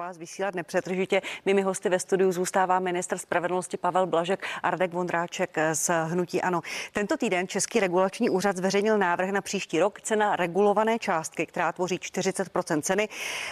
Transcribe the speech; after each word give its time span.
vás 0.00 0.18
vysílat 0.18 0.54
nepřetržitě. 0.54 1.22
Mými 1.46 1.62
hosty 1.62 1.88
ve 1.88 1.98
studiu 1.98 2.32
zůstává 2.32 2.78
ministr 2.78 3.18
spravedlnosti 3.18 3.76
Pavel 3.76 4.06
Blažek 4.06 4.46
a 4.62 4.70
Radek 4.70 4.92
Vondráček 4.92 5.56
z 5.72 5.90
Hnutí 6.04 6.42
Ano. 6.42 6.60
Tento 6.92 7.16
týden 7.16 7.48
Český 7.48 7.80
regulační 7.80 8.30
úřad 8.30 8.56
zveřejnil 8.56 8.98
návrh 8.98 9.30
na 9.30 9.40
příští 9.40 9.80
rok. 9.80 10.00
Cena 10.00 10.36
regulované 10.36 10.98
částky, 10.98 11.46
která 11.46 11.72
tvoří 11.72 11.96
40% 11.96 12.82
ceny 12.82 13.08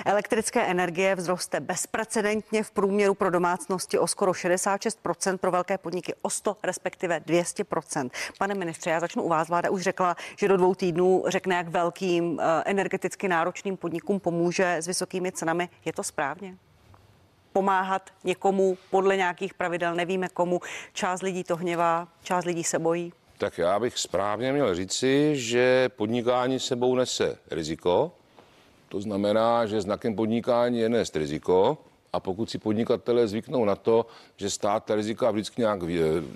elektrické 0.06 0.62
energie, 0.62 1.16
vzroste 1.16 1.60
bezprecedentně 1.60 2.62
v 2.62 2.70
průměru 2.70 3.14
pro 3.14 3.30
domácnosti 3.30 3.98
o 3.98 4.06
skoro 4.06 4.32
66% 4.32 5.38
pro 5.38 5.50
velké 5.50 5.78
podniky 5.78 6.14
o 6.22 6.30
100, 6.30 6.56
respektive 6.62 7.20
200% 7.20 8.10
Pane 8.38 8.54
ministře, 8.54 8.90
já 8.90 9.00
začnu 9.00 9.22
u 9.22 9.28
vás. 9.28 9.48
Vláda 9.48 9.70
už 9.70 9.82
řekla, 9.82 10.16
že 10.36 10.48
do 10.48 10.56
dvou 10.56 10.74
týdnů 10.74 11.24
řekne, 11.26 11.54
jak 11.54 11.68
velkým 11.68 12.40
eh, 12.40 12.62
energeticky 12.64 13.28
náročným 13.28 13.76
podnikům 13.76 14.20
pomůže 14.20 14.76
s 14.76 14.86
vysokými 14.86 15.32
cenami. 15.32 15.68
Je 15.84 15.92
to 15.92 16.02
správně? 16.02 16.37
Správně? 16.38 16.58
Pomáhat 17.52 18.10
někomu 18.24 18.78
podle 18.90 19.16
nějakých 19.16 19.54
pravidel, 19.54 19.94
nevíme 19.94 20.28
komu. 20.28 20.60
Část 20.92 21.22
lidí 21.22 21.44
to 21.44 21.56
hněvá, 21.56 22.08
část 22.22 22.44
lidí 22.44 22.64
se 22.64 22.78
bojí. 22.78 23.12
Tak 23.38 23.58
já 23.58 23.78
bych 23.80 23.98
správně 23.98 24.52
měl 24.52 24.74
říci, 24.74 25.32
že 25.34 25.88
podnikání 25.96 26.60
sebou 26.60 26.94
nese 26.94 27.38
riziko. 27.50 28.12
To 28.88 29.00
znamená, 29.00 29.66
že 29.66 29.80
znakem 29.80 30.14
podnikání 30.14 30.78
je 30.78 30.88
nést 30.88 31.16
riziko. 31.16 31.78
A 32.12 32.20
pokud 32.20 32.50
si 32.50 32.58
podnikatelé 32.58 33.28
zvyknou 33.28 33.64
na 33.64 33.76
to, 33.76 34.06
že 34.36 34.50
stát 34.50 34.84
ta 34.84 34.94
rizika 34.94 35.30
vždycky 35.30 35.60
nějak 35.60 35.80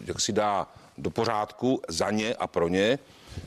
jak 0.05 0.21
si 0.21 0.33
dá 0.33 0.67
do 0.99 1.11
pořádku 1.11 1.81
za 1.89 2.11
ně 2.11 2.35
a 2.35 2.47
pro 2.47 2.69
ně, 2.69 2.99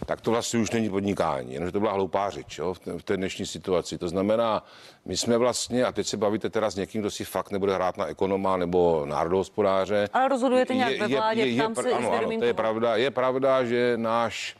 tak 0.05 0.21
to 0.21 0.31
vlastně 0.31 0.59
už 0.59 0.71
není 0.71 0.89
podnikání, 0.89 1.53
jenomže 1.53 1.71
to 1.71 1.79
byla 1.79 1.91
hloupá 1.91 2.29
řeč 2.29 2.57
jo, 2.57 2.73
v, 2.73 2.79
té, 2.79 2.91
v 2.97 3.03
té 3.03 3.17
dnešní 3.17 3.45
situaci. 3.45 3.97
To 3.97 4.09
znamená, 4.09 4.63
my 5.05 5.17
jsme 5.17 5.37
vlastně, 5.37 5.85
a 5.85 5.91
teď 5.91 6.07
se 6.07 6.17
bavíte 6.17 6.49
teda 6.49 6.69
s 6.69 6.75
někým, 6.75 7.01
kdo 7.01 7.11
si 7.11 7.25
fakt 7.25 7.51
nebude 7.51 7.75
hrát 7.75 7.97
na 7.97 8.05
ekonoma 8.05 8.57
nebo 8.57 9.05
národohospodáře. 9.05 10.09
Ale 10.13 10.27
rozhodujete 10.27 10.75
nějak 10.75 10.91
je, 10.91 10.99
ve 10.99 11.07
vládě, 11.07 11.41
je, 11.41 11.47
je, 11.47 11.53
je, 11.53 11.69
se 11.81 11.91
ano, 11.91 12.11
ano, 12.11 12.39
to 12.39 12.45
je 12.45 12.53
pravda, 12.53 12.95
je 12.95 13.11
pravda, 13.11 13.65
že 13.65 13.93
náš, 13.97 14.55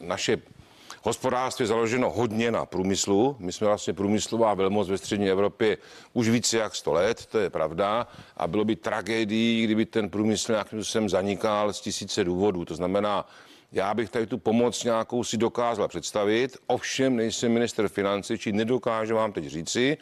naše 0.00 0.36
Hospodářství 1.06 1.62
je 1.62 1.66
založeno 1.66 2.10
hodně 2.10 2.50
na 2.50 2.66
průmyslu. 2.66 3.36
My 3.38 3.52
jsme 3.52 3.66
vlastně 3.66 3.92
průmyslová 3.92 4.54
velmoc 4.54 4.88
ve 4.88 4.98
střední 4.98 5.30
Evropě 5.30 5.78
už 6.12 6.28
více 6.28 6.58
jak 6.58 6.74
100 6.74 6.92
let, 6.92 7.26
to 7.26 7.38
je 7.38 7.50
pravda. 7.50 8.06
A 8.36 8.46
bylo 8.46 8.64
by 8.64 8.76
tragédií, 8.76 9.64
kdyby 9.64 9.86
ten 9.86 10.10
průmysl 10.10 10.52
nějakým 10.52 10.84
způsobem 10.84 11.08
zanikal 11.08 11.72
z 11.72 11.80
tisíce 11.80 12.24
důvodů. 12.24 12.64
To 12.64 12.74
znamená, 12.74 13.28
já 13.72 13.94
bych 13.94 14.10
tady 14.10 14.26
tu 14.26 14.38
pomoc 14.38 14.84
nějakou 14.84 15.24
si 15.24 15.36
dokázal 15.36 15.88
představit, 15.88 16.56
ovšem 16.66 17.16
nejsem 17.16 17.52
minister 17.52 17.88
financí, 17.88 18.38
či 18.38 18.52
nedokážu 18.52 19.14
vám 19.14 19.32
teď 19.32 19.46
říci, 19.46 19.96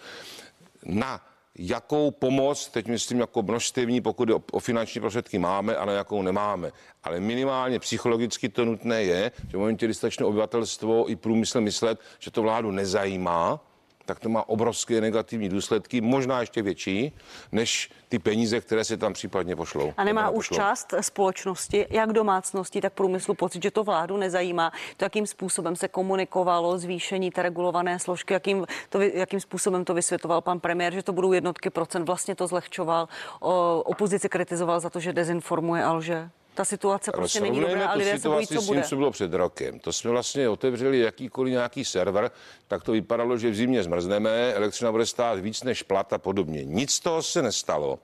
na 0.85 1.21
jakou 1.59 2.11
pomoc, 2.11 2.69
teď 2.69 2.87
myslím 2.87 3.21
jako 3.21 3.43
množstevní, 3.43 4.01
pokud 4.01 4.31
o, 4.31 4.43
o 4.53 4.61
finanční 4.61 5.01
prostředky 5.01 5.39
máme 5.39 5.77
a 5.77 5.85
na 5.85 5.93
jakou 5.93 6.23
nemáme. 6.23 6.73
Ale 7.03 7.21
minimálně 7.21 7.79
psychologicky 7.79 8.49
to 8.49 8.65
nutné 8.65 9.03
je, 9.03 9.33
že 9.51 9.57
v 9.57 9.61
momentě, 9.61 9.87
kdy 9.87 10.25
obyvatelstvo 10.25 11.11
i 11.11 11.17
průmysl 11.17 11.61
myslet, 11.61 12.01
že 12.19 12.31
to 12.31 12.43
vládu 12.43 12.71
nezajímá, 12.71 13.61
tak 14.05 14.21
to 14.21 14.29
má 14.29 14.49
obrovské 14.49 15.01
negativní 15.01 15.49
důsledky, 15.49 16.01
možná 16.01 16.41
ještě 16.41 16.63
větší, 16.63 17.13
než 17.53 17.91
ty 18.09 18.19
peníze, 18.19 18.61
které 18.61 18.85
se 18.85 18.97
tam 18.97 19.13
případně 19.13 19.57
pošlou. 19.57 19.93
A 19.97 20.05
nemá 20.05 20.31
už 20.31 20.49
pošlou. 20.49 20.57
část 20.57 20.95
společnosti, 21.01 21.87
jak 21.91 22.13
domácnosti, 22.13 22.81
tak 22.81 22.93
průmyslu 22.93 23.35
pocit, 23.35 23.63
že 23.63 23.71
to 23.71 23.85
vládu 23.85 24.17
nezajímá, 24.17 24.73
to, 24.97 25.05
jakým 25.05 25.27
způsobem 25.27 25.77
se 25.77 25.89
komunikovalo 25.89 26.79
zvýšení 26.79 27.31
té 27.31 27.43
regulované 27.43 27.99
složky, 27.99 28.33
jakým, 28.33 28.67
to, 28.89 29.01
jakým 29.01 29.41
způsobem 29.41 29.85
to 29.85 29.95
vysvětoval 29.95 30.41
pan 30.41 30.61
premiér, 30.61 30.95
že 30.95 31.03
to 31.03 31.13
budou 31.13 31.33
jednotky 31.33 31.71
procent, 31.71 32.05
vlastně 32.05 32.35
to 32.35 32.47
zlehčoval, 32.47 33.09
o, 33.41 33.83
opozici 33.83 34.29
kritizoval 34.29 34.81
za 34.81 34.91
to, 34.91 35.01
že 35.01 35.13
dezinformuje 35.13 35.85
a 35.85 35.93
lže 35.93 36.31
ta 36.55 36.65
situace 36.65 37.13
prostě 37.13 37.41
není 37.41 37.61
dobrá 37.61 37.89
a 37.89 37.95
lidé 37.95 38.19
se 38.19 38.29
bojí, 38.29 38.47
co 38.47 38.55
bude. 38.55 38.63
S 38.63 38.69
tím, 38.69 38.83
co 38.83 38.97
bylo 38.97 39.11
před 39.11 39.35
rokem. 39.35 39.79
To 39.79 39.93
jsme 39.93 40.11
vlastně 40.11 40.49
otevřeli 40.49 40.99
jakýkoliv 40.99 41.51
nějaký 41.53 41.85
server, 41.85 42.31
tak 42.69 42.83
to 42.83 42.93
vypadalo, 42.93 43.39
že 43.39 43.51
v 43.51 43.55
zimě 43.55 43.83
zmrzneme, 43.83 44.53
elektřina 44.53 44.93
bude 44.93 45.07
stát 45.07 45.39
víc 45.39 45.63
než 45.63 45.83
plat 45.83 46.13
a 46.13 46.19
podobně. 46.19 46.65
Nic 46.65 46.91
z 46.91 47.01
toho 47.01 47.23
se 47.23 47.43
nestalo. 47.43 47.99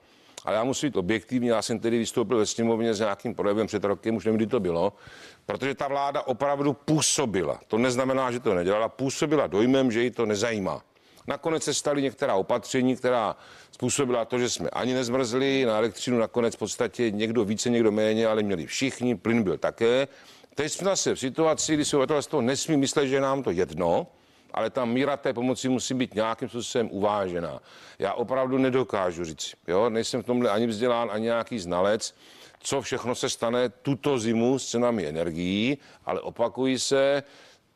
Ale 0.45 0.55
já 0.55 0.63
musím 0.63 0.89
být 0.89 0.97
objektivní, 0.97 1.47
já 1.47 1.61
jsem 1.61 1.79
tedy 1.79 1.97
vystoupil 1.97 2.37
ve 2.37 2.45
sněmovně 2.45 2.93
s 2.93 2.99
nějakým 2.99 3.35
projevem 3.35 3.67
před 3.67 3.83
rokem, 3.83 4.15
už 4.15 4.25
nevím, 4.25 4.37
kdy 4.37 4.47
to 4.47 4.59
bylo, 4.59 4.93
protože 5.45 5.75
ta 5.75 5.87
vláda 5.87 6.21
opravdu 6.21 6.73
působila. 6.73 7.59
To 7.67 7.77
neznamená, 7.77 8.31
že 8.31 8.39
to 8.39 8.53
nedělala, 8.53 8.89
působila 8.89 9.47
dojmem, 9.47 9.91
že 9.91 10.03
ji 10.03 10.11
to 10.11 10.25
nezajímá. 10.25 10.81
Nakonec 11.27 11.63
se 11.63 11.73
staly 11.73 12.01
některá 12.01 12.35
opatření, 12.35 12.95
která 12.95 13.35
způsobila 13.71 14.25
to, 14.25 14.39
že 14.39 14.49
jsme 14.49 14.69
ani 14.69 14.93
nezmrzli, 14.93 15.65
na 15.65 15.77
elektřinu 15.77 16.19
nakonec 16.19 16.55
v 16.55 16.59
podstatě 16.59 17.11
někdo 17.11 17.45
více, 17.45 17.69
někdo 17.69 17.91
méně, 17.91 18.27
ale 18.27 18.43
měli 18.43 18.65
všichni, 18.65 19.15
plyn 19.15 19.43
byl 19.43 19.57
také. 19.57 20.07
Teď 20.55 20.71
jsme 20.71 20.85
zase 20.85 21.15
v 21.15 21.19
situaci, 21.19 21.73
kdy 21.73 21.85
si 21.85 21.95
obyvatelstvo 21.95 22.41
nesmí 22.41 22.77
myslet, 22.77 23.07
že 23.07 23.21
nám 23.21 23.43
to 23.43 23.51
jedno, 23.51 24.07
ale 24.53 24.69
ta 24.69 24.85
míra 24.85 25.17
té 25.17 25.33
pomoci 25.33 25.69
musí 25.69 25.93
být 25.93 26.15
nějakým 26.15 26.49
způsobem 26.49 26.89
uvážená. 26.91 27.59
Já 27.99 28.13
opravdu 28.13 28.57
nedokážu 28.57 29.25
říct, 29.25 29.53
jo, 29.67 29.89
nejsem 29.89 30.23
v 30.23 30.25
tomhle 30.25 30.49
ani 30.49 30.67
vzdělán, 30.67 31.09
ani 31.11 31.23
nějaký 31.23 31.59
znalec, 31.59 32.15
co 32.59 32.81
všechno 32.81 33.15
se 33.15 33.29
stane 33.29 33.69
tuto 33.69 34.19
zimu 34.19 34.59
s 34.59 34.69
cenami 34.69 35.07
energií, 35.07 35.77
ale 36.05 36.21
opakují 36.21 36.79
se, 36.79 37.23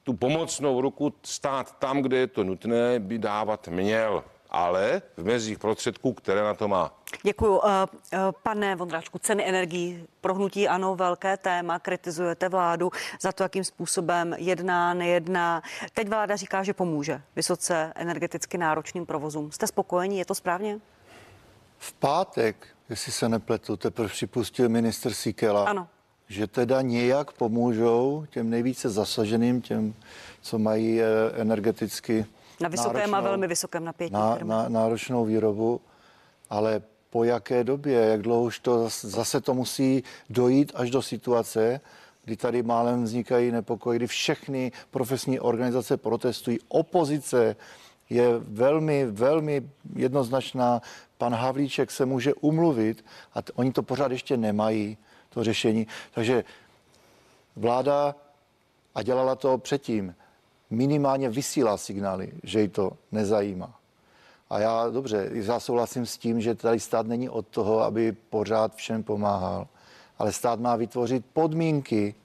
tu 0.05 0.13
pomocnou 0.13 0.81
ruku 0.81 1.13
stát 1.23 1.79
tam, 1.79 2.01
kde 2.01 2.17
je 2.17 2.27
to 2.27 2.43
nutné, 2.43 2.99
by 2.99 3.17
dávat 3.19 3.67
měl 3.67 4.23
ale 4.49 5.01
v 5.17 5.23
mezích 5.23 5.59
prostředků, 5.59 6.13
které 6.13 6.43
na 6.43 6.53
to 6.53 6.67
má. 6.67 6.99
Děkuji. 7.23 7.61
Eh, 7.65 7.87
eh, 8.13 8.19
pane 8.43 8.75
Vondráčku, 8.75 9.19
ceny 9.19 9.49
energií 9.49 10.07
prohnutí 10.21 10.67
ano, 10.67 10.95
velké 10.95 11.37
téma, 11.37 11.79
kritizujete 11.79 12.49
vládu 12.49 12.91
za 13.21 13.31
to, 13.31 13.43
jakým 13.43 13.63
způsobem 13.63 14.35
jedná, 14.37 14.93
nejedná. 14.93 15.61
Teď 15.93 16.09
vláda 16.09 16.35
říká, 16.35 16.63
že 16.63 16.73
pomůže 16.73 17.21
vysoce 17.35 17.93
energeticky 17.95 18.57
náročným 18.57 19.05
provozům. 19.05 19.51
Jste 19.51 19.67
spokojení, 19.67 20.17
je 20.17 20.25
to 20.25 20.35
správně? 20.35 20.79
V 21.77 21.93
pátek, 21.93 22.67
jestli 22.89 23.11
se 23.11 23.29
nepletu, 23.29 23.77
teprve 23.77 24.09
připustil 24.09 24.69
minister 24.69 25.13
Sikela. 25.13 25.65
Ano 25.65 25.87
že 26.29 26.47
teda 26.47 26.81
nějak 26.81 27.31
pomůžou 27.31 28.25
těm 28.29 28.49
nejvíce 28.49 28.89
zasaženým, 28.89 29.61
těm, 29.61 29.93
co 30.41 30.59
mají 30.59 31.01
eh, 31.01 31.05
energeticky 31.33 32.25
na 32.59 32.69
vysokém 32.69 32.93
náročnou, 32.93 33.17
a 33.17 33.21
velmi 33.21 33.47
vysokém 33.47 33.85
napětí. 33.85 34.13
Na, 34.13 34.37
na, 34.43 34.69
náročnou 34.69 35.25
výrobu, 35.25 35.81
ale 36.49 36.81
po 37.09 37.23
jaké 37.23 37.63
době, 37.63 37.99
jak 37.99 38.21
dlouho 38.21 38.43
už 38.43 38.59
to 38.59 38.89
zase 39.01 39.41
to 39.41 39.53
musí 39.53 40.03
dojít 40.29 40.71
až 40.75 40.91
do 40.91 41.01
situace, 41.01 41.81
kdy 42.25 42.37
tady 42.37 42.63
málem 42.63 43.03
vznikají 43.03 43.51
nepokoje, 43.51 43.95
kdy 43.99 44.07
všechny 44.07 44.71
profesní 44.91 45.39
organizace 45.39 45.97
protestují. 45.97 46.59
Opozice 46.67 47.55
je 48.09 48.27
velmi, 48.37 49.05
velmi 49.05 49.69
jednoznačná. 49.95 50.81
Pan 51.17 51.33
Havlíček 51.33 51.91
se 51.91 52.05
může 52.05 52.33
umluvit 52.33 53.05
a 53.33 53.41
t- 53.41 53.51
oni 53.55 53.71
to 53.71 53.83
pořád 53.83 54.11
ještě 54.11 54.37
nemají 54.37 54.97
to 55.35 55.43
řešení. 55.43 55.87
Takže 56.13 56.43
vláda, 57.55 58.15
a 58.95 59.03
dělala 59.03 59.35
to 59.35 59.57
předtím, 59.57 60.15
minimálně 60.69 61.29
vysílá 61.29 61.77
signály, 61.77 62.31
že 62.43 62.61
ji 62.61 62.67
to 62.67 62.91
nezajímá. 63.11 63.79
A 64.49 64.59
já 64.59 64.89
dobře, 64.89 65.29
já 65.33 65.59
souhlasím 65.59 66.05
s 66.05 66.17
tím, 66.17 66.41
že 66.41 66.55
tady 66.55 66.79
stát 66.79 67.07
není 67.07 67.29
od 67.29 67.47
toho, 67.47 67.79
aby 67.79 68.11
pořád 68.11 68.75
všem 68.75 69.03
pomáhal, 69.03 69.67
ale 70.19 70.31
stát 70.31 70.59
má 70.59 70.75
vytvořit 70.75 71.25
podmínky 71.33 72.15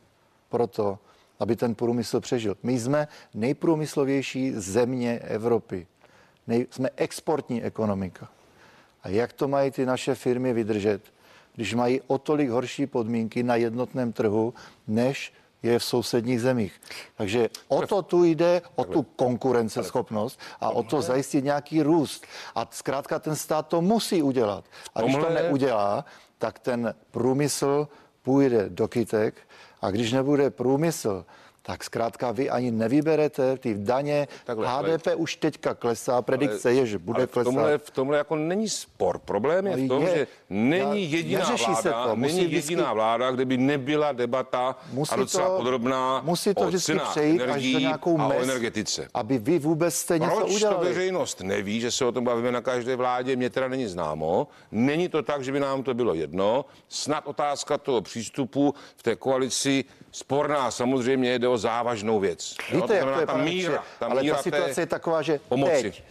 pro 0.49 0.67
to, 0.67 0.99
aby 1.39 1.57
ten 1.57 1.75
průmysl 1.75 2.21
přežil. 2.21 2.57
My 2.63 2.81
jsme 2.81 3.09
nejprůmyslovější 3.35 4.53
země 4.55 5.19
Evropy. 5.19 5.87
Nej, 6.47 6.67
jsme 6.71 6.91
exportní 6.97 7.63
ekonomika. 7.63 8.29
A 9.03 9.09
jak 9.09 9.33
to 9.33 9.49
mají 9.49 9.71
ty 9.71 9.87
naše 9.87 10.15
firmy 10.15 10.53
vydržet? 10.53 11.03
Když 11.55 11.75
mají 11.75 12.01
o 12.07 12.19
tolik 12.19 12.51
horší 12.51 12.87
podmínky 12.87 13.43
na 13.43 13.57
jednotném 13.57 14.13
trhu, 14.13 14.55
než 14.89 15.33
je 15.63 15.79
v 15.79 15.85
sousedních 15.85 16.41
zemích. 16.41 16.81
Takže 17.17 17.49
o 17.69 17.87
to 17.87 18.03
tu 18.03 18.25
jde, 18.25 18.63
o 18.75 18.85
tu 18.85 19.03
konkurenceschopnost 19.03 20.41
a 20.61 20.71
o 20.71 20.83
to 20.83 21.03
zajistit 21.03 21.45
nějaký 21.45 21.83
růst. 21.83 22.27
A 22.55 22.69
zkrátka 22.71 23.19
ten 23.19 23.37
stát 23.37 23.69
to 23.69 23.81
musí 23.81 24.23
udělat. 24.23 24.65
A 24.95 25.03
když 25.03 25.17
to 25.17 25.31
neudělá, 25.31 26.05
tak 26.39 26.59
ten 26.59 26.95
průmysl 27.11 27.89
půjde 28.23 28.69
do 28.69 28.89
kytek 28.89 29.35
a 29.83 29.91
když 29.91 30.13
nebude 30.13 30.51
průmysl, 30.51 31.25
tak 31.63 31.85
zkrátka 31.85 32.33
vy 32.33 32.51
ani 32.51 32.71
nevyberete 32.71 33.57
ty 33.57 33.75
daně. 33.75 34.29
Takhle, 34.45 34.67
HDP 34.69 35.07
ale- 35.07 35.17
už 35.17 35.37
teďka 35.37 35.75
klesá, 35.75 36.23
predikce 36.23 36.73
je, 36.73 36.87
že 36.87 36.99
bude 36.99 37.17
Ale 37.19 37.27
v 37.27 37.31
klesat. 37.31 37.45
tomhle, 37.55 37.79
v 37.79 37.91
tomhle 37.91 38.19
jako 38.19 38.37
není 38.37 38.69
spor. 38.69 39.19
Problém 39.19 39.67
je 39.67 39.73
Ale 39.73 39.83
v 39.83 39.89
tom, 39.89 40.03
je. 40.03 40.15
že 40.15 40.27
není 40.51 41.03
Já- 41.13 41.17
jediná 41.19 41.41
neřeší 41.41 41.75
se 41.75 41.89
vláda, 41.91 42.09
to. 42.11 42.17
Musí 42.17 42.35
není 42.35 42.47
vždycky- 42.47 42.73
jediná 42.73 42.93
vláda, 42.93 43.31
kde 43.31 43.45
by 43.45 43.57
nebyla 43.57 44.13
debata 44.13 44.77
Musí 44.93 45.13
a 45.13 45.17
docela 45.17 45.49
to- 45.49 45.57
podrobná 45.57 46.21
musí 46.25 46.55
to 46.55 46.61
o 46.61 46.67
vždycky 46.67 46.93
cenách 46.93 47.11
přejít 47.11 47.43
až 47.43 47.73
za 47.73 47.79
nějakou 47.79 48.21
a 48.21 48.27
o 48.27 48.33
energetice. 48.33 49.09
aby 49.15 49.39
vy 49.39 49.59
vůbec 49.59 49.95
jste 49.95 50.19
něco 50.19 50.37
Proč 50.37 50.49
to 50.49 50.55
udělali. 50.55 50.89
veřejnost 50.89 51.41
neví, 51.41 51.81
že 51.81 51.91
se 51.91 52.05
o 52.05 52.13
tom 52.13 52.25
bavíme 52.25 52.53
na 52.53 52.61
každé 52.61 52.97
vládě, 52.97 53.37
mě 53.37 53.51
teda 53.51 53.69
není 53.69 53.87
známo. 53.87 54.49
Není 54.73 55.09
to 55.09 55.23
tak, 55.23 55.45
že 55.45 55.53
by 55.53 55.61
nám 55.61 55.83
to 55.83 55.95
bylo 55.95 56.15
jedno. 56.15 56.65
Snad 56.89 57.27
otázka 57.27 57.79
toho 57.79 58.01
přístupu 58.01 58.75
v 58.97 59.03
té 59.03 59.17
koalici 59.17 59.85
sporná 60.13 60.71
samozřejmě 60.71 61.39
jde 61.39 61.49
o 61.49 61.59
závažnou 61.59 62.21
věc. 62.21 62.57
Jo, 62.71 62.81
Víte, 62.81 62.95
jak 62.97 63.05
to 63.15 63.21
je, 63.21 63.27
ta 63.27 63.33
pane 63.33 63.45
míra, 63.45 63.85
ta 63.99 64.07
ale 64.07 64.23
míra 64.23 64.37
ta 64.37 64.43
té 64.43 64.51
situace 64.51 64.81
je 64.83 64.87
taková, 64.87 65.23
že 65.23 65.41
pomoci. 65.49 65.83
teď, 65.83 66.03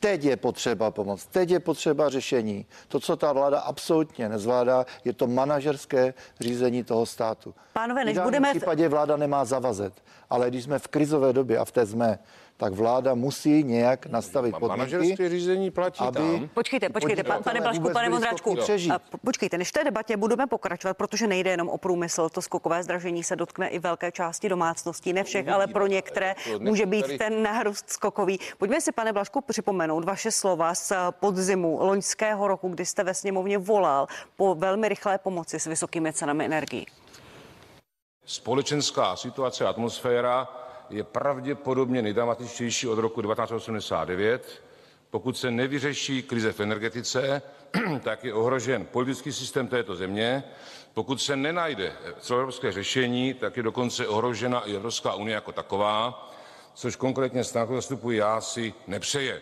teď 0.00 0.24
je 0.24 0.36
potřeba 0.36 0.90
pomoc, 0.90 1.26
teď 1.26 1.50
je 1.50 1.60
potřeba 1.60 2.08
řešení. 2.08 2.66
To, 2.88 3.00
co 3.00 3.16
ta 3.16 3.32
vláda 3.32 3.58
absolutně 3.60 4.28
nezvládá, 4.28 4.86
je 5.04 5.12
to 5.12 5.26
manažerské 5.26 6.14
řízení 6.40 6.84
toho 6.84 7.06
státu. 7.06 7.54
Pánové, 7.72 8.04
než 8.04 8.18
v 8.18 8.22
budeme- 8.22 8.50
případě 8.50 8.88
vláda 8.88 9.16
nemá 9.16 9.44
zavazet, 9.44 9.92
ale 10.30 10.50
když 10.50 10.64
jsme 10.64 10.78
v 10.78 10.88
krizové 10.88 11.32
době 11.32 11.58
a 11.58 11.64
v 11.64 11.72
té 11.72 11.86
jsme, 11.86 12.18
tak 12.58 12.72
vláda 12.72 13.14
musí 13.14 13.64
nějak 13.64 14.06
nastavit 14.06 14.54
Ma- 14.54 14.58
podmínky, 14.58 15.28
řízení 15.28 15.70
platí 15.70 16.04
aby 16.04 16.18
tam. 16.18 16.48
Počkejte, 16.54 16.88
počkejte, 16.88 17.24
pa, 17.24 17.40
pane 17.40 17.60
vůbec 17.60 17.92
pane 17.92 18.10
Vondráčku, 18.10 18.56
počkejte, 19.24 19.58
než 19.58 19.68
v 19.68 19.72
té 19.72 19.84
debatě 19.84 20.16
budeme 20.16 20.46
pokračovat, 20.46 20.96
protože 20.96 21.26
nejde 21.26 21.50
jenom 21.50 21.68
o 21.68 21.78
průmysl, 21.78 22.28
to 22.28 22.42
skokové 22.42 22.82
zdražení 22.82 23.24
se 23.24 23.36
dotkne 23.36 23.68
i 23.68 23.78
velké 23.78 24.12
části 24.12 24.48
domácností, 24.48 25.12
ne 25.12 25.24
všech, 25.24 25.48
ale 25.48 25.66
pro 25.66 25.86
některé 25.86 26.34
může 26.58 26.86
být 26.86 27.18
ten 27.18 27.42
nárůst 27.42 27.90
skokový. 27.90 28.38
Pojďme 28.58 28.80
si, 28.80 28.92
pane 28.92 29.12
Blažku, 29.12 29.40
připomenout 29.40 30.04
vaše 30.04 30.30
slova 30.30 30.74
z 30.74 30.92
podzimu 31.10 31.78
loňského 31.80 32.48
roku, 32.48 32.68
kdy 32.68 32.86
jste 32.86 33.04
ve 33.04 33.14
sněmovně 33.14 33.58
volal 33.58 34.06
po 34.36 34.54
velmi 34.54 34.88
rychlé 34.88 35.18
pomoci 35.18 35.60
s 35.60 35.66
vysokými 35.66 36.12
cenami 36.12 36.44
energií. 36.44 36.86
Společenská 38.24 39.16
situace 39.16 39.66
a 39.66 39.68
atmosféra 39.68 40.48
je 40.90 41.04
pravděpodobně 41.04 42.02
nejdramatičtější 42.02 42.88
od 42.88 42.98
roku 42.98 43.22
1989. 43.22 44.62
Pokud 45.10 45.38
se 45.38 45.50
nevyřeší 45.50 46.22
krize 46.22 46.52
v 46.52 46.60
energetice, 46.60 47.42
tak 48.02 48.24
je 48.24 48.34
ohrožen 48.34 48.84
politický 48.84 49.32
systém 49.32 49.68
této 49.68 49.96
země. 49.96 50.44
Pokud 50.94 51.22
se 51.22 51.36
nenajde 51.36 51.92
celoevropské 52.20 52.72
řešení, 52.72 53.34
tak 53.34 53.56
je 53.56 53.62
dokonce 53.62 54.06
ohrožena 54.08 54.60
i 54.60 54.74
Evropská 54.74 55.14
unie 55.14 55.34
jako 55.34 55.52
taková, 55.52 56.30
což 56.74 56.96
konkrétně 56.96 57.44
stát 57.44 57.68
zastupuji 57.68 58.18
já 58.18 58.40
si 58.40 58.74
nepřeje. 58.86 59.40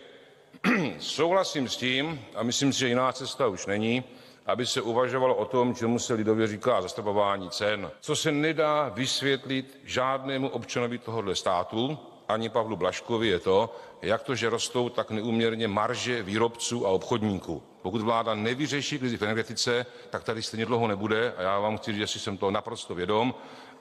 Souhlasím 0.99 1.69
s 1.69 1.77
tím, 1.77 2.21
a 2.35 2.43
myslím 2.43 2.73
si, 2.73 2.79
že 2.79 2.87
jiná 2.87 3.11
cesta 3.11 3.47
už 3.47 3.65
není, 3.65 4.03
aby 4.47 4.65
se 4.65 4.81
uvažovalo 4.81 5.35
o 5.35 5.45
tom, 5.45 5.75
čemu 5.75 5.99
se 5.99 6.13
lidově 6.13 6.47
říká 6.47 6.81
zastropování 6.81 7.49
cen. 7.49 7.91
Co 7.99 8.15
se 8.15 8.31
nedá 8.31 8.89
vysvětlit 8.89 9.79
žádnému 9.83 10.49
občanovi 10.49 10.97
tohoto 10.97 11.35
státu, 11.35 11.97
ani 12.27 12.49
Pavlu 12.49 12.75
Blaškovi, 12.75 13.27
je 13.27 13.39
to, 13.39 13.75
jak 14.01 14.23
to, 14.23 14.35
že 14.35 14.49
rostou 14.49 14.89
tak 14.89 15.11
neuměrně 15.11 15.67
marže 15.67 16.23
výrobců 16.23 16.87
a 16.87 16.89
obchodníků. 16.89 17.63
Pokud 17.81 18.01
vláda 18.01 18.35
nevyřeší 18.35 18.99
krizi 18.99 19.17
v 19.17 19.21
energetice, 19.21 19.85
tak 20.09 20.23
tady 20.23 20.41
stejně 20.41 20.65
dlouho 20.65 20.87
nebude 20.87 21.33
a 21.37 21.41
já 21.41 21.59
vám 21.59 21.77
chci 21.77 21.91
říct, 21.91 21.99
že 21.99 22.07
si 22.07 22.19
jsem 22.19 22.37
toho 22.37 22.51
naprosto 22.51 22.95
vědom 22.95 23.33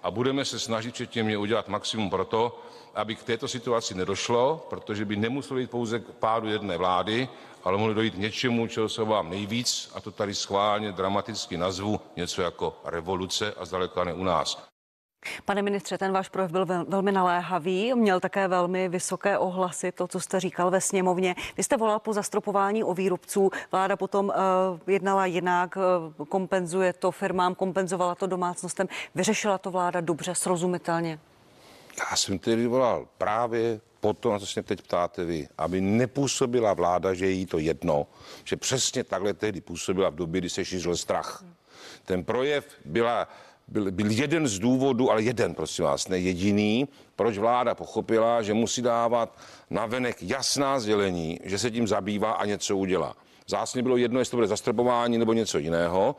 a 0.02 0.10
budeme 0.10 0.44
se 0.44 0.58
snažit 0.58 0.94
včetně 0.94 1.22
mě 1.22 1.38
udělat 1.38 1.69
maximum 1.69 2.10
pro 2.10 2.25
to, 2.25 2.60
aby 2.94 3.16
k 3.16 3.22
této 3.22 3.48
situaci 3.48 3.94
nedošlo, 3.94 4.66
protože 4.70 5.04
by 5.04 5.16
nemuselo 5.16 5.60
jít 5.60 5.70
pouze 5.70 6.00
k 6.00 6.04
pádu 6.04 6.48
jedné 6.48 6.76
vlády, 6.76 7.28
ale 7.64 7.78
mohlo 7.78 7.94
dojít 7.94 8.19
něčemu, 8.19 8.66
čeho 8.66 8.88
se 8.88 9.04
vám 9.04 9.31
nejvíc, 9.31 9.90
a 9.94 10.00
to 10.00 10.10
tady 10.10 10.34
schválně 10.34 10.93
dramaticky 10.93 11.56
nazvu 11.56 12.00
něco 12.16 12.43
jako 12.43 12.81
revoluce 12.84 13.54
a 13.54 13.64
zdaleka 13.64 14.04
ne 14.04 14.14
u 14.14 14.25
nás. 14.25 14.66
Pane 15.44 15.62
ministře, 15.62 15.98
ten 15.98 16.12
váš 16.12 16.28
projev 16.28 16.50
byl 16.50 16.66
vel, 16.66 16.84
velmi 16.88 17.12
naléhavý, 17.12 17.94
měl 17.94 18.20
také 18.20 18.48
velmi 18.48 18.88
vysoké 18.88 19.38
ohlasy, 19.38 19.92
to, 19.92 20.08
co 20.08 20.20
jste 20.20 20.40
říkal 20.40 20.70
ve 20.70 20.80
sněmovně. 20.80 21.34
Vy 21.56 21.62
jste 21.62 21.76
volal 21.76 21.98
po 21.98 22.12
zastropování 22.12 22.84
o 22.84 22.94
výrobců, 22.94 23.50
vláda 23.72 23.96
potom 23.96 24.26
uh, 24.26 24.34
jednala 24.86 25.26
jinak, 25.26 25.76
uh, 26.18 26.26
kompenzuje 26.26 26.92
to 26.92 27.10
firmám, 27.10 27.54
kompenzovala 27.54 28.14
to 28.14 28.26
domácnostem. 28.26 28.88
Vyřešila 29.14 29.58
to 29.58 29.70
vláda 29.70 30.00
dobře, 30.00 30.34
srozumitelně? 30.34 31.19
Já 32.10 32.16
jsem 32.16 32.38
tedy 32.38 32.66
volal 32.66 33.06
právě 33.19 33.80
po 34.00 34.12
to, 34.12 34.32
na 34.32 34.38
co 34.38 34.46
se 34.46 34.62
teď 34.62 34.82
ptáte 34.82 35.24
vy, 35.24 35.48
aby 35.58 35.80
nepůsobila 35.80 36.74
vláda, 36.74 37.14
že 37.14 37.26
jí 37.30 37.46
to 37.46 37.58
jedno, 37.58 38.06
že 38.44 38.56
přesně 38.56 39.04
takhle 39.04 39.34
tehdy 39.34 39.60
působila 39.60 40.10
v 40.10 40.14
době, 40.14 40.40
kdy 40.40 40.50
se 40.50 40.64
šířil 40.64 40.96
strach. 40.96 41.44
Ten 42.04 42.24
projev 42.24 42.66
byla, 42.84 43.28
byl, 43.68 43.90
byl 43.90 44.10
jeden 44.10 44.46
z 44.46 44.58
důvodů, 44.58 45.10
ale 45.10 45.22
jeden, 45.22 45.54
prosím 45.54 45.84
vás, 45.84 46.08
ne 46.08 46.18
jediný, 46.18 46.88
proč 47.16 47.38
vláda 47.38 47.74
pochopila, 47.74 48.42
že 48.42 48.54
musí 48.54 48.82
dávat 48.82 49.38
na 49.70 49.86
venek 49.86 50.16
jasná 50.22 50.80
sdělení, 50.80 51.40
že 51.44 51.58
se 51.58 51.70
tím 51.70 51.88
zabývá 51.88 52.32
a 52.32 52.46
něco 52.46 52.76
udělá. 52.76 53.16
Zásně 53.48 53.82
bylo 53.82 53.96
jedno, 53.96 54.18
jestli 54.18 54.30
to 54.30 54.36
bude 54.36 54.46
zastropování 54.46 55.18
nebo 55.18 55.32
něco 55.32 55.58
jiného, 55.58 56.16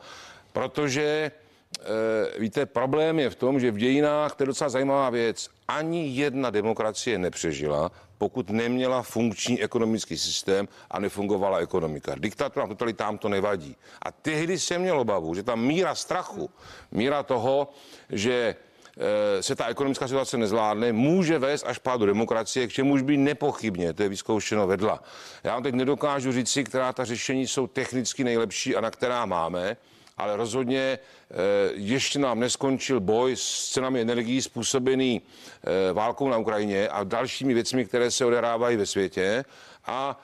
protože 0.52 1.02
e, 1.02 2.40
víte, 2.40 2.66
problém 2.66 3.18
je 3.18 3.30
v 3.30 3.34
tom, 3.34 3.60
že 3.60 3.70
v 3.70 3.76
dějinách, 3.76 4.34
to 4.34 4.42
je 4.42 4.46
docela 4.46 4.70
zajímavá 4.70 5.10
věc, 5.10 5.50
ani 5.68 6.08
jedna 6.08 6.50
demokracie 6.50 7.18
nepřežila, 7.18 7.90
pokud 8.18 8.50
neměla 8.50 9.02
funkční 9.02 9.62
ekonomický 9.62 10.18
systém 10.18 10.68
a 10.90 10.98
nefungovala 10.98 11.58
ekonomika. 11.58 12.14
Diktatura 12.18 12.66
totalitám 12.66 13.18
to 13.18 13.28
nevadí. 13.28 13.76
A 14.02 14.12
tehdy 14.12 14.58
jsem 14.58 14.80
měl 14.80 15.00
obavu, 15.00 15.34
že 15.34 15.42
ta 15.42 15.54
míra 15.54 15.94
strachu, 15.94 16.50
míra 16.90 17.22
toho, 17.22 17.68
že 18.10 18.56
eh, 18.96 19.42
se 19.42 19.56
ta 19.56 19.66
ekonomická 19.66 20.08
situace 20.08 20.38
nezvládne, 20.38 20.92
může 20.92 21.38
vést 21.38 21.64
až 21.66 21.78
pádu 21.78 22.06
demokracie, 22.06 22.66
k 22.66 22.72
čemuž 22.72 23.02
by 23.02 23.16
nepochybně, 23.16 23.92
to 23.92 24.02
je 24.02 24.08
vyzkoušeno 24.08 24.66
vedla. 24.66 25.02
Já 25.44 25.52
vám 25.54 25.62
teď 25.62 25.74
nedokážu 25.74 26.32
říct 26.32 26.50
si, 26.50 26.64
která 26.64 26.92
ta 26.92 27.04
řešení 27.04 27.46
jsou 27.46 27.66
technicky 27.66 28.24
nejlepší 28.24 28.76
a 28.76 28.80
na 28.80 28.90
která 28.90 29.26
máme, 29.26 29.76
ale 30.18 30.36
rozhodně 30.36 30.78
eh, 30.78 31.34
ještě 31.74 32.18
nám 32.18 32.40
neskončil 32.40 33.00
boj 33.00 33.36
s 33.36 33.70
cenami 33.72 34.00
energií 34.00 34.42
způsobený 34.42 35.22
eh, 35.22 35.92
válkou 35.92 36.28
na 36.28 36.36
Ukrajině 36.36 36.88
a 36.88 37.04
dalšími 37.04 37.54
věcmi, 37.54 37.84
které 37.84 38.10
se 38.10 38.24
odehrávají 38.24 38.76
ve 38.76 38.86
světě. 38.86 39.44
A 39.86 40.20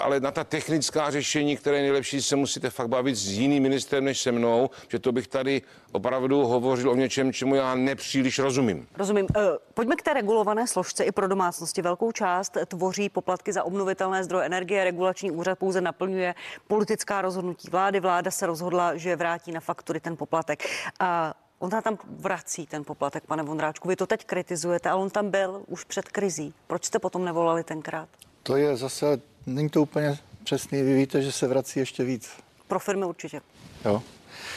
ale 0.00 0.20
na 0.20 0.30
ta 0.30 0.44
technická 0.44 1.10
řešení, 1.10 1.56
které 1.56 1.76
je 1.76 1.82
nejlepší, 1.82 2.22
se 2.22 2.36
musíte 2.36 2.70
fakt 2.70 2.88
bavit 2.88 3.14
s 3.16 3.28
jiným 3.28 3.62
ministrem 3.62 4.04
než 4.04 4.20
se 4.20 4.32
mnou, 4.32 4.70
že 4.88 4.98
to 4.98 5.12
bych 5.12 5.28
tady 5.28 5.62
opravdu 5.92 6.46
hovořil 6.46 6.90
o 6.90 6.94
něčem, 6.94 7.32
čemu 7.32 7.54
já 7.54 7.74
nepříliš 7.74 8.38
rozumím. 8.38 8.86
Rozumím. 8.96 9.26
Eh, 9.36 9.40
Pojďme 9.74 9.96
k 9.96 10.02
té 10.02 10.14
regulované 10.14 10.66
složce 10.66 11.04
i 11.04 11.12
pro 11.12 11.28
domácnosti. 11.28 11.82
Velkou 11.82 12.12
část 12.12 12.56
tvoří 12.66 13.08
poplatky 13.08 13.52
za 13.52 13.64
obnovitelné 13.64 14.24
zdroje 14.24 14.46
energie. 14.46 14.84
Regulační 14.84 15.30
úřad 15.30 15.58
pouze 15.58 15.80
naplňuje 15.80 16.34
politická 16.68 17.22
rozhodnutí 17.22 17.68
vlády. 17.70 18.00
Vláda 18.00 18.30
se 18.30 18.46
rozhodla, 18.46 18.96
že 18.96 19.16
vrátí 19.16 19.52
na 19.52 19.60
faktury 19.60 20.00
ten 20.00 20.16
poplatek. 20.16 20.62
A 21.00 21.34
On 21.58 21.70
tam 21.70 21.98
vrací 22.08 22.66
ten 22.66 22.84
poplatek, 22.84 23.26
pane 23.26 23.42
Vondráčku. 23.42 23.88
Vy 23.88 23.96
to 23.96 24.06
teď 24.06 24.24
kritizujete, 24.24 24.90
ale 24.90 25.02
on 25.02 25.10
tam 25.10 25.30
byl 25.30 25.62
už 25.66 25.84
před 25.84 26.08
krizí. 26.08 26.54
Proč 26.66 26.84
jste 26.84 26.98
potom 26.98 27.24
nevolali 27.24 27.64
tenkrát? 27.64 28.08
To 28.42 28.56
je 28.56 28.76
zase, 28.76 29.20
není 29.48 29.68
to 29.68 29.82
úplně 29.82 30.18
přesný, 30.44 30.82
vy 30.82 30.94
víte, 30.94 31.22
že 31.22 31.32
se 31.32 31.46
vrací 31.46 31.80
ještě 31.80 32.04
víc. 32.04 32.30
Pro 32.68 32.78
firmy 32.78 33.04
určitě. 33.04 33.40
Jo? 33.84 34.02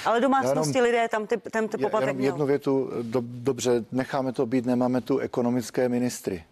Ale 0.05 0.21
domácnosti 0.21 0.77
jenom- 0.77 0.91
lidé 0.91 1.07
tam 1.10 1.27
ty, 1.27 1.38
ten 1.38 1.67
ty 1.67 1.77
poplatek 1.77 2.07
jenom 2.07 2.21
jednu 2.24 2.45
větu, 2.45 2.91
do, 3.01 3.21
dobře, 3.25 3.86
necháme 3.91 4.33
to 4.33 4.45
být, 4.45 4.65
nemáme 4.65 5.01
tu 5.01 5.17
ekonomické 5.17 5.89
ministry, 5.89 6.43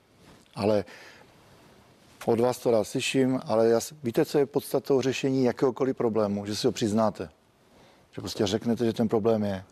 ale 0.56 0.86
od 2.26 2.40
vás 2.40 2.58
to 2.58 2.72
rád 2.72 2.84
slyším, 2.84 3.40
ale 3.46 3.68
já, 3.68 3.80
víte, 4.04 4.26
co 4.26 4.38
je 4.38 4.46
podstatou 4.46 5.02
řešení 5.02 5.44
jakéhokoliv 5.44 5.98
problému, 5.98 6.46
že 6.46 6.56
si 6.56 6.68
ho 6.68 6.72
přiznáte. 6.72 7.30
Že 8.12 8.22
prostě 8.22 8.46
řeknete, 8.48 8.86
že 8.86 8.94
ten 8.94 9.08
problém 9.08 9.44
je. 9.44 9.64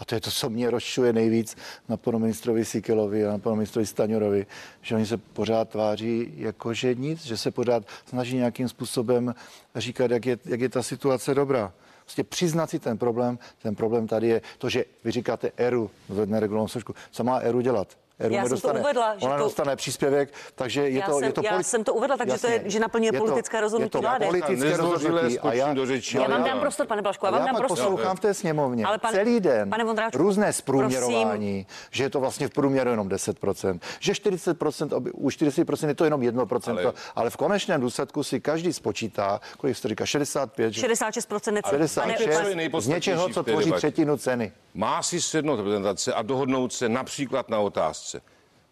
A 0.00 0.04
to 0.04 0.14
je 0.14 0.20
to, 0.20 0.30
co 0.30 0.50
mě 0.50 0.70
rozčuje 0.70 1.12
nejvíc 1.12 1.56
na 1.88 1.96
panu 1.96 2.18
ministrovi 2.18 2.64
Sikelovi 2.64 3.26
a 3.26 3.30
na 3.30 3.38
panu 3.38 3.56
ministrovi 3.56 3.86
Staňurovi, 3.86 4.46
že 4.82 4.94
oni 4.94 5.06
se 5.06 5.16
pořád 5.16 5.68
tváří 5.68 6.32
jako 6.36 6.74
že 6.74 6.94
nic, 6.94 7.24
že 7.24 7.36
se 7.36 7.50
pořád 7.50 7.84
snaží 8.06 8.36
nějakým 8.36 8.68
způsobem 8.68 9.34
říkat, 9.76 10.10
jak 10.10 10.26
je, 10.26 10.38
jak 10.44 10.60
je 10.60 10.68
ta 10.68 10.82
situace 10.82 11.34
dobrá. 11.34 11.72
Prostě 12.04 12.24
přiznat 12.24 12.70
si 12.70 12.78
ten 12.78 12.98
problém, 12.98 13.38
ten 13.62 13.74
problém 13.74 14.06
tady 14.06 14.28
je 14.28 14.42
to, 14.58 14.68
že 14.68 14.84
vy 15.04 15.10
říkáte 15.10 15.52
ERU, 15.56 15.90
neregulovanou 16.24 16.68
složku. 16.68 16.94
Co 17.10 17.24
má 17.24 17.38
ERU 17.38 17.60
dělat? 17.60 17.99
Já 18.20 18.28
jsem 18.28 18.30
to 18.30 18.42
nedostane, 18.42 18.80
uvedla, 18.80 19.14
že 19.18 19.26
ona 19.26 19.36
to- 19.36 19.44
dostane 19.44 19.76
příspěvek, 19.76 20.32
takže 20.54 20.80
je 20.88 20.98
Já 20.98 21.06
to, 21.06 21.12
jsem- 21.14 21.24
je 21.24 21.32
to 21.32 21.40
já 21.44 21.62
jsem 21.62 21.84
to 21.84 21.94
uvedla, 21.94 22.16
takže 22.16 22.38
to 22.38 22.46
je- 22.46 22.62
že 22.66 22.80
naplňuje 22.80 23.12
politické 23.12 23.60
rozhodnutí 23.60 23.86
je 23.86 23.90
to 23.90 24.00
vlády. 24.00 24.26
politické 24.26 24.76
rozhodnutí 24.76 25.38
a 25.38 25.52
já, 25.52 25.74
do 25.74 25.86
řeči, 25.86 26.16
Já 26.16 26.28
vám 26.28 26.44
dám 26.44 26.60
prostor, 26.60 26.86
pane 26.86 27.02
Blažku, 27.02 27.26
já 27.26 27.32
vám 27.32 27.40
já 27.40 27.46
dám 27.46 27.56
prostor. 27.56 27.76
poslouchám 27.78 28.16
v 28.16 28.20
té 28.20 28.34
sněmovně 28.34 28.84
Ale 28.84 28.98
pane- 28.98 29.18
celý 29.18 29.40
den 29.40 29.70
pane 29.70 29.84
Vondráčku, 29.84 30.18
různé 30.18 30.52
zprůměrování, 30.52 31.66
že 31.90 32.04
je 32.04 32.10
to 32.10 32.20
vlastně 32.20 32.48
v 32.48 32.50
průměru 32.50 32.90
jenom 32.90 33.08
10%, 33.08 33.82
že 34.00 34.14
40%, 34.14 34.92
oby- 34.92 35.10
u 35.12 35.30
40% 35.30 35.88
je 35.88 35.94
to 35.94 36.04
jenom 36.04 36.22
1%, 36.22 36.78
ale, 36.84 36.92
Ale- 37.16 37.30
v 37.30 37.36
konečném 37.36 37.80
důsledku 37.80 38.22
si 38.24 38.40
každý 38.40 38.72
spočítá, 38.72 39.40
kolik 39.58 39.76
jste 39.76 39.88
říká, 39.88 40.06
65, 40.06 40.72
že- 40.74 40.80
66% 40.80 41.52
necelý. 41.54 41.70
Pane- 41.70 41.88
66 42.16 42.40
Co 42.40 42.60
je 42.76 42.80
z 42.82 42.86
něčeho, 42.88 43.28
co 43.28 43.42
tvoří 43.42 43.72
třetinu 43.72 44.16
ceny. 44.16 44.52
Má 44.74 45.02
si 45.02 45.20
sednout 45.20 45.56
reprezentace 45.56 46.14
a 46.14 46.22
dohodnout 46.22 46.72
se 46.72 46.88
například 46.88 47.48
na 47.48 47.58
otázce. 47.58 48.09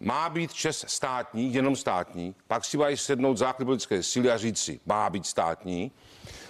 Má 0.01 0.29
být 0.29 0.53
Čes 0.53 0.85
státní, 0.89 1.55
jenom 1.55 1.77
státní, 1.77 2.35
pak 2.47 2.65
si 2.65 2.77
mají 2.77 2.97
sednout 2.97 3.37
základ 3.37 3.65
politické 3.65 4.03
síly 4.03 4.31
a 4.31 4.39
říct 4.39 4.59
si, 4.59 4.81
má 4.87 5.11
být 5.11 5.27
státní, 5.27 5.93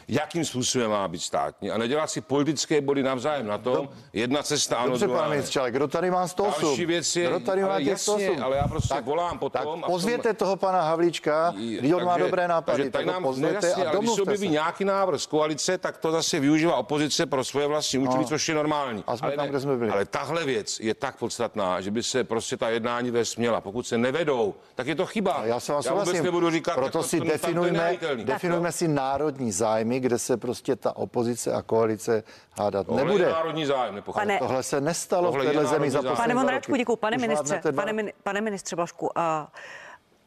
jakým 0.08 0.44
způsobem 0.44 0.90
má 0.90 1.08
být 1.08 1.22
státní 1.22 1.70
a 1.70 1.78
nedělat 1.78 2.10
si 2.10 2.20
politické 2.20 2.80
body 2.80 3.02
navzájem 3.02 3.46
na 3.46 3.58
tom, 3.58 3.88
jedna 4.12 4.42
cesta 4.42 4.76
ano, 4.76 4.88
Dobře, 4.90 5.08
pane 5.08 5.22
ne. 5.22 5.28
ministře, 5.28 5.60
kdo 5.70 5.88
tady 5.88 6.10
má 6.10 6.28
108? 6.28 6.62
Další 6.62 6.86
věc 6.86 7.16
je, 7.16 7.26
kdo 7.28 7.40
tady 7.40 7.62
má 7.62 7.68
ale 7.68 7.82
jasně, 7.82 7.96
108? 8.26 8.42
ale 8.42 8.56
já 8.56 8.68
prostě 8.68 8.94
tak, 8.94 9.04
volám 9.04 9.30
tak 9.30 9.38
potom 9.38 9.60
a 9.60 9.64
v 9.64 9.64
tom- 9.70 9.82
pozvěte 9.82 10.34
toho 10.34 10.56
pana 10.56 10.82
Havlíčka, 10.82 11.54
když 11.78 11.92
on 11.92 12.04
má 12.04 12.18
dobré 12.18 12.48
nápady, 12.48 12.76
takže 12.76 12.90
tak 12.90 13.06
nám, 13.06 13.22
no 13.22 13.28
pozvěte 13.28 13.66
jasně, 13.66 13.84
a 13.84 13.90
ale 13.90 13.98
když 13.98 14.10
se 14.12 14.22
objeví 14.22 14.48
nějaký 14.48 14.84
návrh 14.84 15.20
z 15.20 15.26
koalice, 15.26 15.78
tak 15.78 15.98
to 15.98 16.12
zase 16.12 16.40
využívá 16.40 16.76
opozice 16.76 17.26
pro 17.26 17.44
svoje 17.44 17.66
vlastní 17.66 17.98
účely, 17.98 18.24
což 18.24 18.48
je 18.48 18.54
normální. 18.54 19.04
A 19.06 19.16
jsme 19.16 19.26
ale, 19.28 19.36
tam, 19.36 19.48
kde 19.48 19.60
jsme 19.60 19.76
byli. 19.76 19.90
ale 19.90 20.04
tahle 20.04 20.44
věc 20.44 20.80
je 20.80 20.94
tak 20.94 21.16
podstatná, 21.16 21.80
že 21.80 21.90
by 21.90 22.02
se 22.02 22.24
prostě 22.24 22.56
ta 22.56 22.68
jednání 22.68 23.10
vést 23.10 23.36
měla. 23.36 23.60
Pokud 23.60 23.86
se 23.86 23.98
nevedou, 23.98 24.54
tak 24.74 24.86
je 24.86 24.94
to 24.94 25.06
chyba. 25.06 25.40
Já 25.44 25.60
se 25.60 25.72
vás 25.72 25.86
já 25.86 25.92
vůbec 25.94 26.22
nebudu 26.22 26.50
říkat, 26.50 26.74
Proto 26.74 27.02
si 27.02 27.18
tak 27.18 27.28
definujme, 27.28 27.72
nehájitelný. 27.78 28.24
definujme 28.24 28.72
si 28.72 28.88
národní 28.88 29.52
zájmy, 29.52 29.97
kde 30.00 30.18
se 30.18 30.36
prostě 30.36 30.76
ta 30.76 30.96
opozice 30.96 31.52
a 31.52 31.62
koalice 31.62 32.22
hádat 32.58 32.86
Tohle 32.86 33.04
nebude. 33.04 33.24
je 33.24 33.30
národní 33.32 33.66
zájem, 33.66 33.94
nepochopil. 33.94 34.26
Pane- 34.26 34.38
Tohle 34.38 34.62
se 34.62 34.80
nestalo 34.80 35.26
Tohle 35.30 35.44
v 35.44 35.48
téhle 35.48 35.66
zemi 35.66 35.90
za 35.90 35.98
poslední 35.98 36.16
Pane 36.16 36.34
Vondráčku, 36.34 36.76
děkuji. 36.76 36.96
Pane 36.96 37.16
Už 37.16 37.20
ministře, 37.22 37.60
pane, 37.74 37.92
min- 37.92 38.12
pane 38.22 38.40
ministře 38.40 38.76
Blažku, 38.76 39.18
a, 39.18 39.52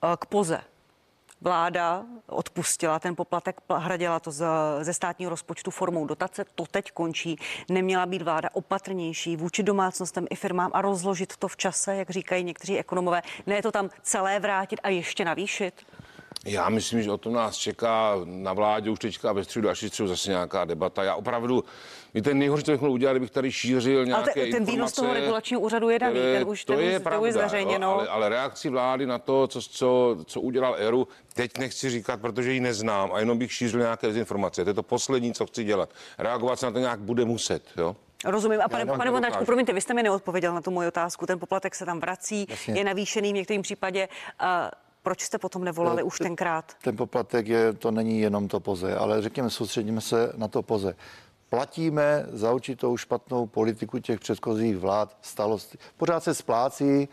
a 0.02 0.18
k 0.18 0.26
poze. 0.26 0.62
Vláda 1.44 2.04
odpustila 2.28 3.00
ten 3.00 3.16
poplatek, 3.16 3.56
pl- 3.70 3.80
hradila 3.80 4.20
to 4.20 4.32
z, 4.32 4.46
ze 4.82 4.94
státního 4.94 5.30
rozpočtu 5.30 5.72
formou 5.72 6.06
dotace, 6.06 6.46
to 6.56 6.66
teď 6.72 6.92
končí. 6.92 7.40
Neměla 7.70 8.06
být 8.06 8.22
vláda 8.22 8.50
opatrnější 8.54 9.36
vůči 9.38 9.64
domácnostem 9.64 10.28
i 10.30 10.36
firmám 10.36 10.72
a 10.74 10.82
rozložit 10.82 11.38
to 11.38 11.48
v 11.48 11.58
čase, 11.58 11.96
jak 11.96 12.10
říkají 12.10 12.44
někteří 12.44 12.80
ekonomové. 12.80 13.22
Ne 13.48 13.62
to 13.62 13.72
tam 13.72 13.90
celé 14.02 14.40
vrátit 14.40 14.80
a 14.84 14.90
ještě 14.90 15.26
navýšit? 15.26 15.74
Já 16.46 16.70
myslím, 16.70 17.04
že 17.04 17.12
o 17.12 17.18
tom 17.18 17.34
nás 17.34 17.56
čeká 17.58 18.14
na 18.26 18.54
vládě 18.54 18.90
už 18.90 19.00
teďka 19.00 19.34
ve 19.34 19.44
středu 19.44 19.70
až 19.70 19.84
středu 19.88 20.08
zase 20.10 20.30
nějaká 20.32 20.66
debata. 20.66 21.04
Já 21.04 21.16
opravdu, 21.16 21.64
mi 22.14 22.22
ten 22.22 22.40
nejhorší, 22.40 22.64
co 22.66 22.72
bych 22.72 22.82
mohl 22.82 22.94
udělat, 22.94 23.14
kdybych 23.14 23.32
tady 23.32 23.52
šířil 23.52 24.06
nějaké 24.06 24.24
Ale 24.24 24.46
te- 24.46 24.52
ten 24.52 24.66
výnos 24.66 24.92
toho 24.94 25.14
regulačního 25.14 25.62
úřadu 25.62 25.90
je 25.90 26.00
daný, 26.00 26.16
ten 26.20 26.48
už- 26.48 26.66
to 26.66 26.74
ten 26.74 26.82
je 26.86 26.90
už- 26.92 26.98
to 26.98 27.04
pravda, 27.04 27.28
už 27.28 27.34
zveřejněno. 27.34 27.88
jo, 27.88 27.94
Ale, 27.94 28.08
ale 28.08 28.30
reakci 28.30 28.70
vlády 28.70 29.06
na 29.06 29.18
to, 29.20 29.48
co, 29.48 29.62
co, 29.62 30.18
co 30.26 30.42
udělal 30.42 30.76
Eru, 30.80 31.08
teď 31.34 31.58
nechci 31.58 31.90
říkat, 31.90 32.22
protože 32.22 32.54
ji 32.54 32.60
neznám 32.60 33.12
a 33.14 33.20
jenom 33.20 33.38
bych 33.38 33.54
šířil 33.54 33.80
nějaké 33.80 34.08
dezinformace. 34.08 34.64
To 34.64 34.70
je 34.70 34.74
to 34.74 34.84
poslední, 34.84 35.34
co 35.34 35.46
chci 35.46 35.64
dělat. 35.64 35.90
Reagovat 36.18 36.60
se 36.60 36.66
na 36.66 36.72
to 36.72 36.80
nějak 36.80 37.00
bude 37.00 37.26
muset. 37.26 37.64
Jo? 37.78 37.96
Rozumím. 38.26 38.62
A 38.62 38.70
pane, 38.70 38.86
pane 38.86 39.12
to 39.12 39.20
dokážu. 39.20 39.46
promiňte, 39.46 39.74
vy 39.74 39.82
jste 39.82 39.94
mi 39.94 40.04
neodpověděl 40.04 40.54
na 40.54 40.62
tu 40.62 40.72
moji 40.72 40.88
otázku. 40.88 41.26
Ten 41.26 41.40
poplatek 41.40 41.76
se 41.76 41.86
tam 41.86 42.00
vrací, 42.00 42.46
Jasně. 42.50 42.74
je 42.80 42.84
navýšený 42.84 43.32
v 43.32 43.36
některém 43.36 43.62
případě. 43.62 44.08
Proč 45.04 45.22
jste 45.22 45.38
potom 45.38 45.64
nevolali 45.64 46.04
už 46.04 46.18
tenkrát? 46.18 46.74
Ten 46.84 46.98
poplatek 46.98 47.48
je, 47.48 47.74
to 47.74 47.92
není 47.92 48.20
jenom 48.20 48.48
to 48.48 48.60
poze, 48.60 48.96
ale 48.96 49.22
řekněme, 49.22 49.50
soustředíme 49.50 50.02
se 50.02 50.34
na 50.38 50.48
to 50.48 50.62
poze. 50.62 50.96
Platíme 51.50 52.26
za 52.32 52.54
určitou 52.54 52.98
špatnou 52.98 53.48
politiku 53.48 54.00
těch 54.00 54.20
předchozích 54.20 54.78
vlád 54.78 55.18
stalosti. 55.22 55.78
Pořád 55.98 56.24
se 56.24 56.34
splácí 56.34 57.10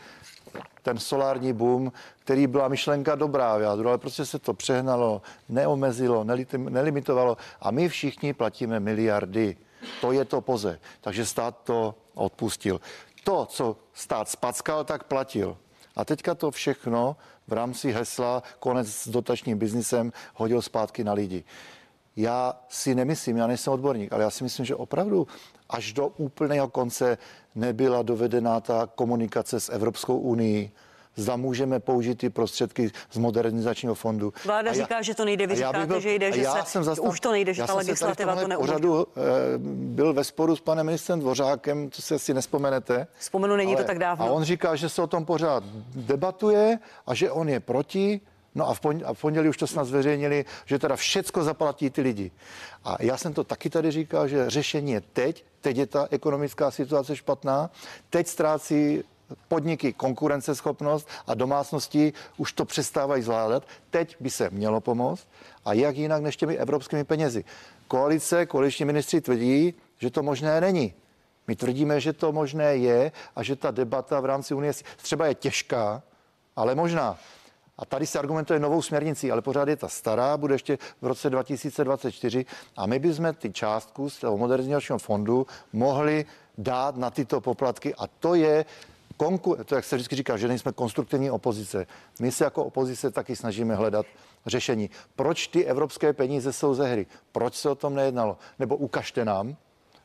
ten 0.83 0.99
solární 0.99 1.53
boom, 1.53 1.93
který 2.19 2.47
byla 2.47 2.69
myšlenka 2.69 3.15
dobrá 3.15 3.57
v 3.59 3.63
jádru, 3.63 3.89
ale 3.89 3.99
prostě 3.99 4.25
se 4.25 4.39
to 4.39 4.55
přehnalo, 4.55 5.23
neomezilo, 5.49 6.25
nelimitovalo 6.69 7.37
a 7.61 7.71
my 7.71 7.89
všichni 7.89 8.35
platíme 8.35 8.81
miliardy. 8.81 9.57
To 10.01 10.13
je 10.13 10.25
to 10.25 10.41
poze. 10.41 10.81
Takže 11.01 11.27
stát 11.27 11.61
to 11.65 11.95
odpustil. 12.15 12.81
To, 13.25 13.47
co 13.47 13.77
stát 13.93 14.29
spackal, 14.29 14.85
tak 14.85 15.05
platil. 15.05 15.57
A 15.99 16.05
teďka 16.05 16.35
to 16.35 16.51
všechno 16.51 17.17
v 17.47 17.53
rámci 17.53 17.93
hesla 17.93 18.43
konec 18.59 18.89
s 18.89 19.09
dotačním 19.09 19.59
biznisem 19.59 20.13
hodil 20.35 20.63
zpátky 20.63 21.05
na 21.05 21.13
lidi. 21.13 21.45
Já 22.17 22.61
si 22.69 22.95
nemyslím, 22.95 23.37
já 23.37 23.47
nejsem 23.47 23.73
odborník, 23.73 24.13
ale 24.13 24.23
já 24.23 24.31
si 24.31 24.45
myslím, 24.45 24.67
že 24.67 24.75
opravdu 24.75 25.27
až 25.69 25.93
do 25.93 26.07
úplného 26.07 26.69
konce 26.69 27.19
nebyla 27.55 28.03
dovedená 28.03 28.61
ta 28.61 28.89
komunikace 28.95 29.61
s 29.61 29.69
Evropskou 29.69 30.19
unii. 30.19 30.71
Zda 31.19 31.37
můžeme 31.37 31.81
použít 31.81 32.15
ty 32.19 32.31
prostředky 32.31 32.91
z 33.11 33.17
modernizačního 33.19 33.95
fondu. 33.95 34.33
Vláda 34.45 34.71
A 34.71 34.75
já- 34.75 34.83
říká, 34.83 35.03
že 35.03 35.15
to 35.15 35.25
nejde, 35.25 35.47
vy 35.47 35.57
říkáte, 35.57 36.01
že 36.01 36.13
jde, 36.15 36.33
že 36.33 36.41
já 36.43 36.55
se- 36.65 36.71
jsem 36.71 36.83
že 36.83 36.87
zastav- 36.87 37.09
už 37.11 37.21
to 37.21 37.33
nejde, 37.33 37.55
že 37.55 37.63
ta 37.63 37.67
se 37.67 37.73
legislativa 37.73 38.37
to 38.37 38.49
neumožňuje. 38.49 38.79
pořadu 38.79 39.07
eh, 39.17 39.21
byl 39.59 40.13
ve 40.15 40.25
sporu 40.25 40.57
s 40.57 40.61
panem 40.61 40.87
ministrem 40.87 41.21
Dvořákem, 41.21 41.91
to 41.91 42.03
si 42.03 42.15
asi 42.15 42.35
nespomenete. 42.35 43.07
Vzpomenu, 43.19 43.57
není 43.57 43.77
to 43.77 43.85
tak 43.85 43.99
dávno. 43.99 44.25
A 44.25 44.31
on 44.31 44.43
říká, 44.45 44.77
že 44.77 44.89
se 44.89 45.03
o 45.03 45.07
tom 45.07 45.25
pořád 45.25 45.65
debatuje 45.95 46.79
a 47.07 47.15
že 47.15 47.31
on 47.31 47.49
je 47.49 47.61
proti. 47.61 48.21
No 48.55 48.69
a 48.69 48.75
v, 48.75 48.81
pon- 48.81 49.03
a 49.07 49.15
v 49.15 49.21
pondělí 49.21 49.49
už 49.49 49.57
to 49.57 49.67
snad 49.67 49.85
zveřejnili, 49.85 50.45
že 50.67 50.79
teda 50.79 50.97
všecko 50.97 51.45
zaplatí 51.45 51.91
ty 51.91 52.01
lidi. 52.03 52.31
A 52.85 52.97
já 53.01 53.17
jsem 53.17 53.33
to 53.35 53.45
taky 53.45 53.71
tady 53.71 53.91
říkal, 53.91 54.29
že 54.29 54.51
řešení 54.51 54.93
je 54.93 55.01
teď. 55.01 55.45
Teď 55.61 55.77
je 55.77 55.87
ta 55.87 56.09
ekonomická 56.11 56.71
situace 56.71 57.17
špatná. 57.17 57.71
Teď 58.11 58.27
ztrácí 58.27 59.03
podniky 59.49 59.93
konkurenceschopnost 59.93 61.09
a 61.27 61.35
domácnosti 61.35 62.13
už 62.37 62.53
to 62.53 62.65
přestávají 62.65 63.23
zvládat. 63.23 63.63
Teď 63.91 64.17
by 64.21 64.31
se 64.31 64.51
mělo 64.51 64.81
pomoct. 64.81 65.29
A 65.65 65.73
jak 65.73 65.97
jinak 65.97 66.23
než 66.23 66.37
těmi 66.37 66.57
evropskými 66.57 67.05
penězi. 67.05 67.45
Koalice, 67.89 68.47
koaliční 68.47 68.85
ministři 68.85 69.21
tvrdí, 69.21 69.75
že 69.99 70.11
to 70.11 70.23
možné 70.23 70.61
není. 70.61 70.95
My 71.47 71.57
tvrdíme, 71.57 72.01
že 72.01 72.13
to 72.13 72.33
možné 72.33 72.77
je 72.77 73.13
a 73.37 73.43
že 73.43 73.57
ta 73.57 73.71
debata 73.71 74.21
v 74.21 74.25
rámci 74.25 74.55
Unie 74.55 74.73
třeba 74.97 75.27
je 75.27 75.35
těžká, 75.35 76.03
ale 76.57 76.75
možná. 76.75 77.19
A 77.79 77.85
tady 77.85 78.07
se 78.07 78.19
argumentuje 78.19 78.61
novou 78.61 78.83
směrnicí, 78.83 79.33
ale 79.33 79.43
pořád 79.43 79.69
je 79.69 79.77
ta 79.77 79.89
stará, 79.89 80.37
bude 80.37 80.55
ještě 80.55 80.79
v 81.03 81.07
roce 81.07 81.31
2024 81.31 82.47
a 82.77 82.87
my 82.87 82.99
bychom 82.99 83.35
ty 83.35 83.53
částku 83.53 84.11
z 84.11 84.19
toho 84.19 84.39
modernizačního 84.39 84.99
fondu 84.99 85.47
mohli 85.73 86.27
dát 86.59 86.97
na 86.97 87.11
tyto 87.11 87.41
poplatky 87.41 87.95
a 87.95 88.07
to 88.07 88.35
je 88.35 88.65
konku- 89.19 89.65
to, 89.65 89.75
jak 89.75 89.85
se 89.85 89.97
vždycky 89.97 90.17
říká, 90.17 90.37
že 90.37 90.49
nejsme 90.49 90.73
konstruktivní 90.73 91.31
opozice. 91.31 91.87
My 92.21 92.33
se 92.33 92.45
jako 92.45 92.65
opozice 92.65 93.11
taky 93.11 93.37
snažíme 93.37 93.75
hledat 93.75 94.07
řešení. 94.47 94.91
Proč 95.17 95.47
ty 95.49 95.65
evropské 95.65 96.13
peníze 96.13 96.53
jsou 96.53 96.75
ze 96.75 96.87
hry? 96.89 97.07
Proč 97.33 97.55
se 97.55 97.71
o 97.71 97.75
tom 97.75 97.95
nejednalo? 97.95 98.39
Nebo 98.59 98.77
ukažte 98.77 99.25
nám, 99.25 99.57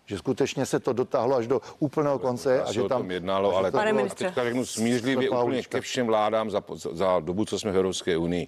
že 0.06 0.18
skutečně 0.18 0.66
se 0.66 0.80
to 0.80 0.94
dotáhlo 0.94 1.36
až 1.36 1.48
do 1.48 1.62
úplného 1.80 2.20
konce 2.20 2.56
Já 2.56 2.64
a 2.64 2.68
se 2.68 2.74
že 2.74 2.82
o 2.82 2.90
tam 2.90 3.02
tom 3.02 3.12
jednalo, 3.12 3.56
ale 3.56 3.72
to 3.72 3.78
Pane 3.78 3.94
bylo- 3.94 4.10
teďka 4.10 4.44
řeknu 4.44 4.66
smířlivě 4.66 5.30
úplně 5.30 5.64
ke 5.64 5.82
všem 5.82 6.08
vládám 6.08 6.52
za, 6.52 6.64
za, 6.74 6.90
za 6.94 7.20
dobu, 7.20 7.46
co 7.46 7.60
jsme 7.60 7.72
v 7.72 7.76
Evropské 7.78 8.18
unii. 8.18 8.48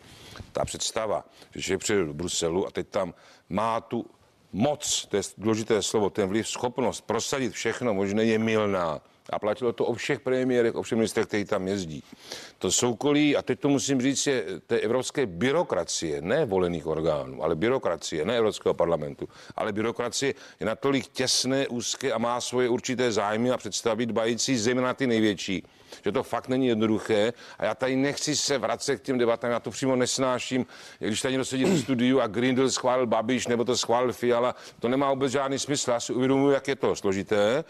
Ta 0.51 0.65
představa, 0.65 1.25
že 1.55 1.77
přijde 1.77 2.05
do 2.05 2.13
Bruselu 2.13 2.67
a 2.67 2.71
teď 2.71 2.87
tam 2.87 3.13
má 3.49 3.81
tu 3.81 4.05
moc, 4.53 5.05
to 5.05 5.17
je 5.17 5.23
důležité 5.37 5.81
slovo, 5.81 6.09
ten 6.09 6.29
vliv, 6.29 6.47
schopnost 6.47 7.01
prosadit 7.01 7.53
všechno 7.53 7.93
možné 7.93 8.23
je 8.23 8.39
milná. 8.39 9.01
A 9.29 9.39
platilo 9.39 9.73
to 9.73 9.85
o 9.85 9.93
všech 9.93 10.19
premiérech, 10.19 10.75
o 10.75 10.81
všech 10.81 10.95
ministrech, 10.97 11.27
kteří 11.27 11.45
tam 11.45 11.67
jezdí. 11.67 12.03
To 12.59 12.71
soukolí, 12.71 13.35
a 13.35 13.41
teď 13.41 13.59
to 13.59 13.69
musím 13.69 14.01
říct, 14.01 14.27
je 14.27 14.45
té 14.67 14.79
evropské 14.79 15.25
byrokracie, 15.25 16.21
ne 16.21 16.45
volených 16.45 16.87
orgánů, 16.87 17.43
ale 17.43 17.55
byrokracie, 17.55 18.25
ne 18.25 18.37
Evropského 18.37 18.73
parlamentu, 18.73 19.29
ale 19.55 19.73
byrokracie 19.73 20.33
je 20.59 20.65
natolik 20.65 21.07
těsné, 21.07 21.67
úzké 21.67 22.11
a 22.11 22.17
má 22.17 22.41
svoje 22.41 22.69
určité 22.69 23.11
zájmy 23.11 23.51
a 23.51 23.57
představy 23.57 24.05
dbající 24.05 24.57
zejména 24.57 24.87
na 24.87 24.93
ty 24.93 25.07
největší, 25.07 25.63
že 26.03 26.11
to 26.11 26.23
fakt 26.23 26.47
není 26.47 26.67
jednoduché. 26.67 27.33
A 27.59 27.65
já 27.65 27.75
tady 27.75 27.95
nechci 27.95 28.35
se 28.35 28.57
vracet 28.57 28.97
k 28.97 29.01
těm 29.01 29.17
debatám, 29.17 29.51
já 29.51 29.59
to 29.59 29.71
přímo 29.71 29.95
nesnáším. 29.95 30.65
Když 30.99 31.21
tady 31.21 31.31
někdo 31.31 31.45
sedí 31.45 31.63
v 31.63 31.79
studiu 31.79 32.21
a 32.21 32.27
Green 32.27 32.55
Deal 32.55 32.69
schválil 32.69 33.07
Babiš 33.07 33.47
nebo 33.47 33.63
to 33.63 33.77
schválil 33.77 34.13
Fiala, 34.13 34.55
to 34.79 34.87
nemá 34.87 35.09
vůbec 35.09 35.31
žádný 35.31 35.59
smysl. 35.59 35.91
Já 35.91 35.99
si 35.99 36.13
uvědomuji, 36.13 36.51
jak 36.51 36.67
je 36.67 36.75
to 36.75 36.95
složité. 36.95 37.63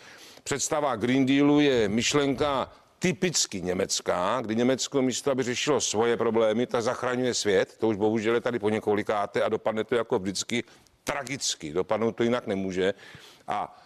Představa 0.44 0.96
Green 0.96 1.26
Dealu 1.26 1.60
je 1.60 1.90
myšlenka 1.90 2.72
typicky 3.00 3.62
německá, 3.62 4.42
kdy 4.42 4.56
Německo 4.56 5.02
místo, 5.02 5.32
aby 5.32 5.44
řešilo 5.44 5.82
svoje 5.82 6.18
problémy, 6.18 6.68
tak 6.68 6.82
zachraňuje 6.82 7.34
svět. 7.34 7.78
To 7.78 7.88
už 7.88 7.98
bohužel 7.98 8.34
je 8.34 8.42
tady 8.42 8.60
po 8.60 8.70
několikáté 8.70 9.44
a 9.44 9.50
dopadne 9.50 9.84
to 9.84 9.96
jako 9.96 10.20
vždycky 10.20 10.64
tragicky. 11.04 11.74
Dopadnout 11.74 12.16
to 12.16 12.24
jinak 12.24 12.48
nemůže. 12.48 12.94
A 13.48 13.85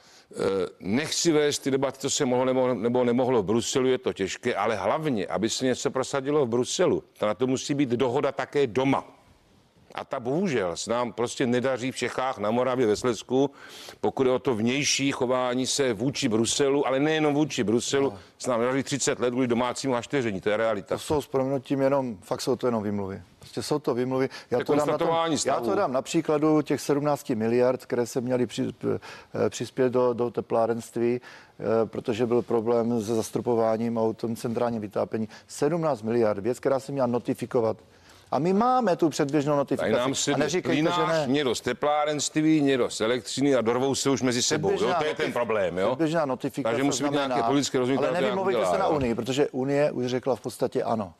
nechci 0.79 1.31
vést 1.31 1.59
ty 1.59 1.71
debaty, 1.71 1.97
co 1.99 2.09
se 2.09 2.25
mohlo 2.25 2.45
nebo, 2.45 2.73
nebo 2.73 3.03
nemohlo 3.03 3.43
v 3.43 3.45
Bruselu, 3.45 3.87
je 3.87 3.97
to 3.97 4.13
těžké, 4.13 4.55
ale 4.55 4.75
hlavně, 4.75 5.27
aby 5.27 5.49
se 5.49 5.65
něco 5.65 5.91
prosadilo 5.91 6.45
v 6.45 6.49
Bruselu, 6.49 7.03
to 7.19 7.25
na 7.25 7.33
to 7.33 7.47
musí 7.47 7.73
být 7.73 7.89
dohoda 7.89 8.31
také 8.31 8.67
doma. 8.67 9.18
A 9.99 10.03
ta 10.03 10.19
bohužel 10.19 10.77
se 10.77 10.91
nám 10.91 11.13
prostě 11.13 11.47
nedaří 11.47 11.91
v 11.91 11.95
Čechách, 11.95 12.37
na 12.37 12.51
Moravě, 12.51 12.87
ve 12.87 12.95
Slezsku, 12.95 13.51
pokud 14.01 14.27
je 14.27 14.33
o 14.33 14.39
to 14.39 14.55
vnější 14.55 15.11
chování 15.11 15.67
se 15.67 15.93
vůči 15.93 16.29
Bruselu, 16.29 16.87
ale 16.87 16.99
nejenom 16.99 17.33
vůči 17.33 17.63
Bruselu, 17.63 18.09
no. 18.09 18.19
se 18.37 18.49
nám 18.49 18.59
nedaří 18.59 18.83
30 18.83 19.19
let 19.19 19.31
kvůli 19.31 19.47
domácímu 19.47 19.93
hašteření, 19.93 20.41
to 20.41 20.49
je 20.49 20.57
realita. 20.57 20.95
To 20.95 20.99
jsou 20.99 21.21
s 21.21 21.27
proměnutím 21.27 21.81
jenom, 21.81 22.17
fakt 22.21 22.41
jsou 22.41 22.55
to 22.55 22.67
jenom 22.67 22.83
vymluvy. 22.83 23.21
Prostě 23.39 23.63
jsou 23.63 23.79
to 23.79 23.93
vymluvy. 23.93 24.29
Já 24.51 24.63
to, 24.63 24.75
dám 24.75 24.87
na 24.87 24.97
tom, 24.97 25.09
já 25.45 25.59
to 25.59 25.75
dám 25.75 25.93
na 25.93 26.01
příkladu 26.01 26.61
těch 26.61 26.81
17 26.81 27.29
miliard, 27.29 27.85
které 27.85 28.05
se 28.05 28.21
měly 28.21 28.45
při, 28.45 28.73
eh, 29.45 29.49
přispět 29.49 29.89
do, 29.89 30.13
do 30.13 30.31
teplárenství, 30.31 31.21
eh, 31.21 31.85
protože 31.85 32.25
byl 32.25 32.41
problém 32.41 33.01
se 33.01 33.15
zastropováním 33.15 33.97
a 33.97 34.01
o 34.01 34.13
tom 34.13 34.35
centrálním 34.35 34.81
vytápění. 34.81 35.27
17 35.47 36.01
miliard, 36.01 36.39
věc, 36.39 36.59
která 36.59 36.79
se 36.79 36.91
měla 36.91 37.07
notifikovat 37.07 37.77
a 38.31 38.39
my 38.39 38.53
máme 38.53 38.95
tu 38.95 39.09
předběžnou 39.09 39.55
notifikaci. 39.55 39.91
Nám 39.91 40.15
se 40.15 40.33
a 40.33 40.37
neříkejte, 40.37 40.91
že 40.91 41.07
ne. 41.07 41.23
někdo 41.27 41.55
z 41.55 41.61
teplárenství, 41.61 42.61
někdo 42.61 42.89
z 42.89 43.01
elektřiny 43.01 43.55
a 43.55 43.61
dorvou 43.61 43.95
se 43.95 44.09
už 44.09 44.21
mezi 44.21 44.41
sebou. 44.43 44.71
Jo? 44.71 44.93
To 44.99 45.05
je 45.05 45.15
ten 45.15 45.33
problém. 45.33 45.77
Jo? 45.77 45.87
Předběžná 45.87 46.25
notifikace 46.25 46.71
Takže 46.71 46.83
musí 46.83 47.03
být 47.03 47.11
nějaké 47.11 47.43
politické 47.43 47.77
rozhodnutí. 47.77 48.07
Ale 48.07 48.21
nevymluvejte 48.21 48.65
se 48.65 48.77
na 48.77 48.87
Unii, 48.87 49.15
protože 49.15 49.47
Unie 49.49 49.91
už 49.91 50.05
řekla 50.05 50.35
v 50.35 50.41
podstatě 50.41 50.83
ano 50.83 51.13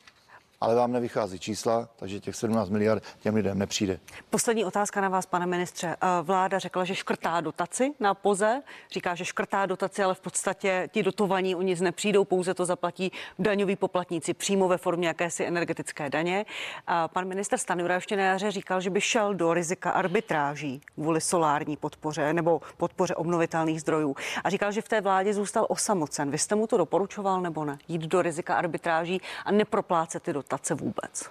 ale 0.60 0.74
vám 0.74 0.92
nevychází 0.92 1.38
čísla, 1.38 1.88
takže 1.96 2.20
těch 2.20 2.36
17 2.36 2.70
miliard 2.70 3.02
těm 3.20 3.34
lidem 3.34 3.58
nepřijde. 3.58 4.00
Poslední 4.30 4.64
otázka 4.64 5.00
na 5.00 5.08
vás, 5.08 5.26
pane 5.26 5.46
ministře. 5.46 5.86
Eh, 5.88 6.06
vláda 6.22 6.58
řekla, 6.58 6.84
že 6.84 6.94
škrtá 6.94 7.40
dotaci 7.40 7.92
na 8.00 8.14
POZE, 8.14 8.62
říká, 8.92 9.14
že 9.14 9.24
škrtá 9.24 9.66
dotaci, 9.66 10.02
ale 10.02 10.14
v 10.14 10.20
podstatě 10.20 10.88
ti 10.92 11.02
dotovaní 11.02 11.54
o 11.54 11.62
nic 11.62 11.80
nepřijdou, 11.80 12.24
pouze 12.24 12.54
to 12.54 12.64
zaplatí 12.64 13.12
daňoví 13.38 13.76
poplatníci 13.76 14.34
přímo 14.34 14.68
ve 14.68 14.78
formě 14.78 15.08
jakési 15.08 15.44
energetické 15.44 16.10
daně. 16.10 16.46
A 16.86 17.08
pan 17.08 17.24
minister 17.28 17.58
Stanjura 17.58 17.94
ještě 17.94 18.16
na 18.16 18.22
jaře 18.22 18.50
říkal, 18.50 18.80
že 18.80 18.90
by 18.90 19.00
šel 19.00 19.34
do 19.34 19.54
rizika 19.54 19.90
arbitráží 19.90 20.80
kvůli 20.94 21.20
solární 21.20 21.76
podpoře 21.76 22.32
nebo 22.32 22.60
podpoře 22.76 23.14
obnovitelných 23.14 23.80
zdrojů. 23.80 24.16
A 24.44 24.50
říkal, 24.50 24.72
že 24.72 24.82
v 24.82 24.88
té 24.88 25.00
vládě 25.00 25.34
zůstal 25.34 25.66
osamocen. 25.68 26.30
Vy 26.30 26.38
jste 26.38 26.54
mu 26.54 26.66
to 26.66 26.76
doporučoval 26.76 27.40
nebo 27.40 27.64
ne? 27.64 27.78
Jít 27.88 28.02
do 28.02 28.22
rizika 28.22 28.54
arbitráží 28.54 29.20
a 29.44 29.52
neproplácet 29.52 30.22
ty 30.22 30.32
dotace 30.32 30.49
dotace 30.50 30.74
vůbec? 30.74 31.30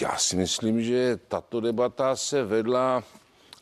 Já 0.00 0.16
si 0.16 0.36
myslím, 0.36 0.82
že 0.82 1.16
tato 1.28 1.60
debata 1.60 2.16
se 2.16 2.44
vedla 2.44 3.04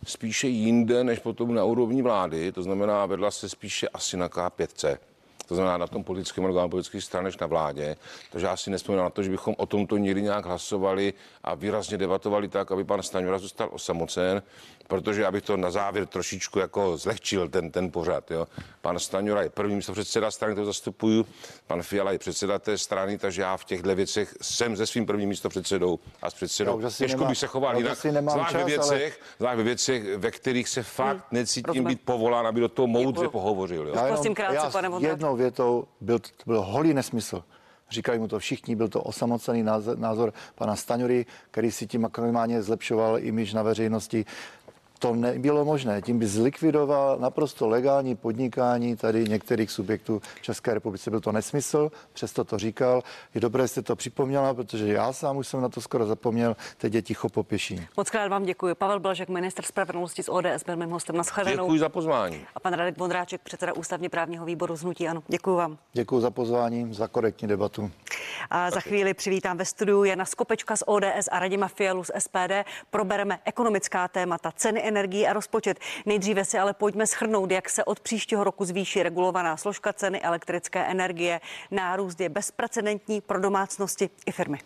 spíše 0.07 0.49
jinde, 0.49 1.05
než 1.05 1.19
potom 1.19 1.55
na 1.55 1.65
úrovni 1.65 2.03
vlády. 2.03 2.53
To 2.53 2.63
znamená, 2.63 3.07
vedla 3.07 3.31
se 3.31 3.49
spíše 3.49 3.89
asi 3.89 4.17
na 4.17 4.29
K5C 4.29 4.99
to 5.47 5.55
znamená 5.55 5.77
na 5.79 5.87
tom 5.87 6.05
politickém 6.05 6.45
orgánu 6.45 6.69
politických 6.69 7.05
stran 7.05 7.25
než 7.25 7.39
na 7.39 7.47
vládě. 7.47 7.97
Takže 8.33 8.47
já 8.47 8.57
si 8.57 8.71
nespomínám 8.71 9.05
na 9.05 9.11
to, 9.11 9.23
že 9.23 9.31
bychom 9.31 9.55
o 9.59 9.67
tomto 9.67 9.97
někdy 9.97 10.23
nějak 10.23 10.47
hlasovali 10.47 11.15
a 11.45 11.55
výrazně 11.55 11.99
debatovali 11.99 12.49
tak, 12.49 12.73
aby 12.73 12.85
pan 12.85 13.03
Staňura 13.03 13.39
zůstal 13.39 13.69
osamocen, 13.73 14.43
protože 14.89 15.27
abych 15.27 15.45
to 15.45 15.57
na 15.57 15.71
závěr 15.71 16.07
trošičku 16.07 16.59
jako 16.59 16.97
zlehčil 16.97 17.49
ten, 17.49 17.71
ten 17.71 17.91
pořad. 17.91 18.31
Jo. 18.31 18.47
Pan 18.81 18.99
Staňura 18.99 19.43
je 19.43 19.51
první 19.51 19.77
místo 19.77 19.93
předseda 19.93 20.31
strany, 20.31 20.55
to 20.55 20.65
zastupuju, 20.65 21.27
pan 21.67 21.83
Fiala 21.83 22.13
je 22.13 22.19
předseda 22.19 22.59
té 22.59 22.79
strany, 22.79 23.19
takže 23.19 23.43
já 23.43 23.57
v 23.57 23.65
těchto 23.65 23.95
věcech 23.95 24.35
jsem 24.43 24.77
se 24.77 24.87
svým 24.87 25.07
prvním 25.07 25.29
místo 25.29 25.49
předsedou 25.49 25.99
a 26.23 26.31
s 26.31 26.35
předsedou. 26.35 26.83
Těžko 26.99 27.25
bych 27.25 27.39
se 27.39 27.47
choval 27.47 27.77
jinak, 27.77 27.99
zvlášť 27.99 28.55
ve 28.55 28.65
věcech, 28.65 29.19
ale... 29.19 29.37
zvlášť 29.39 29.57
ve 29.57 29.63
věcech, 29.63 30.17
ve 30.17 30.31
kterých 30.31 30.69
se 30.69 30.83
fakt 30.83 31.17
hmm, 31.17 31.23
necítím 31.31 31.65
rozumím. 31.67 31.89
být 31.89 32.01
povolán, 32.05 32.47
aby 32.47 32.61
do 32.61 32.69
toho 32.69 32.87
moudře 32.87 33.29
pohovořil. 33.29 33.87
Jo. 33.89 33.95
Já 33.95 34.07
jenom, 34.07 34.35
krátce, 34.35 34.71
pane 34.73 34.91
jednou 34.99 35.37
větou, 35.37 35.85
byl, 36.01 36.19
to 36.19 36.43
byl 36.47 36.63
holý 36.63 36.95
nesmysl. 36.95 37.45
Říkali 37.91 38.19
mu 38.19 38.29
to 38.29 38.39
všichni, 38.39 38.77
byl 38.77 38.89
to 38.89 39.03
osamocený 39.03 39.63
názor, 39.63 39.99
názor 39.99 40.33
pana 40.55 40.77
Staňury, 40.77 41.27
který 41.51 41.71
si 41.71 41.87
tím 41.87 42.09
minimálně 42.21 42.63
zlepšoval 42.63 43.19
imiž 43.19 43.55
na 43.55 43.63
veřejnosti 43.63 44.25
to 44.99 45.15
nebylo 45.15 45.65
možné. 45.65 46.03
Tím 46.03 46.19
by 46.19 46.27
zlikvidoval 46.27 47.19
naprosto 47.19 47.69
legální 47.69 48.17
podnikání 48.17 48.97
tady 48.97 49.25
některých 49.29 49.71
subjektů 49.71 50.23
v 50.35 50.43
České 50.43 50.75
republice. 50.75 51.11
Byl 51.11 51.21
to 51.21 51.33
nesmysl, 51.33 51.91
přesto 52.13 52.45
to 52.45 52.59
říkal. 52.59 53.03
Je 53.35 53.41
dobré, 53.41 53.65
že 53.65 53.69
jste 53.69 53.83
to 53.83 53.97
připomněla, 53.97 54.55
protože 54.55 54.93
já 54.93 55.13
sám 55.13 55.37
už 55.37 55.49
jsem 55.49 55.61
na 55.61 55.69
to 55.69 55.81
skoro 55.81 56.07
zapomněl. 56.07 56.57
Teď 56.77 56.95
je 56.95 57.03
ticho 57.03 57.29
po 57.29 57.43
pěšině. 57.43 57.89
Moc 57.97 58.11
krát 58.11 58.29
vám 58.29 58.43
děkuji. 58.45 58.75
Pavel 58.75 59.01
Blažek, 59.01 59.29
minister 59.29 59.65
spravedlnosti 59.65 60.23
z 60.23 60.29
ODS, 60.29 60.65
byl 60.67 60.77
mým 60.77 60.91
hostem 60.91 61.17
na 61.17 61.23
shledanou. 61.23 61.65
Děkuji 61.65 61.79
za 61.79 61.89
pozvání. 61.89 62.47
A 62.55 62.61
pan 62.61 62.73
Radek 62.73 62.99
Vondráček, 62.99 63.41
předseda 63.41 63.73
ústavně 63.73 64.09
právního 64.09 64.45
výboru 64.45 64.77
z 64.77 64.83
Hnutí. 64.83 65.09
Ano, 65.09 65.23
děkuji 65.29 65.57
vám. 65.57 65.79
Děkuji 65.93 66.21
za 66.21 66.31
pozvání, 66.31 66.95
za 66.95 67.09
korektní 67.09 67.49
debatu. 67.49 67.91
A 68.51 68.71
za 68.71 68.81
chvíli 68.81 69.15
přivítám 69.15 69.57
ve 69.57 69.65
studiu 69.65 70.05
Jana 70.05 70.25
Skopečka 70.25 70.77
z 70.77 70.83
ODS 70.87 71.29
a 71.31 71.39
Radima 71.39 71.69
Fialu 71.69 72.05
z 72.05 72.11
SPD. 72.19 72.53
Probereme 72.91 73.39
ekonomická 73.45 74.09
témata, 74.09 74.53
ceny 74.57 74.81
energií 74.87 75.27
a 75.27 75.33
rozpočet. 75.33 75.79
Nejdříve 76.07 76.45
si 76.45 76.59
ale 76.59 76.75
pojďme 76.75 77.07
schrnout, 77.07 77.51
jak 77.51 77.69
se 77.69 77.85
od 77.85 78.01
příštího 78.01 78.45
roku 78.45 78.65
zvýší 78.65 79.03
regulovaná 79.03 79.57
složka 79.57 79.93
ceny 79.93 80.23
elektrické 80.23 80.85
energie. 80.85 81.41
Nárůst 81.71 82.21
je 82.21 82.29
bezprecedentní 82.29 83.21
pro 83.21 83.41
domácnosti 83.41 84.11
i 84.27 84.33
firmy. 84.33 84.59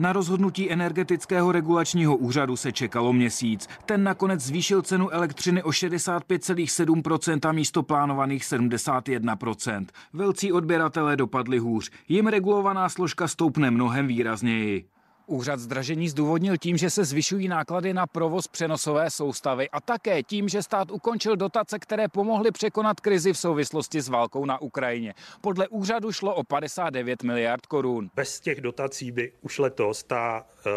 Na 0.00 0.12
rozhodnutí 0.12 0.72
energetického 0.72 1.52
regulačního 1.52 2.16
úřadu 2.16 2.56
se 2.56 2.72
čekalo 2.72 3.12
měsíc. 3.12 3.68
Ten 3.86 4.04
nakonec 4.04 4.40
zvýšil 4.40 4.82
cenu 4.82 5.10
elektřiny 5.10 5.62
o 5.62 5.70
65,7% 5.70 7.52
místo 7.52 7.82
plánovaných 7.82 8.42
71%. 8.42 9.86
Velcí 10.12 10.52
odběratelé 10.52 11.16
dopadli 11.16 11.58
hůř. 11.58 11.90
Jim 12.08 12.26
regulovaná 12.26 12.88
složka 12.88 13.28
stoupne 13.28 13.70
mnohem 13.70 14.06
výrazněji. 14.06 14.84
Úřad 15.30 15.60
zdražení 15.60 16.08
zdůvodnil 16.08 16.56
tím, 16.56 16.76
že 16.76 16.90
se 16.90 17.04
zvyšují 17.04 17.48
náklady 17.48 17.94
na 17.94 18.06
provoz 18.06 18.48
přenosové 18.48 19.10
soustavy 19.10 19.70
a 19.70 19.80
také 19.80 20.22
tím, 20.22 20.48
že 20.48 20.62
stát 20.62 20.90
ukončil 20.90 21.36
dotace, 21.36 21.78
které 21.78 22.08
pomohly 22.08 22.50
překonat 22.50 23.00
krizi 23.00 23.32
v 23.32 23.38
souvislosti 23.38 24.00
s 24.00 24.08
válkou 24.08 24.44
na 24.44 24.62
Ukrajině. 24.62 25.14
Podle 25.40 25.68
úřadu 25.68 26.12
šlo 26.12 26.34
o 26.34 26.44
59 26.44 27.22
miliard 27.22 27.66
korun. 27.66 28.10
Bez 28.14 28.40
těch 28.40 28.60
dotací 28.60 29.12
by 29.12 29.32
už 29.42 29.58
letos 29.58 30.02
ta 30.02 30.46
uh, 30.66 30.72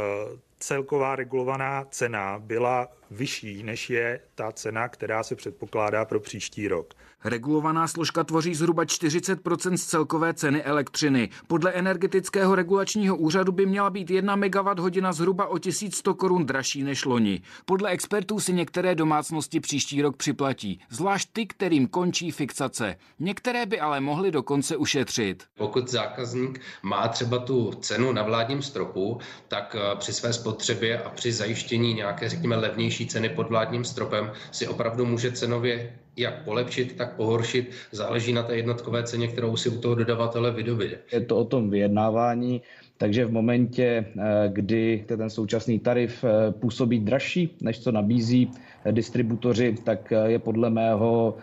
celková 0.59 1.15
regulovaná 1.15 1.85
cena 1.89 2.39
byla 2.39 2.87
vyšší, 3.13 3.63
než 3.63 3.89
je 3.89 4.19
ta 4.35 4.51
cena, 4.51 4.89
která 4.89 5.23
se 5.23 5.35
předpokládá 5.35 6.05
pro 6.05 6.19
příští 6.19 6.67
rok. 6.67 6.93
Regulovaná 7.25 7.87
složka 7.87 8.23
tvoří 8.23 8.55
zhruba 8.55 8.83
40% 8.83 9.73
z 9.73 9.85
celkové 9.85 10.33
ceny 10.33 10.63
elektřiny. 10.63 11.29
Podle 11.47 11.71
energetického 11.71 12.55
regulačního 12.55 13.15
úřadu 13.15 13.51
by 13.51 13.65
měla 13.65 13.89
být 13.89 14.09
1 14.09 14.35
MWh 14.35 15.11
zhruba 15.11 15.47
o 15.47 15.57
1100 15.57 16.13
korun 16.13 16.45
dražší 16.45 16.83
než 16.83 17.05
loni. 17.05 17.41
Podle 17.65 17.89
expertů 17.89 18.39
si 18.39 18.53
některé 18.53 18.95
domácnosti 18.95 19.59
příští 19.59 20.01
rok 20.01 20.17
připlatí, 20.17 20.79
zvlášť 20.89 21.29
ty, 21.33 21.45
kterým 21.45 21.87
končí 21.87 22.31
fixace. 22.31 22.95
Některé 23.19 23.65
by 23.65 23.79
ale 23.79 23.99
mohly 23.99 24.31
dokonce 24.31 24.77
ušetřit. 24.77 25.43
Pokud 25.57 25.89
zákazník 25.89 26.61
má 26.83 27.07
třeba 27.07 27.37
tu 27.37 27.71
cenu 27.71 28.11
na 28.13 28.23
vládním 28.23 28.61
stropu, 28.61 29.19
tak 29.47 29.75
eh, 29.79 29.95
při 29.95 30.13
své 30.13 30.33
spotřebě 30.33 31.03
a 31.03 31.09
při 31.09 31.31
zajištění 31.31 31.93
nějaké, 31.93 32.29
řekněme, 32.29 32.55
levnější 32.55 33.02
ceny 33.05 33.29
pod 33.29 33.49
vládním 33.49 33.83
stropem 33.83 34.31
si 34.51 34.67
opravdu 34.67 35.05
může 35.05 35.31
cenově 35.31 35.93
jak 36.17 36.43
polepšit, 36.43 36.97
tak 36.97 37.15
pohoršit. 37.15 37.71
Záleží 37.91 38.33
na 38.33 38.43
té 38.43 38.55
jednotkové 38.55 39.03
ceně, 39.03 39.27
kterou 39.27 39.57
si 39.57 39.69
u 39.69 39.81
toho 39.81 39.95
dodavatele 39.95 40.51
vydobije. 40.51 40.99
Je 41.11 41.21
to 41.21 41.37
o 41.37 41.45
tom 41.45 41.69
vyjednávání, 41.69 42.61
takže 42.97 43.25
v 43.25 43.31
momentě, 43.31 43.83
eh, 43.83 44.49
kdy 44.53 45.05
ten 45.07 45.29
současný 45.29 45.79
tarif 45.79 46.23
eh, 46.23 46.51
působí 46.51 46.99
dražší, 46.99 47.55
než 47.61 47.79
co 47.79 47.91
nabízí 47.91 48.51
eh, 48.85 48.91
distributoři, 48.91 49.75
tak 49.83 50.13
je 50.25 50.39
podle 50.39 50.69
mého 50.69 51.37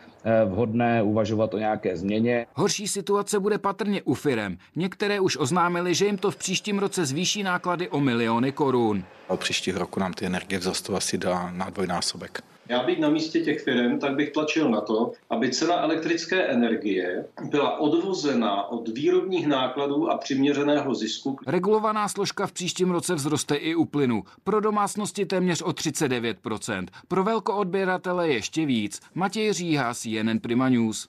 vhodné 0.47 1.03
uvažovat 1.03 1.55
o 1.55 1.59
nějaké 1.59 1.97
změně. 1.97 2.47
Horší 2.55 2.89
situace 2.89 3.41
bude 3.41 3.59
patrně 3.59 4.03
u 4.03 4.15
firem. 4.15 4.59
Některé 4.77 5.21
už 5.21 5.37
oznámili, 5.37 5.95
že 5.95 6.07
jim 6.07 6.19
to 6.19 6.31
v 6.31 6.37
příštím 6.37 6.79
roce 6.79 7.07
zvýší 7.07 7.43
náklady 7.43 7.89
o 7.89 8.01
miliony 8.01 8.53
korun. 8.53 9.05
Od 9.29 9.41
příštího 9.41 9.79
roku 9.79 10.01
nám 10.01 10.13
ty 10.13 10.27
energie 10.27 10.59
vzrostou 10.59 10.95
asi 10.95 11.19
na 11.51 11.71
dvojnásobek. 11.71 12.43
Já 12.71 12.83
bych 12.83 12.99
na 12.99 13.11
místě 13.11 13.41
těch 13.41 13.63
firm, 13.65 13.99
tak 13.99 14.15
bych 14.17 14.31
tlačil 14.31 14.71
na 14.71 14.81
to, 14.81 15.13
aby 15.31 15.51
cena 15.51 15.83
elektrické 15.83 16.43
energie 16.43 17.25
byla 17.43 17.79
odvozena 17.79 18.65
od 18.71 18.89
výrobních 18.89 19.47
nákladů 19.47 20.11
a 20.11 20.19
přiměřeného 20.19 20.95
zisku. 20.95 21.37
Regulovaná 21.47 22.09
složka 22.09 22.47
v 22.47 22.53
příštím 22.53 22.91
roce 22.91 23.15
vzroste 23.15 23.55
i 23.55 23.75
u 23.75 23.85
plynu. 23.85 24.23
Pro 24.45 24.61
domácnosti 24.61 25.27
téměř 25.27 25.63
o 25.63 25.71
39%. 25.71 26.87
Pro 27.09 27.25
velkoodběratele 27.25 28.29
ještě 28.29 28.67
víc. 28.67 29.01
Matěj 29.15 29.53
Říha, 29.53 29.95
CNN 29.95 30.39
Prima 30.43 30.69
News. 30.69 31.09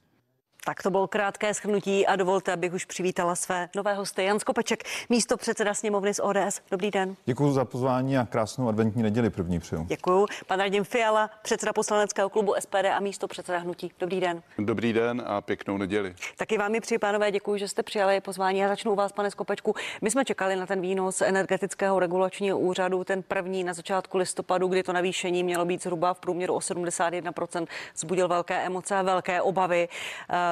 Tak 0.65 0.84
to 0.84 0.89
bylo 0.91 1.08
krátké 1.08 1.54
schrnutí 1.54 2.08
a 2.08 2.15
dovolte, 2.15 2.54
abych 2.54 2.74
už 2.74 2.86
přivítala 2.86 3.36
své 3.36 3.69
nové 3.76 3.93
hosty. 3.93 4.24
Jan 4.24 4.39
Skopeček, 4.39 4.84
místo 5.10 5.38
předseda 5.38 5.74
sněmovny 5.74 6.13
z 6.13 6.19
ODS. 6.24 6.62
Dobrý 6.71 6.91
den. 6.91 7.15
Děkuji 7.26 7.52
za 7.54 7.65
pozvání 7.65 8.17
a 8.17 8.26
krásnou 8.26 8.69
adventní 8.69 9.04
neděli 9.04 9.30
první 9.30 9.60
přeju. 9.60 9.86
Děkuji. 9.88 10.26
Pan 10.47 10.60
Radim 10.60 10.84
Fiala, 10.84 11.30
předseda 11.41 11.74
poslaneckého 11.74 12.30
klubu 12.30 12.54
SPD 12.60 12.86
a 12.95 13.00
místo 13.00 13.28
předseda 13.28 13.58
hnutí. 13.58 13.91
Dobrý 14.00 14.19
den. 14.19 14.41
Dobrý 14.60 14.93
den 14.93 15.24
a 15.26 15.41
pěknou 15.41 15.78
neděli. 15.78 16.15
Taky 16.38 16.58
vám 16.58 16.76
je 16.76 16.82
při 16.82 16.97
pánové, 16.97 17.32
děkuji, 17.32 17.60
že 17.60 17.67
jste 17.67 17.84
přijali 17.84 18.21
pozvání. 18.21 18.60
Já 18.60 18.67
začnu 18.67 18.91
u 18.91 18.95
vás, 18.95 19.12
pane 19.12 19.32
Skopečku. 19.32 19.76
My 20.02 20.12
jsme 20.12 20.26
čekali 20.26 20.56
na 20.56 20.65
ten 20.65 20.82
výnos 20.82 21.21
energetického 21.21 22.00
regulačního 22.00 22.60
úřadu, 22.60 23.04
ten 23.04 23.24
první 23.24 23.63
na 23.63 23.74
začátku 23.74 24.17
listopadu, 24.17 24.67
kdy 24.67 24.84
to 24.84 24.93
navýšení 24.93 25.43
mělo 25.43 25.65
být 25.65 25.84
zhruba 25.84 26.13
v 26.13 26.19
průměru 26.19 26.54
o 26.56 26.60
71%, 26.60 27.67
zbudil 27.95 28.28
velké 28.28 28.56
emoce 28.56 28.95
a 28.95 29.02
velké 29.02 29.41
obavy. 29.41 29.89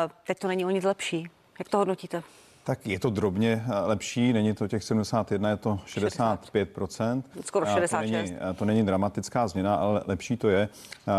Teď 0.08 0.40
to 0.40 0.48
není 0.48 0.66
o 0.66 0.70
nic 0.70 0.84
lepší. 0.84 1.28
Jak 1.60 1.70
to 1.70 1.78
hodnotíte? 1.78 2.24
Tak 2.64 2.88
je 2.88 3.00
to 3.00 3.10
drobně 3.10 3.66
eh, 3.66 3.80
lepší, 3.86 4.34
není 4.34 4.54
to 4.54 4.68
těch 4.68 4.84
71, 4.84 5.50
je 5.50 5.58
to 5.58 5.80
65% 5.86 7.24
Skoro 7.46 7.66
66. 7.66 7.90
To 7.90 8.18
není, 8.18 8.56
to 8.56 8.66
není 8.66 8.86
dramatická 8.86 9.48
změna, 9.48 9.76
ale 9.76 10.02
lepší 10.08 10.38
to 10.38 10.50
je. 10.50 10.70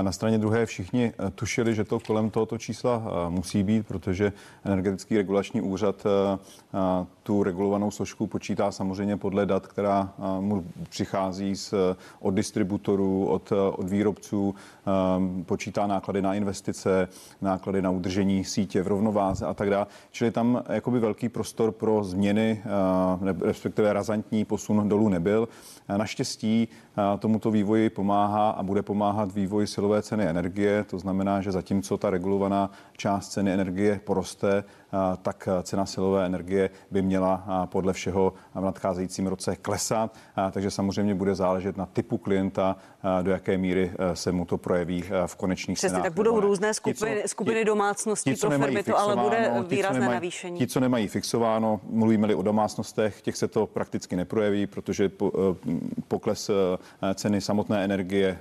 Na 0.03 0.13
straně 0.13 0.39
druhé 0.39 0.67
všichni 0.67 1.13
eh, 1.19 1.31
tušili, 1.31 1.75
že 1.75 1.85
to 1.85 2.01
kolem 2.01 2.31
tohoto 2.31 2.59
čísla 2.59 3.03
eh, 3.05 3.31
musí 3.31 3.63
být, 3.63 3.87
protože 3.87 4.33
energetický 4.65 5.17
regulační 5.17 5.61
úřad 5.61 6.07
tu 7.23 7.43
regulovanou 7.43 7.91
složku 7.91 8.27
počítá 8.27 8.73
samozřejmě 8.73 9.17
podle 9.17 9.47
dat, 9.47 9.67
která 9.67 10.13
mu 10.41 10.65
přichází 10.89 11.57
z, 11.57 11.75
od 12.21 12.31
distributorů, 12.31 13.27
od, 13.27 13.53
od 13.53 13.91
výrobců, 13.91 14.55
počítá 15.47 15.87
náklady 15.87 16.23
na 16.23 16.35
investice, 16.35 17.09
náklady 17.41 17.83
na 17.83 17.91
udržení 17.91 18.45
sítě 18.45 18.83
v 18.83 18.87
rovnováze 18.87 19.47
a 19.47 19.55
tak 19.55 19.71
dále. 19.71 19.87
Čili 20.11 20.31
tam 20.31 20.63
jakoby 20.69 20.99
velký 20.99 21.29
prostor 21.31 21.73
pro 21.73 22.05
změny, 22.05 22.63
respektive 23.41 23.93
razantní 23.93 24.45
posun 24.45 24.89
dolů 24.89 25.09
nebyl. 25.09 25.49
Naštěstí 25.97 26.69
tomuto 27.19 27.51
vývoji 27.51 27.91
pomáhá 27.91 28.51
a 28.51 28.63
bude 28.63 28.83
pomáhat 28.83 29.35
vývoj 29.35 29.67
silové 29.67 30.03
ceny 30.03 30.25
energie. 30.25 30.85
To 30.85 30.99
znamená, 30.99 31.41
že 31.41 31.53
zatímco 31.53 31.99
ta 31.99 32.11
regulovaná 32.11 32.71
část 32.97 33.29
ceny 33.29 33.53
energie 33.53 34.01
poroste, 34.05 34.65
tak 35.23 35.49
cena 35.63 35.87
silové 35.87 36.27
energie 36.27 36.71
by 36.91 37.03
měla 37.03 37.67
podle 37.73 37.93
všeho 37.93 38.33
v 38.55 38.61
nadcházejícím 38.61 39.27
roce 39.27 39.57
klesat. 39.57 40.17
Takže 40.53 40.71
samozřejmě 40.71 41.15
bude 41.15 41.35
záležet 41.35 41.77
na 41.77 41.87
typu 41.87 42.19
klienta, 42.19 42.77
do 43.23 43.31
jaké 43.31 43.59
míry 43.59 43.93
se 44.15 44.33
mu 44.33 44.45
to 44.45 44.59
projeví 44.59 45.05
v 45.27 45.37
konečných 45.37 45.79
Přesně, 45.79 45.89
cenách. 45.91 46.05
tak 46.05 46.15
budou 46.15 46.41
různé 46.41 46.75
skupiny, 46.75 47.15
ti, 47.17 47.23
co, 47.23 47.29
skupiny 47.29 47.65
domácností 47.65 48.35
ti, 48.35 48.41
pro 48.41 48.51
firmy, 48.51 48.83
to 48.83 48.99
ale 48.99 49.17
bude 49.17 49.65
výrazné 49.69 50.01
nemají, 50.01 50.17
navýšení. 50.17 50.59
Ti, 50.59 50.67
co 50.67 50.81
nemají 50.81 51.09
fixováno, 51.21 51.81
mluvíme-li 51.91 52.35
o 52.35 52.43
domácnostech, 52.43 53.23
těch 53.23 53.37
se 53.37 53.49
to 53.49 53.67
prakticky 53.67 54.17
neprojeví, 54.17 54.67
protože 54.67 55.11
pokles 56.09 56.51
ceny 57.15 57.41
samotné 57.41 57.85
energie 57.85 58.39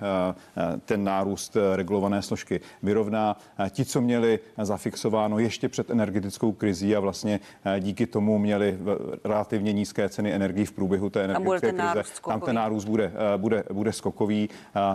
ten 0.85 1.03
nárůst 1.03 1.57
regulované 1.75 2.21
složky 2.21 2.61
vyrovná. 2.83 3.37
Ti, 3.69 3.85
co 3.85 4.01
měli 4.01 4.39
zafixováno 4.61 5.39
ještě 5.39 5.69
před 5.69 5.89
energetickou 5.89 6.51
krizí 6.51 6.95
a 6.95 6.99
vlastně 6.99 7.39
díky 7.79 8.07
tomu 8.07 8.37
měli 8.37 8.79
relativně 9.23 9.73
nízké 9.73 10.09
ceny 10.09 10.33
energií 10.33 10.65
v 10.65 10.71
průběhu 10.71 11.09
té 11.09 11.23
energetické 11.23 11.71
krize, 11.71 12.03
tam 12.27 12.41
ten 12.41 12.55
nárůst 12.55 12.85
bude, 12.85 13.11
bude, 13.37 13.63
bude 13.73 13.93
skokový, 13.93 14.49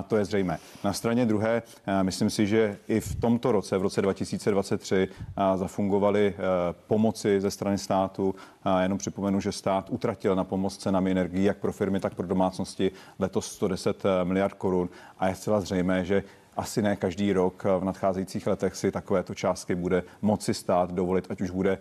to 0.09 0.17
je 0.17 0.25
zřejmé. 0.25 0.59
Na 0.85 0.93
straně 0.93 1.27
druhé, 1.27 1.63
myslím 2.03 2.31
si, 2.31 2.47
že 2.47 2.77
i 2.89 3.01
v 3.01 3.15
tomto 3.15 3.53
roce, 3.53 3.79
v 3.79 3.83
roce 3.83 4.03
2023, 4.03 5.09
zafungovaly 5.55 6.35
pomoci 6.87 7.41
ze 7.41 7.51
strany 7.51 7.74
státu. 7.79 8.35
Jenom 8.83 8.99
připomenu, 8.99 9.41
že 9.41 9.53
stát 9.53 9.91
utratil 9.91 10.37
na 10.37 10.45
pomoc 10.45 10.77
cenami 10.77 11.11
energií 11.11 11.45
jak 11.45 11.59
pro 11.59 11.73
firmy, 11.73 12.01
tak 12.01 12.15
pro 12.15 12.27
domácnosti 12.27 12.93
letos 13.19 13.53
110 13.53 14.03
miliard 14.25 14.55
korun 14.55 14.89
a 15.19 15.29
je 15.29 15.35
zcela 15.35 15.61
zřejmé, 15.61 16.05
že 16.05 16.23
asi 16.57 16.83
ne 16.83 16.97
každý 16.97 17.33
rok 17.33 17.65
v 17.79 17.85
nadcházejících 17.85 18.47
letech 18.47 18.77
si 18.77 18.93
takovéto 18.93 19.35
částky 19.35 19.75
bude 19.75 20.03
moci 20.23 20.55
stát 20.55 20.93
dovolit, 20.93 21.27
ať 21.31 21.41
už 21.41 21.51
bude 21.51 21.79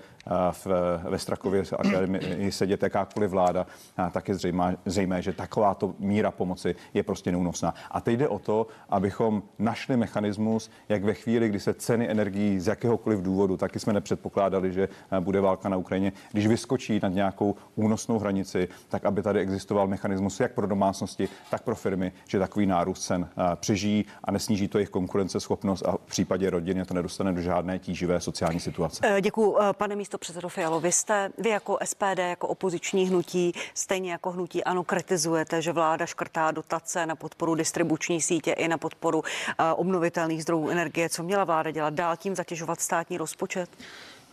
v, 0.51 0.67
ve 1.09 1.19
Strakově 1.19 1.63
akademii 1.77 2.51
sedět 2.51 2.83
jakákoliv 2.83 3.29
vláda, 3.29 3.65
tak 4.12 4.27
je 4.27 4.36
zřejmé, 4.36 4.77
zřejmé, 4.86 5.21
že 5.21 5.33
takováto 5.33 5.95
míra 5.99 6.31
pomoci 6.31 6.75
je 6.93 7.03
prostě 7.03 7.31
neúnosná. 7.31 7.73
A 7.91 8.01
teď 8.01 8.17
jde 8.17 8.27
o 8.27 8.39
to, 8.39 8.67
abychom 8.89 9.43
našli 9.59 9.97
mechanismus, 9.97 10.71
jak 10.89 11.03
ve 11.03 11.13
chvíli, 11.13 11.49
kdy 11.49 11.59
se 11.59 11.73
ceny 11.73 12.12
energií 12.12 12.59
z 12.59 12.67
jakéhokoliv 12.67 13.21
důvodu, 13.21 13.57
taky 13.57 13.79
jsme 13.79 13.93
nepředpokládali, 13.93 14.73
že 14.73 14.89
bude 15.19 15.41
válka 15.41 15.69
na 15.69 15.77
Ukrajině, 15.77 16.12
když 16.31 16.47
vyskočí 16.47 16.99
nad 17.03 17.09
nějakou 17.09 17.55
únosnou 17.75 18.19
hranici, 18.19 18.67
tak 18.89 19.05
aby 19.05 19.21
tady 19.21 19.39
existoval 19.39 19.88
mechanismus 19.88 20.39
jak 20.39 20.53
pro 20.53 20.67
domácnosti, 20.67 21.29
tak 21.51 21.63
pro 21.63 21.75
firmy, 21.75 22.12
že 22.27 22.39
takový 22.39 22.65
nárůst 22.65 23.05
cen 23.05 23.29
přežijí 23.55 24.05
a 24.23 24.31
nesníží 24.31 24.62
to 24.67 24.78
jejich 24.78 24.89
konkurenceschopnost 24.89 25.88
a 25.88 25.91
v 25.91 26.10
případě 26.10 26.49
rodiny 26.49 26.86
to 26.86 26.93
nedostane 26.93 27.34
do 27.34 27.41
žádné 27.41 27.80
tíživé 27.80 28.19
sociální 28.21 28.60
situace. 28.60 29.21
Děkuji, 29.21 29.58
pane 29.71 29.95
místo 29.95 30.17
předsedo 30.17 30.49
Fialo, 30.49 30.80
vy 30.80 30.91
jste, 30.91 31.32
vy 31.38 31.49
jako 31.49 31.78
SPD, 31.84 32.19
jako 32.19 32.47
opoziční 32.47 33.08
hnutí, 33.08 33.54
stejně 33.73 34.12
jako 34.12 34.32
hnutí 34.32 34.63
ano, 34.63 34.84
kritizujete, 34.84 35.62
že 35.62 35.71
vláda 35.71 36.06
škrtá 36.06 36.52
dotace 36.52 37.06
na 37.06 37.15
podporu 37.15 37.56
distribuční 37.56 38.21
sítě 38.21 38.52
i 38.52 38.67
na 38.67 38.78
podporu 38.78 39.19
uh, 39.19 39.26
obnovitelných 39.76 40.41
zdrojů 40.41 40.69
energie. 40.69 41.10
Co 41.10 41.23
měla 41.23 41.43
vláda 41.43 41.71
dělat? 41.71 41.93
Dál 41.93 42.17
tím 42.17 42.36
zatěžovat 42.36 42.82
státní 42.82 43.17
rozpočet? 43.17 43.69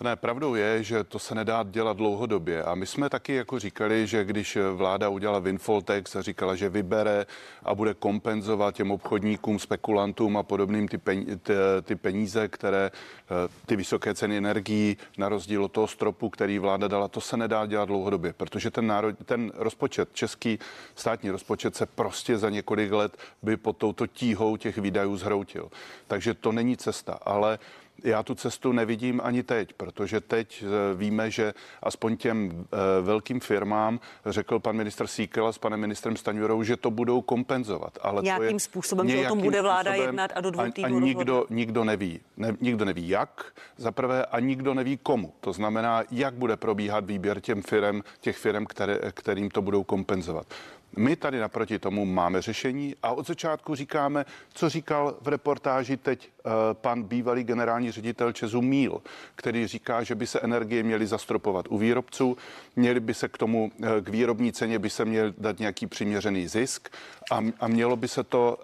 Ne, 0.03 0.17
pravdou 0.17 0.55
je, 0.55 0.83
že 0.83 1.05
to 1.05 1.19
se 1.19 1.35
nedá 1.35 1.63
dělat 1.63 1.97
dlouhodobě. 1.97 2.65
A 2.65 2.75
my 2.75 2.87
jsme 2.87 3.11
taky 3.11 3.35
jako 3.35 3.59
říkali, 3.59 4.07
že 4.07 4.25
když 4.25 4.59
vláda 4.73 5.09
udělala 5.09 5.39
windfall 5.39 5.83
tax 5.83 6.17
a 6.17 6.23
říkala, 6.23 6.55
že 6.55 6.69
vybere 6.69 7.27
a 7.63 7.75
bude 7.75 7.95
kompenzovat 7.95 8.75
těm 8.75 8.91
obchodníkům, 8.91 9.59
spekulantům 9.59 10.37
a 10.37 10.43
podobným 10.43 10.89
ty, 10.89 10.99
peníze, 10.99 11.39
ty 11.83 11.97
peníze, 11.97 12.49
které 12.49 12.91
eh, 12.95 13.49
ty 13.67 13.77
vysoké 13.77 14.15
ceny 14.15 14.37
energií 14.37 14.97
na 15.19 15.29
rozdíl 15.29 15.65
od 15.65 15.73
toho 15.73 15.87
stropu, 15.87 16.31
který 16.31 16.59
vláda 16.59 16.89
dala, 16.89 17.09
to 17.09 17.21
se 17.21 17.37
nedá 17.37 17.67
dělat 17.67 17.85
dlouhodobě, 17.85 18.33
protože 18.33 18.71
ten, 18.71 18.87
národ, 18.87 19.15
ten 19.25 19.53
rozpočet, 19.55 20.09
český 20.13 20.59
státní 20.95 21.31
rozpočet 21.31 21.77
se 21.77 21.87
prostě 21.87 22.39
za 22.39 22.51
několik 22.51 22.93
let 22.93 23.17
by 23.43 23.57
pod 23.57 23.77
touto 23.77 24.07
tíhou 24.07 24.57
těch 24.57 24.79
výdajů 24.79 25.17
zhroutil. 25.17 25.69
Takže 26.07 26.35
to 26.35 26.53
není 26.53 26.77
cesta, 26.77 27.19
ale 27.23 27.59
já 28.05 28.23
tu 28.23 28.35
cestu 28.35 28.73
nevidím 28.73 29.21
ani 29.25 29.43
teď, 29.43 29.73
protože 29.73 30.21
teď 30.21 30.65
eh, 30.65 30.95
víme, 30.95 31.31
že 31.31 31.55
aspoň 31.83 32.17
těm 32.17 32.67
eh, 32.73 33.03
velkým 33.03 33.41
firmám 33.41 34.01
řekl 34.27 34.59
pan 34.59 34.77
ministr 34.77 35.07
Síkela 35.07 35.53
s 35.53 35.59
panem 35.59 35.81
ministrem 35.81 36.17
Staňurou, 36.17 36.63
že 36.63 36.77
to 36.77 36.91
budou 36.91 37.21
kompenzovat. 37.21 37.99
Ale 38.03 38.23
nějakým 38.23 38.49
to 38.49 38.55
je, 38.55 38.61
způsobem, 38.61 39.09
že 39.09 39.27
o 39.27 39.29
tom 39.29 39.41
bude 39.41 39.63
vláda 39.63 39.95
jednat 39.95 40.31
a 40.35 40.41
do 40.41 40.51
dvou 40.51 40.71
týdnů 40.71 40.97
a 40.97 41.01
nikdo, 41.01 41.47
nikdo 41.51 41.85
neví. 41.85 42.21
Ne, 42.37 42.57
nikdo 42.61 42.85
neví 42.85 43.09
jak, 43.09 43.53
za 43.77 43.93
prvé, 43.93 44.27
a 44.27 44.41
nikdo 44.41 44.75
neví 44.75 44.97
komu. 44.97 45.33
To 45.41 45.53
znamená, 45.53 46.03
jak 46.11 46.35
bude 46.35 46.57
probíhat 46.57 47.05
výběr 47.05 47.41
těm 47.41 47.63
firm, 47.63 48.01
těch 48.21 48.37
firm, 48.37 48.67
které, 48.67 48.99
kterým 49.13 49.51
to 49.51 49.63
budou 49.63 49.83
kompenzovat. 49.83 50.47
My 50.97 51.17
tady 51.17 51.39
naproti 51.39 51.79
tomu 51.79 52.05
máme 52.05 52.43
řešení 52.43 52.95
a 53.03 53.11
od 53.11 53.27
začátku 53.27 53.75
říkáme, 53.75 54.25
co 54.55 54.69
říkal 54.69 55.17
v 55.21 55.29
reportáži 55.29 55.97
teď 55.97 56.29
uh, 56.45 56.53
pan 56.73 57.03
bývalý 57.03 57.45
generální 57.45 57.91
ředitel 57.91 58.33
Česu 58.33 58.63
Míl, 58.63 59.03
který 59.35 59.67
říká, 59.67 60.03
že 60.03 60.15
by 60.15 60.27
se 60.27 60.41
energie 60.41 60.83
měly 60.83 61.07
zastropovat 61.07 61.67
u 61.69 61.79
výrobců, 61.79 62.37
měli 62.77 63.01
by 63.01 63.15
se 63.15 63.29
k 63.29 63.39
tomu, 63.39 63.71
uh, 63.79 63.89
k 64.01 64.09
výrobní 64.09 64.53
ceně 64.53 64.79
by 64.79 64.91
se 64.91 65.05
měl 65.05 65.33
dát 65.39 65.59
nějaký 65.59 65.87
přiměřený 65.87 66.49
zisk 66.49 66.89
a, 67.31 67.41
a 67.61 67.69
mělo 67.69 67.97
by 67.97 68.09
se 68.09 68.25
to, 68.25 68.59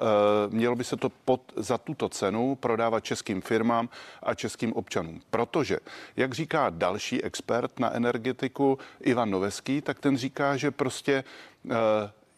uh, 0.49 0.55
mělo 0.55 0.77
by 0.77 0.85
se 0.85 0.97
to 0.97 1.09
pod, 1.25 1.41
za 1.57 1.79
tuto 1.79 2.09
cenu 2.09 2.55
prodávat 2.55 3.05
českým 3.05 3.41
firmám 3.41 3.89
a 4.23 4.35
českým 4.35 4.73
občanům. 4.73 5.21
Protože, 5.31 5.79
jak 6.17 6.35
říká 6.35 6.71
další 6.71 7.25
expert 7.25 7.81
na 7.81 7.95
energetiku 7.95 8.79
Ivan 9.01 9.31
Noveský, 9.31 9.81
tak 9.81 10.01
ten 10.01 10.17
říká, 10.17 10.57
že 10.57 10.71
prostě 10.71 11.25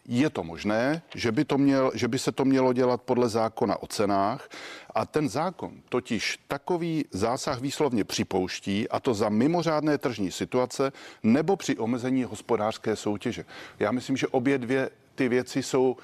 je 0.09 0.29
to 0.29 0.43
možné, 0.43 1.01
že 1.15 1.31
by, 1.31 1.45
to 1.45 1.57
měl, 1.57 1.91
že 1.93 2.07
by 2.07 2.19
se 2.19 2.31
to 2.31 2.45
mělo 2.45 2.73
dělat 2.73 3.01
podle 3.01 3.29
zákona 3.29 3.83
o 3.83 3.87
cenách 3.87 4.49
a 4.95 5.05
ten 5.05 5.29
zákon 5.29 5.71
totiž 5.89 6.39
takový 6.47 7.05
zásah 7.11 7.61
výslovně 7.61 8.03
připouští 8.03 8.89
a 8.89 8.99
to 8.99 9.13
za 9.13 9.29
mimořádné 9.29 9.97
tržní 9.97 10.31
situace 10.31 10.91
nebo 11.23 11.55
při 11.55 11.77
omezení 11.77 12.23
hospodářské 12.23 12.95
soutěže. 12.95 13.45
Já 13.79 13.91
myslím, 13.91 14.17
že 14.17 14.27
obě 14.27 14.57
dvě 14.57 14.89
ty 15.15 15.29
věci 15.29 15.63
jsou 15.63 15.97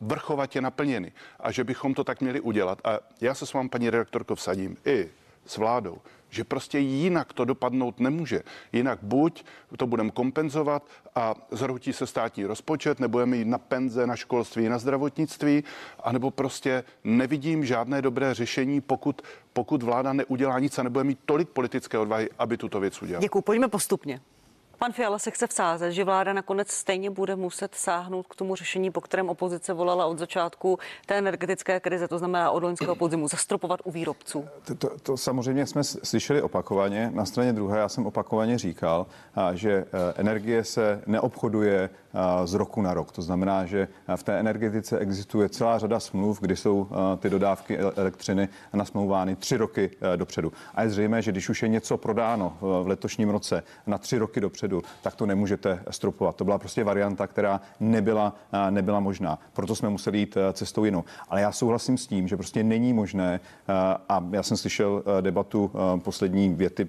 vrchovatě 0.00 0.60
naplněny 0.60 1.12
a 1.40 1.52
že 1.52 1.64
bychom 1.64 1.94
to 1.94 2.04
tak 2.04 2.20
měli 2.20 2.40
udělat. 2.40 2.80
A 2.84 2.98
já 3.20 3.34
se 3.34 3.46
s 3.46 3.52
vámi, 3.52 3.68
paní 3.68 3.90
redaktorko, 3.90 4.34
vsadím 4.34 4.76
i 4.84 5.10
s 5.46 5.56
vládou 5.56 5.98
že 6.32 6.44
prostě 6.44 6.78
jinak 6.78 7.32
to 7.32 7.44
dopadnout 7.44 8.00
nemůže. 8.00 8.42
Jinak 8.72 8.98
buď 9.02 9.44
to 9.76 9.86
budeme 9.86 10.10
kompenzovat 10.10 10.82
a 11.14 11.34
zhrutí 11.50 11.92
se 11.92 12.06
státní 12.06 12.44
rozpočet, 12.44 13.00
nebudeme 13.00 13.36
jít 13.36 13.48
na 13.48 13.58
penze, 13.58 14.06
na 14.06 14.16
školství, 14.16 14.68
na 14.68 14.78
zdravotnictví, 14.78 15.64
anebo 16.02 16.30
prostě 16.30 16.84
nevidím 17.04 17.64
žádné 17.64 18.02
dobré 18.02 18.34
řešení, 18.34 18.80
pokud, 18.80 19.22
pokud 19.52 19.82
vláda 19.82 20.12
neudělá 20.12 20.58
nic 20.58 20.78
a 20.78 20.82
nebude 20.82 21.04
mít 21.04 21.18
tolik 21.26 21.48
politické 21.48 21.98
odvahy, 21.98 22.28
aby 22.38 22.56
tuto 22.56 22.80
věc 22.80 23.02
udělala. 23.02 23.22
Děkuji, 23.22 23.42
pojďme 23.42 23.68
postupně. 23.68 24.20
Pan 24.82 24.92
Fiala 24.92 25.18
se 25.18 25.30
chce 25.30 25.46
vsázet, 25.46 25.92
že 25.92 26.04
vláda 26.04 26.32
nakonec 26.32 26.70
stejně 26.70 27.10
bude 27.10 27.36
muset 27.36 27.74
sáhnout 27.74 28.26
k 28.26 28.34
tomu 28.34 28.56
řešení, 28.56 28.90
po 28.90 29.00
kterém 29.00 29.28
opozice 29.28 29.72
volala 29.72 30.06
od 30.06 30.18
začátku 30.18 30.78
té 31.06 31.18
energetické 31.18 31.80
krize, 31.80 32.08
to 32.08 32.18
znamená 32.18 32.50
od 32.50 32.62
loňského 32.62 32.96
podzimu, 32.96 33.28
zastropovat 33.28 33.80
u 33.84 33.90
výrobců. 33.90 34.44
To, 34.64 34.74
to, 34.74 34.98
to 35.02 35.16
samozřejmě 35.16 35.66
jsme 35.66 35.84
slyšeli 35.84 36.42
opakovaně. 36.42 37.10
Na 37.14 37.24
straně 37.24 37.52
druhé 37.52 37.78
já 37.78 37.88
jsem 37.88 38.06
opakovaně 38.06 38.58
říkal, 38.58 39.06
že 39.52 39.72
e, 39.72 39.84
energie 40.16 40.64
se 40.64 41.02
neobchoduje 41.06 41.90
z 42.44 42.54
roku 42.54 42.82
na 42.82 42.94
rok. 42.94 43.12
To 43.12 43.22
znamená, 43.22 43.66
že 43.66 43.88
v 44.16 44.22
té 44.22 44.40
energetice 44.40 44.98
existuje 44.98 45.48
celá 45.48 45.78
řada 45.78 46.00
smluv, 46.00 46.40
kdy 46.40 46.56
jsou 46.56 46.88
ty 47.18 47.30
dodávky 47.30 47.78
elektřiny 47.78 48.48
nasmlouvány 48.72 49.36
tři 49.36 49.56
roky 49.56 49.90
e, 50.14 50.16
dopředu. 50.16 50.52
A 50.74 50.82
je 50.82 50.90
zřejmé, 50.90 51.22
že 51.22 51.32
když 51.32 51.48
už 51.48 51.62
je 51.62 51.68
něco 51.68 51.96
prodáno 51.96 52.56
v 52.60 52.84
letošním 52.86 53.30
roce 53.30 53.62
na 53.86 53.98
tři 53.98 54.18
roky 54.18 54.40
dopředu, 54.40 54.71
dopředu, 54.72 54.94
tak 55.02 55.14
to 55.14 55.26
nemůžete 55.26 55.82
stropovat. 55.90 56.36
To 56.36 56.44
byla 56.44 56.58
prostě 56.58 56.84
varianta, 56.84 57.26
která 57.26 57.60
nebyla, 57.80 58.34
nebyla 58.70 59.00
možná. 59.00 59.38
Proto 59.52 59.74
jsme 59.74 59.88
museli 59.88 60.18
jít 60.18 60.36
e, 60.36 60.52
cestou 60.52 60.84
jinou. 60.84 61.04
Ale 61.28 61.40
já 61.40 61.52
souhlasím 61.52 61.98
s 61.98 62.06
tím, 62.06 62.28
že 62.28 62.36
prostě 62.36 62.64
není 62.64 62.92
možné, 62.92 63.34
e, 63.34 63.40
a 64.08 64.24
já 64.30 64.42
jsem 64.42 64.56
slyšel 64.56 65.02
debatu 65.20 65.70
poslední 66.04 66.54
věty 66.54 66.88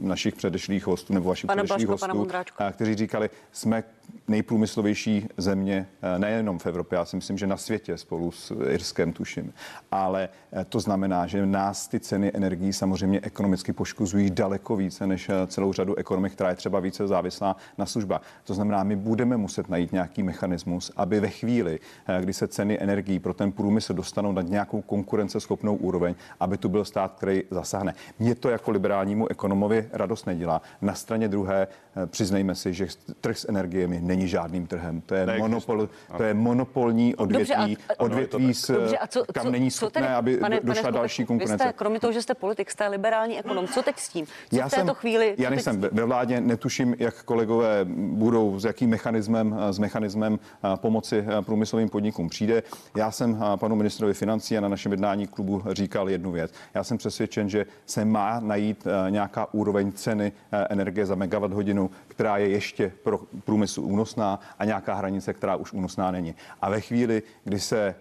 našich 0.00 0.34
předešlých 0.34 0.86
hostů 0.86 1.14
nebo 1.14 1.28
vašich 1.28 1.46
Pane 1.46 1.62
předešlých 1.64 1.86
Blažko, 1.86 2.18
hostů, 2.18 2.28
kteří 2.72 2.94
říkali, 2.94 3.30
jsme 3.52 3.84
nejprůmyslovější 4.28 5.28
země 5.36 5.86
nejenom 6.18 6.58
v 6.58 6.66
Evropě, 6.66 6.96
já 6.96 7.04
si 7.04 7.16
myslím, 7.16 7.38
že 7.38 7.46
na 7.46 7.56
světě 7.56 7.98
spolu 7.98 8.32
s 8.32 8.54
Irskem 8.68 9.12
tuším. 9.12 9.52
Ale 9.90 10.28
to 10.68 10.80
znamená, 10.80 11.26
že 11.26 11.46
nás 11.46 11.88
ty 11.88 12.00
ceny 12.00 12.30
energií 12.34 12.72
samozřejmě 12.72 13.20
ekonomicky 13.22 13.72
poškozují 13.72 14.30
daleko 14.30 14.76
více 14.76 15.06
než 15.06 15.30
celou 15.46 15.72
řadu 15.72 15.94
ekonomik, 15.94 16.32
která 16.32 16.50
je 16.50 16.56
třeba 16.56 16.80
více 16.80 17.06
závislá 17.06 17.56
na 17.78 17.86
službách. 17.86 18.22
To 18.44 18.54
znamená, 18.54 18.84
my 18.84 18.96
budeme 18.96 19.36
muset 19.36 19.68
najít 19.68 19.92
nějaký 19.92 20.22
mechanismus, 20.22 20.92
aby 20.96 21.20
ve 21.20 21.28
chvíli, 21.28 21.80
eh, 22.08 22.22
kdy 22.22 22.32
se 22.32 22.48
ceny 22.48 22.78
energií 22.80 23.18
pro 23.18 23.34
ten 23.34 23.52
průmysl 23.52 23.94
dostanou 23.94 24.32
na 24.32 24.42
nějakou 24.42 24.82
konkurenceschopnou 24.82 25.76
úroveň, 25.76 26.14
aby 26.40 26.56
tu 26.56 26.68
byl 26.68 26.84
stát, 26.84 27.14
který 27.16 27.42
zasáhne. 27.50 27.94
Mně 28.18 28.34
to 28.34 28.48
jako 28.48 28.70
liberálnímu 28.70 29.30
ekonomovi 29.30 29.88
radost 29.92 30.26
nedělá. 30.26 30.62
Na 30.82 30.94
straně 30.94 31.28
druhé 31.28 31.66
eh, 31.66 32.06
přiznejme 32.06 32.54
si, 32.54 32.74
že 32.74 32.86
trh 33.20 33.38
s 33.38 33.48
energiemi 33.48 33.95
není 34.00 34.28
žádným 34.28 34.66
trhem. 34.66 35.00
To 35.00 35.14
je, 35.14 35.26
monopol, 35.38 35.88
to 36.16 36.22
je 36.22 36.34
monopolní 36.34 37.14
odvětví, 37.14 37.54
dobře, 37.54 37.94
a, 37.98 38.00
odvětví, 38.00 38.54
s, 38.54 38.72
dobře, 38.72 38.98
a 38.98 39.06
co, 39.06 39.24
kam 39.32 39.44
co, 39.44 39.50
není 39.50 39.70
schopné, 39.70 40.02
tedy, 40.02 40.14
aby 40.14 40.36
pane, 40.36 40.60
došla 40.62 40.82
pane, 40.82 40.94
další 40.94 41.24
konkurence. 41.24 41.54
Vy 41.54 41.58
jste, 41.58 41.72
kromě 41.72 42.00
toho, 42.00 42.12
že 42.12 42.22
jste 42.22 42.34
politik, 42.34 42.70
jste 42.70 42.88
liberální 42.88 43.38
ekonom. 43.38 43.66
Co 43.66 43.82
teď 43.82 43.98
s 43.98 44.08
tím? 44.08 44.26
Co 44.26 44.56
já 44.56 44.68
v 44.68 44.70
této 44.70 44.86
jsem, 44.86 44.94
chvíli? 44.94 45.34
Já 45.38 45.50
nejsem 45.50 45.80
ve 45.80 46.04
vládě, 46.04 46.40
netuším, 46.40 46.76
tuším, 46.76 46.96
jak 46.98 47.22
kolegové 47.22 47.84
budou, 47.94 48.58
s 48.58 48.64
jakým 48.64 48.90
mechanismem, 48.90 49.56
s 49.70 49.78
mechanismem 49.78 50.38
pomoci 50.76 51.24
průmyslovým 51.40 51.88
podnikům 51.88 52.28
přijde. 52.28 52.62
Já 52.96 53.10
jsem 53.10 53.44
panu 53.56 53.76
ministrovi 53.76 54.14
financí 54.14 54.58
a 54.58 54.60
na 54.60 54.68
našem 54.68 54.92
jednání 54.92 55.26
klubu 55.26 55.62
říkal 55.70 56.10
jednu 56.10 56.30
věc. 56.30 56.52
Já 56.74 56.84
jsem 56.84 56.98
přesvědčen, 56.98 57.48
že 57.48 57.66
se 57.86 58.04
má 58.04 58.40
najít 58.40 58.86
nějaká 59.10 59.54
úroveň 59.54 59.92
ceny 59.92 60.32
energie 60.70 61.06
za 61.06 61.14
megawatt 61.14 61.54
hodinu, 61.54 61.90
která 62.08 62.36
je 62.36 62.48
ještě 62.48 62.92
pro 63.02 63.20
průmysl 63.44 63.80
únosná 63.86 64.40
a 64.58 64.64
nějaká 64.64 64.94
hranice, 64.94 65.32
která 65.32 65.56
už 65.56 65.72
únosná 65.72 66.10
není. 66.10 66.34
A 66.62 66.70
ve 66.70 66.80
chvíli, 66.80 67.22
kdy 67.44 67.60
se 67.60 67.94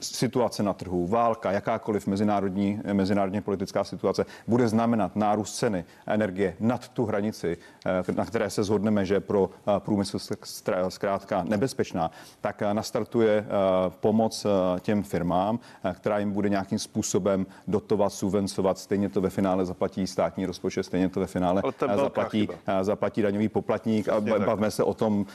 situace 0.00 0.62
na 0.62 0.72
trhu, 0.72 1.06
válka, 1.06 1.52
jakákoliv 1.52 2.06
mezinárodní, 2.06 2.80
mezinárodně 2.92 3.40
politická 3.40 3.84
situace 3.84 4.26
bude 4.46 4.68
znamenat 4.68 5.16
nárůst 5.16 5.56
ceny 5.56 5.84
energie 6.06 6.56
nad 6.60 6.88
tu 6.88 7.04
hranici, 7.04 7.56
eh, 7.86 8.12
na 8.12 8.24
které 8.24 8.50
se 8.50 8.64
zhodneme, 8.64 9.04
že 9.04 9.20
pro 9.20 9.50
eh, 9.50 9.80
průmysl 9.80 10.18
zkrátka 10.88 11.42
nebezpečná, 11.42 12.10
tak 12.40 12.62
eh, 12.62 12.74
nastartuje 12.74 13.44
pomoc 14.00 14.46
těm 14.80 15.02
firmám, 15.02 15.58
která 15.94 16.18
jim 16.18 16.32
bude 16.32 16.48
nějakým 16.48 16.78
způsobem 16.78 17.46
dotovat, 17.68 18.12
subvencovat. 18.12 18.78
Stejně 18.78 19.08
to 19.08 19.20
ve 19.20 19.30
finále 19.30 19.66
zaplatí 19.66 20.06
státní 20.06 20.46
rozpočet, 20.46 20.82
stejně 20.82 21.08
to 21.08 21.20
ve 21.20 21.26
finále 21.26 21.62
zaplatí, 21.96 22.48
zaplatí 22.82 23.22
daňový 23.22 23.48
poplatník. 23.48 24.08
A 24.08 24.20
bavme 24.20 24.70
se 24.70 24.82
o 24.82 24.94
tom, 24.94 25.26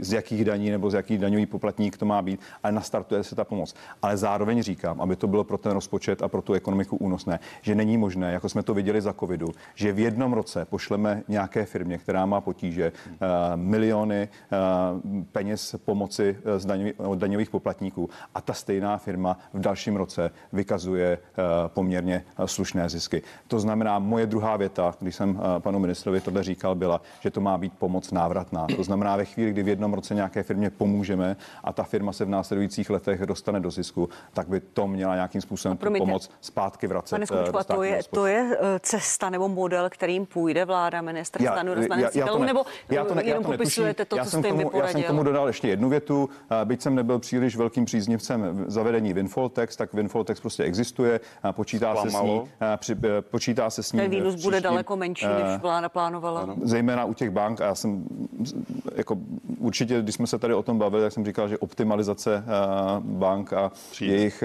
z 0.00 0.12
jakých 0.12 0.44
daní 0.44 0.70
nebo 0.70 0.90
z 0.90 0.94
jakých 0.94 1.18
daňový 1.18 1.46
poplatník 1.46 1.96
to 1.96 2.06
má 2.06 2.22
být, 2.22 2.40
ale 2.62 2.72
nastartuje 2.72 3.24
se 3.24 3.34
ta 3.34 3.44
pomoc 3.44 3.74
ale 4.02 4.16
zároveň 4.16 4.62
říkám, 4.62 5.00
aby 5.00 5.16
to 5.16 5.26
bylo 5.26 5.44
pro 5.44 5.58
ten 5.58 5.72
rozpočet 5.72 6.22
a 6.22 6.28
pro 6.28 6.42
tu 6.42 6.52
ekonomiku 6.52 6.96
únosné, 6.96 7.40
že 7.62 7.74
není 7.74 7.96
možné, 7.96 8.32
jako 8.32 8.48
jsme 8.48 8.62
to 8.62 8.74
viděli 8.74 9.00
za 9.00 9.12
covidu, 9.12 9.48
že 9.74 9.92
v 9.92 9.98
jednom 9.98 10.32
roce 10.32 10.64
pošleme 10.64 11.22
nějaké 11.28 11.64
firmě, 11.64 11.98
která 11.98 12.26
má 12.26 12.40
potíže, 12.40 12.92
uh, 12.92 13.28
miliony 13.54 14.28
uh, 14.52 15.22
peněz 15.32 15.76
pomoci 15.84 16.36
eh, 16.44 16.58
z 16.58 16.64
daňový, 16.66 16.92
od 16.92 17.18
daňových 17.18 17.50
poplatníků 17.50 18.10
a 18.34 18.40
ta 18.40 18.52
stejná 18.52 18.98
firma 18.98 19.38
v 19.52 19.60
dalším 19.60 19.96
roce 19.96 20.30
vykazuje 20.52 21.18
poměrně 21.66 22.24
slušné 22.46 22.88
zisky. 22.88 23.22
To 23.48 23.60
znamená, 23.60 23.98
moje 23.98 24.26
druhá 24.26 24.56
věta, 24.56 24.94
když 25.00 25.16
jsem 25.16 25.40
panu 25.58 25.78
ministrovi 25.78 26.20
tohle 26.20 26.42
říkal, 26.42 26.74
byla, 26.74 27.00
že 27.20 27.30
to 27.30 27.40
má 27.40 27.58
být 27.58 27.72
pomoc 27.78 28.10
návratná. 28.12 28.66
To 28.76 28.84
znamená, 28.84 29.16
ve 29.16 29.24
chvíli, 29.24 29.50
kdy 29.50 29.62
v 29.62 29.68
jednom 29.68 29.94
roce 29.94 30.14
nějaké 30.14 30.42
firmě 30.42 30.70
pomůžeme 30.70 31.36
a 31.64 31.72
ta 31.72 31.82
firma 31.82 32.12
se 32.12 32.24
v 32.24 32.28
následujících 32.28 32.90
letech 32.90 33.26
dostane 33.26 33.60
do 33.60 33.70
zisku, 33.70 33.81
zisku, 33.82 34.08
tak 34.32 34.48
by 34.48 34.60
to 34.60 34.86
měla 34.86 35.14
nějakým 35.14 35.40
způsobem 35.40 35.78
no, 35.84 35.98
pomoc 35.98 36.30
zpátky 36.40 36.86
vracet. 36.86 37.14
Pane 37.14 37.26
Skučku, 37.26 37.58
a 37.58 37.64
to 37.64 37.82
je, 37.82 38.00
to 38.10 38.26
je 38.26 38.56
eh, 38.60 38.80
cesta 38.80 39.30
nebo 39.30 39.48
model, 39.48 39.90
kterým 39.90 40.26
půjde 40.26 40.64
vláda 40.64 41.00
ministra 41.00 41.52
Stanu 41.52 41.74
rozmanecitelů, 41.74 42.44
nebo 42.44 42.64
já 42.90 43.04
to 43.04 43.14
ne, 43.14 43.24
jenom 43.24 43.42
já 43.42 43.48
to 43.48 43.52
popisujete 43.52 44.04
to, 44.04 44.16
já 44.16 44.24
co 44.24 44.30
jsem 44.30 44.40
jste 44.40 44.48
tomu, 44.48 44.70
Já 44.74 44.88
jsem 44.88 45.02
tomu 45.02 45.22
dodal 45.22 45.46
ještě 45.46 45.68
jednu 45.68 45.88
větu. 45.88 46.28
Byť 46.64 46.82
jsem 46.82 46.94
nebyl 46.94 47.18
příliš 47.18 47.56
velkým 47.56 47.84
příznivcem 47.84 48.64
zavedení 48.66 49.12
Winfall 49.12 49.48
Tax, 49.48 49.76
tak 49.76 49.92
Winfall 49.92 50.24
Tax 50.24 50.40
prostě 50.40 50.64
existuje. 50.64 51.20
Počítá 51.52 51.96
se 51.96 52.10
s 52.10 52.22
ní. 52.22 52.42
Při, 52.76 52.96
eh, 53.04 53.22
počítá 53.22 53.70
se 53.70 53.82
s 53.82 53.92
ní. 53.92 54.00
Ten 54.00 54.10
výnos 54.10 54.34
bude 54.34 54.60
daleko 54.60 54.96
menší, 54.96 55.26
než 55.26 55.44
eh, 55.54 55.58
vláda 55.58 55.88
plánovala. 55.88 56.40
Ano. 56.40 56.56
Zejména 56.62 57.04
u 57.04 57.14
těch 57.14 57.30
bank. 57.30 57.60
A 57.60 57.64
já 57.64 57.74
jsem 57.74 58.04
jako 58.94 59.16
určitě, 59.58 60.02
když 60.02 60.14
jsme 60.14 60.26
se 60.26 60.38
tady 60.38 60.54
o 60.54 60.62
tom 60.62 60.78
bavili, 60.78 61.02
tak 61.02 61.12
jsem 61.12 61.24
říkal, 61.24 61.48
že 61.48 61.58
optimalizace 61.58 62.44
bank 62.98 63.52
a 63.52 63.71
Přijde. 63.90 64.14
jejich 64.14 64.44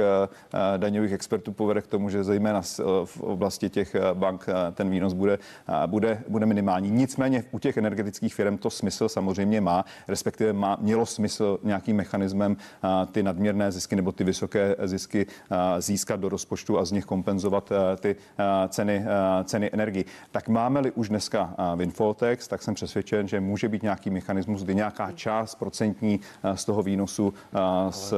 Eh, 0.54 0.78
daňových 0.78 1.12
expertů 1.12 1.52
povede 1.52 1.82
k 1.82 1.88
tomu, 1.88 2.10
že 2.10 2.24
zejména 2.24 2.62
eh, 2.62 2.84
v 3.06 3.22
oblasti 3.22 3.70
těch 3.70 3.96
eh, 3.96 4.02
bank 4.14 4.46
ten 4.74 4.90
výnos 4.90 5.14
bude, 5.14 5.40
bude, 5.86 6.24
bude 6.28 6.46
minimální. 6.46 6.92
Nicméně 6.92 7.44
u 7.52 7.60
těch 7.60 7.78
energetických 7.78 8.36
firm 8.36 8.58
to 8.58 8.70
smysl 8.70 9.10
samozřejmě 9.10 9.62
má, 9.62 9.86
respektive 10.08 10.54
má, 10.54 10.78
mělo 10.82 11.06
smysl 11.06 11.60
nějakým 11.64 11.96
mechanismem 11.96 12.58
ty 13.12 13.24
nadměrné 13.24 13.72
zisky 13.72 13.96
nebo 13.96 14.12
ty 14.12 14.24
vysoké 14.24 14.76
zisky 14.84 15.26
získat 15.80 16.20
do 16.20 16.30
rozpočtu 16.30 16.80
a 16.80 16.86
z 16.86 16.92
nich 16.92 17.06
kompenzovat 17.06 17.72
ty 18.00 18.16
ceny, 18.70 19.06
ceny 19.44 19.70
energii. 19.74 20.06
Tak 20.32 20.50
máme-li 20.50 20.92
už 20.92 21.10
dneska 21.10 21.56
windfall 21.76 22.14
tax, 22.14 22.48
tak 22.48 22.64
jsem 22.64 22.74
přesvědčen, 22.74 23.28
že 23.28 23.40
může 23.40 23.70
být 23.70 23.84
nějaký 23.84 24.10
mechanismus, 24.10 24.64
kdy 24.64 24.76
nějaká 24.76 25.12
část 25.12 25.56
procentní 25.56 26.20
z 26.54 26.66
toho 26.66 26.84
výnosu 26.84 27.34
z, 27.90 28.14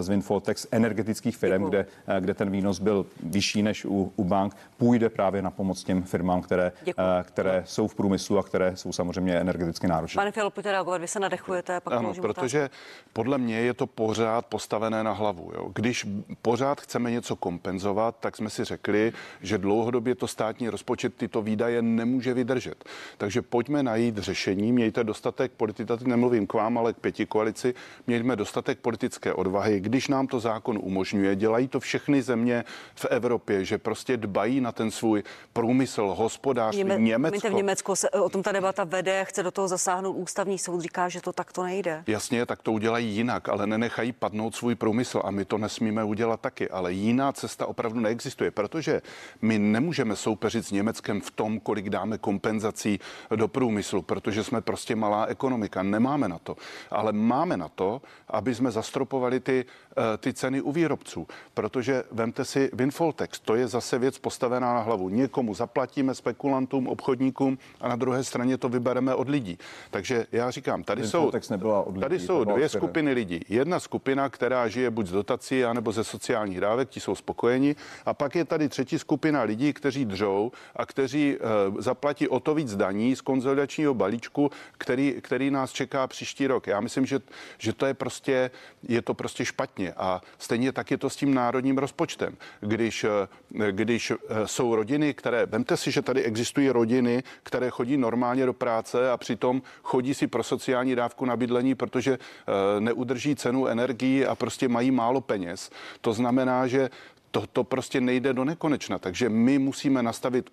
z 0.00 0.08
windfall 0.08 0.31
tax 0.40 0.66
energetických 0.70 1.36
firm, 1.36 1.64
kde, 1.64 1.86
eh, 2.06 2.20
kde 2.20 2.34
ten 2.34 2.50
výnos 2.50 2.78
byl 2.78 3.06
vyšší 3.22 3.62
než 3.62 3.84
u, 3.84 4.12
u 4.16 4.24
bank, 4.24 4.56
půjde 4.76 5.08
právě 5.08 5.42
na 5.42 5.50
pomoc 5.50 5.84
těm 5.84 6.02
firmám, 6.02 6.42
které. 6.42 6.72
Eh, 6.88 6.92
které 7.22 7.62
jsou 7.66 7.88
v 7.88 7.94
průmyslu 7.94 8.38
a 8.38 8.42
které 8.42 8.76
jsou 8.76 8.92
samozřejmě 8.92 9.40
energeticky 9.40 9.88
náročné. 9.88 10.20
Pane 10.20 10.32
Fialo, 10.32 10.50
pojďte 10.50 10.72
reagovat, 10.72 11.00
vy 11.00 11.08
se 11.08 11.20
nadechujete. 11.20 11.80
Pak 11.80 11.94
ano, 11.94 12.12
protože 12.20 12.58
otázku. 12.58 12.76
podle 13.12 13.38
mě 13.38 13.60
je 13.60 13.74
to 13.74 13.86
pořád 13.86 14.46
postavené 14.46 15.04
na 15.04 15.12
hlavu. 15.12 15.50
Jo. 15.54 15.70
Když 15.74 16.06
pořád 16.42 16.80
chceme 16.80 17.10
něco 17.10 17.36
kompenzovat, 17.36 18.16
tak 18.20 18.36
jsme 18.36 18.50
si 18.50 18.64
řekli, 18.64 19.12
že 19.40 19.58
dlouhodobě 19.58 20.14
to 20.14 20.26
státní 20.26 20.68
rozpočet 20.68 21.14
tyto 21.14 21.42
výdaje 21.42 21.82
nemůže 21.82 22.34
vydržet. 22.34 22.84
Takže 23.18 23.42
pojďme 23.42 23.82
najít 23.82 24.18
řešení, 24.18 24.72
mějte 24.72 25.04
dostatek 25.04 25.52
politiky, 25.52 25.92
nemluvím 26.04 26.46
k 26.46 26.54
vám, 26.54 26.78
ale 26.78 26.92
k 26.92 26.96
pěti 26.96 27.26
koalici, 27.26 27.74
mějme 28.06 28.36
dostatek 28.36 28.78
politické 28.78 29.34
odvahy. 29.34 29.80
Když 29.80 30.08
nám 30.08 30.21
nám 30.22 30.26
to 30.28 30.40
zákon 30.40 30.78
umožňuje, 30.82 31.36
dělají 31.36 31.68
to 31.68 31.80
všechny 31.80 32.22
země 32.22 32.64
v 32.94 33.04
Evropě, 33.10 33.64
že 33.64 33.78
prostě 33.78 34.16
dbají 34.16 34.60
na 34.60 34.72
ten 34.72 34.90
svůj 34.90 35.22
průmysl, 35.52 36.14
hospodářství, 36.16 36.84
Něme, 36.84 36.98
Německo. 36.98 37.48
v 37.48 37.54
Německu 37.54 37.96
se 37.96 38.10
o 38.10 38.28
tom 38.28 38.42
ta 38.42 38.52
debata 38.52 38.84
vede, 38.84 39.24
chce 39.24 39.42
do 39.42 39.50
toho 39.50 39.68
zasáhnout 39.68 40.12
ústavní 40.12 40.58
soud, 40.58 40.80
říká, 40.80 41.08
že 41.08 41.20
to 41.20 41.32
takto 41.32 41.62
nejde. 41.62 42.04
Jasně, 42.06 42.46
tak 42.46 42.62
to 42.62 42.72
udělají 42.72 43.16
jinak, 43.16 43.48
ale 43.48 43.66
nenechají 43.66 44.12
padnout 44.12 44.54
svůj 44.54 44.74
průmysl 44.74 45.20
a 45.24 45.30
my 45.30 45.44
to 45.44 45.58
nesmíme 45.58 46.04
udělat 46.04 46.40
taky. 46.40 46.70
Ale 46.70 46.92
jiná 46.92 47.32
cesta 47.32 47.66
opravdu 47.66 48.00
neexistuje, 48.00 48.50
protože 48.50 49.02
my 49.42 49.58
nemůžeme 49.58 50.16
soupeřit 50.16 50.66
s 50.66 50.70
Německem 50.70 51.20
v 51.20 51.30
tom, 51.30 51.60
kolik 51.60 51.90
dáme 51.90 52.18
kompenzací 52.18 53.00
do 53.36 53.48
průmyslu, 53.48 54.02
protože 54.02 54.44
jsme 54.44 54.60
prostě 54.60 54.96
malá 54.96 55.26
ekonomika. 55.26 55.82
Nemáme 55.82 56.28
na 56.28 56.38
to. 56.38 56.56
Ale 56.90 57.12
máme 57.12 57.56
na 57.56 57.68
to, 57.68 58.02
aby 58.28 58.54
jsme 58.54 58.70
zastropovali 58.70 59.40
ty, 59.40 59.64
eh, 59.96 60.01
ty 60.18 60.32
ceny 60.32 60.60
u 60.60 60.72
výrobců. 60.72 61.26
Protože 61.54 62.02
vemte 62.10 62.44
si 62.44 62.70
windfall 62.72 63.12
tax, 63.12 63.40
to 63.40 63.54
je 63.54 63.68
zase 63.68 63.98
věc 63.98 64.18
postavená 64.18 64.74
na 64.74 64.80
hlavu. 64.80 65.08
Někomu 65.08 65.54
zaplatíme, 65.54 66.14
spekulantům, 66.14 66.88
obchodníkům 66.88 67.58
a 67.80 67.88
na 67.88 67.96
druhé 67.96 68.24
straně 68.24 68.58
to 68.58 68.68
vybereme 68.68 69.14
od 69.14 69.28
lidí. 69.28 69.58
Takže 69.90 70.26
já 70.32 70.50
říkám, 70.50 70.84
tady 70.84 71.02
Windfall 71.02 71.32
jsou, 71.32 71.50
nebyla 71.50 71.82
od 71.82 71.90
lidí, 71.90 72.00
tady 72.00 72.18
jsou 72.20 72.44
dvě 72.44 72.68
firma. 72.68 72.80
skupiny 72.80 73.12
lidí. 73.12 73.40
Jedna 73.48 73.80
skupina, 73.80 74.28
která 74.28 74.68
žije 74.68 74.90
buď 74.90 75.06
z 75.06 75.12
dotací, 75.12 75.64
anebo 75.64 75.92
ze 75.92 76.04
sociálních 76.04 76.60
dávek, 76.60 76.88
ti 76.88 77.00
jsou 77.00 77.14
spokojeni. 77.14 77.76
A 78.06 78.14
pak 78.14 78.34
je 78.34 78.44
tady 78.44 78.68
třetí 78.68 78.98
skupina 78.98 79.42
lidí, 79.42 79.72
kteří 79.72 80.04
držou 80.04 80.52
a 80.76 80.86
kteří 80.86 81.36
e, 81.36 81.38
zaplatí 81.82 82.28
o 82.28 82.40
to 82.40 82.54
víc 82.54 82.76
daní 82.76 83.16
z 83.16 83.20
konzolidačního 83.20 83.94
balíčku, 83.94 84.50
který, 84.78 85.14
který 85.20 85.50
nás 85.50 85.72
čeká 85.72 86.06
příští 86.06 86.46
rok. 86.46 86.66
Já 86.66 86.80
myslím, 86.80 87.06
že, 87.06 87.20
že 87.58 87.72
to 87.72 87.86
je 87.86 87.94
prostě, 87.94 88.50
je 88.88 89.02
to 89.02 89.14
prostě 89.14 89.44
špatně. 89.44 89.91
A 89.96 90.20
stejně 90.38 90.72
tak 90.72 90.90
je 90.90 90.98
to 90.98 91.10
s 91.10 91.16
tím 91.16 91.34
národním 91.34 91.78
rozpočtem. 91.78 92.36
Když, 92.60 93.04
eh, 93.04 93.72
když 93.72 94.10
eh, 94.10 94.16
jsou 94.46 94.74
rodiny, 94.74 95.14
které, 95.14 95.46
vemte 95.46 95.76
si, 95.76 95.90
že 95.90 96.02
tady 96.02 96.22
existují 96.22 96.70
rodiny, 96.70 97.22
které 97.42 97.70
chodí 97.70 97.96
normálně 97.96 98.46
do 98.46 98.52
práce 98.52 99.10
a 99.10 99.16
přitom 99.16 99.62
chodí 99.82 100.14
si 100.14 100.26
pro 100.26 100.42
sociální 100.42 100.94
dávku 100.94 101.24
na 101.24 101.36
bydlení, 101.36 101.74
protože 101.74 102.12
eh, 102.12 102.80
neudrží 102.80 103.36
cenu 103.36 103.66
energii 103.66 104.26
a 104.26 104.34
prostě 104.34 104.68
mají 104.68 104.90
málo 104.90 105.20
peněz. 105.20 105.70
To 106.00 106.12
znamená, 106.12 106.66
že 106.66 106.90
to, 107.30 107.46
to 107.46 107.64
prostě 107.64 108.00
nejde 108.00 108.32
do 108.32 108.44
nekonečna. 108.44 108.98
Takže 108.98 109.28
my 109.28 109.58
musíme 109.58 110.02
nastavit 110.02 110.50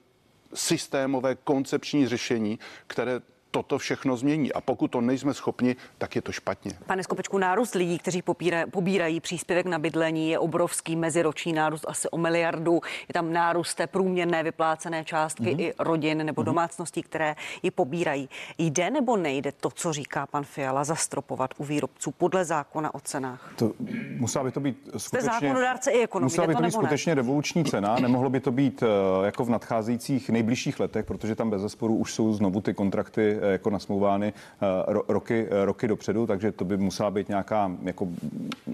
systémové 0.54 1.36
koncepční 1.36 2.08
řešení, 2.08 2.60
které 2.88 3.22
toto 3.52 3.78
všechno 3.78 4.18
změní. 4.18 4.54
A 4.54 4.62
pokud 4.62 4.88
to 4.88 5.02
nejsme 5.02 5.34
schopni, 5.34 5.76
tak 5.98 6.16
je 6.16 6.22
to 6.22 6.32
špatně. 6.32 6.72
Pane 6.86 7.04
Skopečku, 7.04 7.38
nárůst 7.38 7.76
lidí, 7.76 8.00
kteří 8.00 8.22
popíra, 8.22 8.68
pobírají 8.68 9.20
příspěvek 9.20 9.66
na 9.66 9.80
bydlení, 9.80 10.30
je 10.30 10.40
obrovský 10.40 10.96
meziroční 10.96 11.54
nárůst 11.54 11.86
asi 11.88 12.10
o 12.10 12.18
miliardu. 12.18 12.82
Je 13.08 13.14
tam 13.14 13.34
nárůst 13.34 13.76
té 13.76 13.88
průměrné 13.88 14.44
vyplácené 14.44 15.06
částky 15.06 15.44
mm-hmm. 15.44 15.62
i 15.62 15.74
rodin 15.80 16.26
nebo 16.26 16.42
mm-hmm. 16.42 16.46
domácností, 16.46 17.02
které 17.02 17.36
ji 17.64 17.72
pobírají. 17.72 18.30
Jde 18.58 18.90
nebo 18.90 19.18
nejde 19.18 19.52
to, 19.52 19.70
co 19.70 19.94
říká 19.94 20.28
pan 20.28 20.44
Fiala, 20.44 20.84
zastropovat 20.84 21.54
u 21.58 21.64
výrobců 21.64 22.12
podle 22.12 22.46
zákona 22.46 22.96
o 22.96 23.00
cenách? 23.00 23.54
To, 23.56 23.74
musela 24.18 24.44
by 24.44 24.52
to 24.52 24.60
být 24.60 24.90
skutečně... 24.98 25.30
zákonodárce 25.30 25.92
i 25.92 26.04
ekonom, 26.04 26.26
Musela 26.26 26.48
by 26.48 26.54
to 26.54 26.58
to 26.58 26.64
být 26.64 26.72
nebo 26.72 26.82
ne? 26.82 26.88
skutečně 26.88 27.16
revoluční 27.16 27.66
cena. 27.66 27.96
Nemohlo 28.00 28.30
by 28.30 28.40
to 28.40 28.52
být 28.52 28.84
eh, 28.84 29.26
jako 29.26 29.46
v 29.46 29.50
nadcházejících 29.50 30.30
nejbližších 30.30 30.80
letech, 30.80 31.06
protože 31.06 31.36
tam 31.36 31.50
bez 31.50 31.62
zesporu 31.62 31.96
už 31.96 32.14
jsou 32.14 32.34
znovu 32.34 32.62
ty 32.62 32.74
kontrakty 32.74 33.39
eh, 33.42 33.52
jako 33.52 33.70
nasmouvány 33.70 34.34
eh, 34.34 34.66
ro, 34.88 35.04
roky, 35.08 35.48
eh, 35.52 35.66
roky 35.66 35.88
dopředu, 35.88 36.28
takže 36.28 36.52
to 36.52 36.66
by 36.66 36.78
musela 36.78 37.12
být 37.12 37.30
nějaká 37.30 37.72
jako 37.84 38.08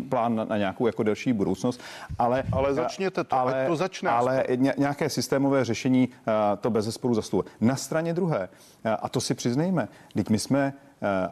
plán 0.10 0.36
na, 0.36 0.46
na 0.46 0.58
nějakou 0.58 0.88
jako 0.88 1.04
delší 1.04 1.34
budoucnost. 1.34 1.82
Ale, 2.20 2.44
Ale 2.52 2.74
začněte 2.74 3.24
to, 3.24 3.36
ať 3.36 3.68
to 3.68 3.76
začne 3.76 4.10
Ale 4.10 4.44
ně- 4.56 4.74
nějaké 4.78 5.10
systémové 5.10 5.66
řešení 5.66 6.10
to 6.62 6.70
bez 6.70 6.86
zesporu 6.86 7.14
zasluje. 7.14 7.44
Na 7.62 7.76
straně 7.76 8.14
druhé, 8.14 8.50
a 9.02 9.10
to 9.10 9.22
si 9.22 9.34
přiznejme, 9.34 9.88
teď 10.14 10.30
my 10.30 10.40
jsme 10.40 10.74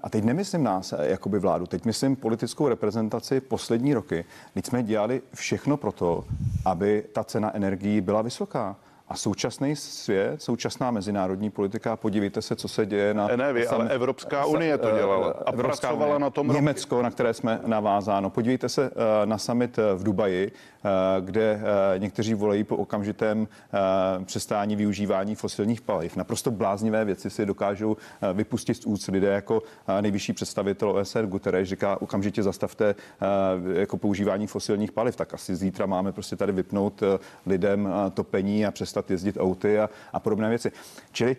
a 0.03 0.09
teď 0.09 0.23
nemyslím 0.23 0.63
nás, 0.63 0.93
jakoby 1.01 1.39
vládu, 1.39 1.65
teď 1.65 1.85
myslím 1.85 2.15
politickou 2.15 2.67
reprezentaci 2.67 3.41
poslední 3.41 3.93
roky. 3.93 4.25
Teď 4.53 4.65
jsme 4.65 4.83
dělali 4.83 5.21
všechno 5.33 5.77
pro 5.77 5.91
to, 5.91 6.25
aby 6.65 7.03
ta 7.13 7.23
cena 7.23 7.55
energií 7.55 8.01
byla 8.01 8.21
vysoká. 8.21 8.75
A 9.13 9.15
současný 9.15 9.75
svět, 9.75 10.41
současná 10.41 10.91
mezinárodní 10.91 11.49
politika, 11.49 11.95
podívejte 11.95 12.41
se, 12.41 12.55
co 12.55 12.67
se 12.67 12.85
děje 12.85 13.13
na... 13.13 13.27
Ne, 13.35 13.53
vy, 13.53 13.67
ale 13.67 13.89
Evropská 13.89 14.45
unie 14.45 14.77
to 14.77 14.87
eh, 14.87 14.97
dělala 14.97 15.33
a 15.45 15.51
pracovala 15.51 16.05
unie. 16.05 16.19
na 16.19 16.29
tom 16.29 16.47
roky. 16.47 16.57
Německo, 16.57 17.01
na 17.01 17.11
které 17.11 17.33
jsme 17.33 17.59
navázáno. 17.65 18.29
Podívejte 18.29 18.69
se 18.69 18.85
eh, 18.85 19.25
na 19.25 19.37
summit 19.37 19.79
eh, 19.79 19.95
v 19.95 20.03
Dubaji, 20.03 20.51
eh, 20.85 20.89
kde 21.21 21.61
eh, 21.95 21.99
někteří 21.99 22.33
volají 22.33 22.63
po 22.63 22.75
okamžitém 22.77 23.47
eh, 23.73 24.25
přestání 24.25 24.75
využívání 24.75 25.35
fosilních 25.35 25.81
paliv. 25.81 26.15
Naprosto 26.15 26.51
bláznivé 26.51 27.05
věci 27.05 27.29
si 27.29 27.45
dokážou 27.45 27.97
eh, 28.21 28.33
vypustit 28.33 28.73
z 28.73 28.85
úst 28.85 29.07
lidé 29.07 29.27
jako 29.27 29.63
eh, 29.87 30.01
nejvyšší 30.01 30.33
představitel 30.33 30.89
OSN 30.89 31.19
Guterres 31.19 31.69
říká 31.69 32.01
okamžitě 32.01 32.43
zastavte 32.43 32.95
eh, 33.75 33.79
jako 33.79 33.97
používání 33.97 34.47
fosilních 34.47 34.91
paliv. 34.91 35.15
Tak 35.15 35.33
asi 35.33 35.55
zítra 35.55 35.85
máme 35.85 36.11
prostě 36.11 36.35
tady 36.35 36.51
vypnout 36.51 37.03
eh, 37.03 37.19
lidem 37.45 37.87
eh, 37.87 38.09
topení 38.11 38.65
a 38.65 38.71
přestat 38.71 39.02
jezdit 39.09 39.37
auty 39.39 39.79
a, 39.79 39.89
a 40.13 40.19
podobné 40.19 40.49
věci. 40.49 40.71
Čili 41.11 41.37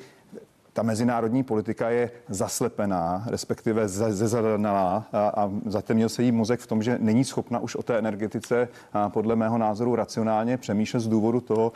ta 0.72 0.82
mezinárodní 0.82 1.42
politika 1.42 1.90
je 1.90 2.10
zaslepená, 2.28 3.24
respektive 3.26 3.88
ze- 3.88 4.12
zezadaná 4.12 5.06
a, 5.12 5.18
a 5.18 5.50
zatemnil 5.66 6.08
se 6.08 6.22
jí 6.22 6.32
mozek 6.32 6.60
v 6.60 6.66
tom, 6.66 6.82
že 6.82 6.98
není 7.00 7.24
schopna 7.24 7.58
už 7.58 7.76
o 7.76 7.82
té 7.82 7.98
energetice 7.98 8.68
podle 9.08 9.36
mého 9.36 9.58
názoru 9.58 9.96
racionálně 9.96 10.56
přemýšlet 10.56 11.00
z 11.00 11.08
důvodu 11.08 11.40
toho, 11.40 11.72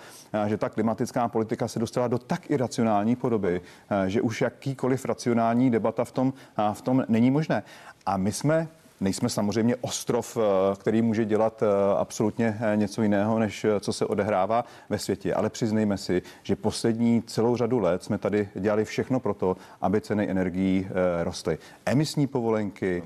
že 0.46 0.56
ta 0.56 0.68
klimatická 0.68 1.28
politika 1.28 1.68
se 1.68 1.78
dostala 1.78 2.08
do 2.08 2.18
tak 2.18 2.50
iracionální 2.50 3.16
podoby, 3.16 3.60
že 4.06 4.22
už 4.22 4.40
jakýkoliv 4.40 5.04
racionální 5.04 5.70
debata 5.70 6.04
v 6.04 6.12
tom, 6.12 6.32
v 6.72 6.82
tom 6.82 7.04
není 7.08 7.30
možné. 7.30 7.62
A 8.06 8.16
my 8.16 8.32
jsme 8.32 8.68
Nejsme 9.00 9.28
samozřejmě 9.28 9.76
ostrov, 9.76 10.36
eh, 10.36 10.76
který 10.76 11.02
může 11.02 11.24
dělat 11.24 11.62
eh, 11.62 11.66
absolutně 11.98 12.58
eh, 12.60 12.76
něco 12.76 13.02
jiného, 13.02 13.38
než 13.38 13.66
co 13.80 13.92
se 13.92 14.06
odehrává 14.06 14.64
ve 14.88 14.98
světě. 14.98 15.34
Ale 15.34 15.50
přiznejme 15.50 15.98
si, 15.98 16.22
že 16.42 16.56
poslední 16.56 17.22
celou 17.22 17.56
řadu 17.56 17.78
let 17.78 18.04
jsme 18.04 18.18
tady 18.18 18.48
dělali 18.54 18.84
všechno 18.84 19.20
pro 19.20 19.34
to, 19.34 19.56
aby 19.80 20.00
ceny 20.00 20.30
energií 20.30 20.88
rostly. 21.22 21.58
Emisní 21.86 22.26
povolenky, 22.26 23.02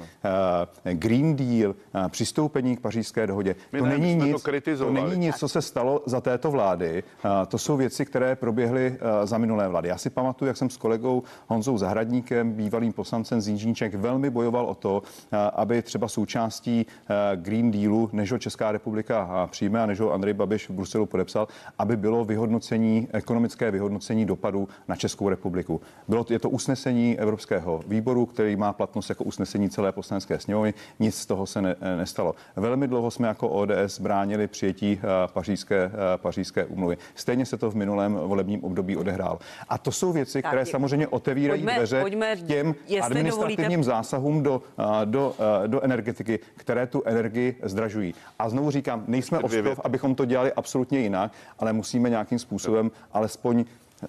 Green 0.93 1.37
Deal, 1.37 1.75
přistoupení 2.09 2.77
k 2.77 2.81
pařížské 2.81 3.27
dohodě. 3.27 3.57
My 3.73 3.79
to 3.79 3.87
ne, 3.87 3.99
není 3.99 4.19
to 4.19 4.25
nic, 4.25 4.33
to 4.33 4.39
kritizovali. 4.39 5.03
není 5.03 5.27
nic, 5.27 5.37
co 5.37 5.49
se 5.49 5.63
stalo 5.63 6.03
za 6.07 6.21
této 6.21 6.51
vlády. 6.51 7.03
To 7.49 7.59
jsou 7.59 7.77
věci, 7.77 8.07
které 8.07 8.37
proběhly 8.37 8.99
za 9.25 9.39
minulé 9.39 9.69
vlády. 9.69 9.89
Já 9.89 9.99
si 9.99 10.11
pamatuju, 10.11 10.47
jak 10.47 10.57
jsem 10.57 10.71
s 10.71 10.77
kolegou 10.77 11.23
Honzou 11.47 11.79
Zahradníkem, 11.79 12.53
bývalým 12.53 12.93
poslancem 12.93 13.41
z 13.41 13.49
Jižníček, 13.49 13.95
velmi 13.95 14.31
bojoval 14.31 14.67
o 14.67 14.75
to, 14.75 15.03
eh, 15.33 15.37
třeba 15.83 16.09
součástí 16.09 16.87
eh, 16.87 17.37
Green 17.37 17.71
Dealu, 17.71 18.11
než 18.13 18.33
ho 18.33 18.39
Česká 18.39 18.73
republika 18.73 19.31
eh, 19.45 19.49
přijme 19.51 19.83
a 19.83 19.87
než 19.87 20.01
ho 20.01 20.13
Andrej 20.13 20.35
Babiš 20.35 20.69
v 20.69 20.73
Bruselu 20.73 21.07
podepsal, 21.07 21.49
aby 21.79 21.97
bylo 21.97 22.25
vyhodnocení, 22.25 23.09
ekonomické 23.13 23.71
vyhodnocení 23.71 24.25
dopadu 24.27 24.69
na 24.89 24.97
Českou 24.97 25.29
republiku. 25.29 25.81
Bylo, 26.09 26.27
je 26.31 26.39
to 26.39 26.51
usnesení 26.51 27.19
Evropského 27.19 27.81
výboru, 27.87 28.27
který 28.27 28.57
má 28.57 28.73
platnost 28.73 29.09
jako 29.09 29.25
usnesení 29.25 29.71
celé 29.71 29.93
poslanecké 29.93 30.39
sněmovny. 30.39 30.75
Nic 31.01 31.15
z 31.15 31.27
toho 31.27 31.47
se 31.47 31.63
ne, 31.63 31.77
eh, 31.81 31.97
nestalo. 31.97 32.35
Velmi 32.57 32.89
dlouho 32.89 33.11
jsme 33.11 33.29
jako 33.29 33.49
ODS 33.49 34.01
bránili 34.01 34.47
přijetí 34.47 35.01
pařížské, 35.33 35.91
pařížské 36.17 36.65
umluvy. 36.65 36.97
Stejně 37.15 37.47
se 37.47 37.57
to 37.57 37.71
v 37.71 37.75
minulém 37.75 38.15
volebním 38.15 38.65
období 38.65 38.97
odehrálo. 38.97 39.39
A 39.69 39.79
to 39.79 39.93
jsou 39.93 40.13
věci, 40.13 40.43
Tak, 40.43 40.51
které 40.51 40.67
samozřejmě 40.67 41.09
otevírají 41.09 41.63
pojďme- 41.63 41.75
dveře 41.77 42.01
pojďme, 42.01 42.37
těm 42.37 42.75
administrativním 43.03 43.71
dovolíte- 43.71 43.83
zásahům 43.83 44.43
do, 44.43 44.63
do, 45.05 45.35
do 45.73 45.81
energetiky, 45.85 46.39
které 46.57 46.87
tu 46.87 47.03
energii 47.05 47.57
zdražují. 47.63 48.15
A 48.39 48.49
znovu 48.49 48.71
říkám, 48.71 49.05
nejsme 49.07 49.39
ostrov, 49.39 49.81
abychom 49.85 50.15
to 50.15 50.25
dělali 50.25 50.53
absolutně 50.53 51.01
jinak, 51.01 51.33
ale 51.59 51.73
musíme 51.73 52.11
nějakým 52.11 52.39
způsobem 52.39 52.91
alespoň 53.13 53.65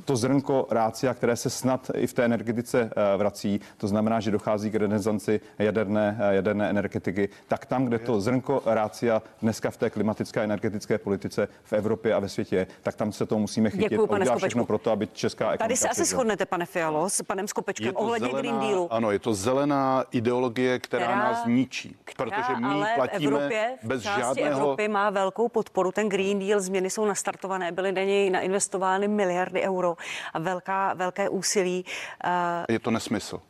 to 0.06 0.16
zrnko 0.16 0.68
rácia, 0.70 1.14
které 1.14 1.36
se 1.36 1.50
snad 1.50 1.92
i 1.96 2.08
v 2.08 2.14
té 2.14 2.26
energetice 2.26 2.90
eh, 2.96 3.18
vrací, 3.18 3.62
to 3.78 3.88
znamená, 3.88 4.20
že 4.20 4.32
dochází 4.32 4.72
k 4.72 4.76
renesanci 4.76 5.42
jaderné, 5.60 6.18
eh, 6.20 6.36
jaderné 6.36 6.70
energetiky, 6.70 7.30
tak 7.48 7.66
tam, 7.66 7.86
kde 7.86 8.00
to 8.00 8.22
zrnko 8.22 8.62
rácia 8.66 9.22
dneska 9.42 9.72
v 9.72 9.78
té 9.78 9.90
klimatické 9.90 10.40
a 10.40 10.44
energetické 10.44 10.98
politice 10.98 11.48
v 11.64 11.74
Evropě 11.74 12.14
a 12.14 12.20
ve 12.20 12.30
světě 12.30 12.56
je, 12.56 12.68
tak 12.84 12.96
tam 12.96 13.12
se 13.12 13.26
to 13.26 13.38
musíme 13.38 13.70
chytit 13.70 13.90
Děkuju, 13.90 14.06
a 14.06 14.08
pane 14.08 14.26
Skopečku. 14.26 14.48
všechno 14.48 14.66
pro 14.66 14.78
to, 14.78 14.92
aby 14.92 15.08
česká 15.08 15.46
ekonomika 15.46 15.64
Tady 15.64 15.78
se 15.78 15.90
asi 15.90 16.06
shodnete, 16.06 16.46
pane 16.46 16.66
Fialo, 16.66 17.10
s 17.10 17.22
panem 17.22 17.48
Skopečkem 17.48 17.94
ohledně 17.96 18.30
Green 18.30 18.60
Dealu. 18.60 18.94
Ano, 18.94 19.12
je 19.12 19.20
to 19.20 19.34
zelená 19.34 20.04
ideologie, 20.12 20.80
která, 20.80 21.06
Která- 21.06 21.32
nás 21.32 21.46
ničí. 21.46 21.96
která 22.04 22.32
protože 22.32 22.60
my 22.60 22.68
ale 22.68 22.92
platíme 22.96 23.32
v 23.32 23.36
Evropě, 23.36 23.78
v 23.84 23.88
bez 23.88 24.02
žádného... 24.02 24.60
Evropy 24.60 24.88
má 24.88 25.10
velkou 25.10 25.50
podporu. 25.50 25.92
Ten 25.92 26.10
Green 26.10 26.40
Deal, 26.40 26.62
změny 26.62 26.90
jsou 26.90 27.06
nastartované, 27.06 27.72
byly 27.72 27.92
na 27.92 28.02
něj 28.02 28.30
nainvestovány 28.30 29.08
miliardy 29.08 29.62
euro. 29.62 29.83
Euro 29.84 29.98
a 30.34 30.40
velká, 30.40 30.94
velké 30.94 31.30
úsilí. 31.30 31.86
Je 32.70 32.80
to 32.80 32.92
nesmysl. 32.92 33.42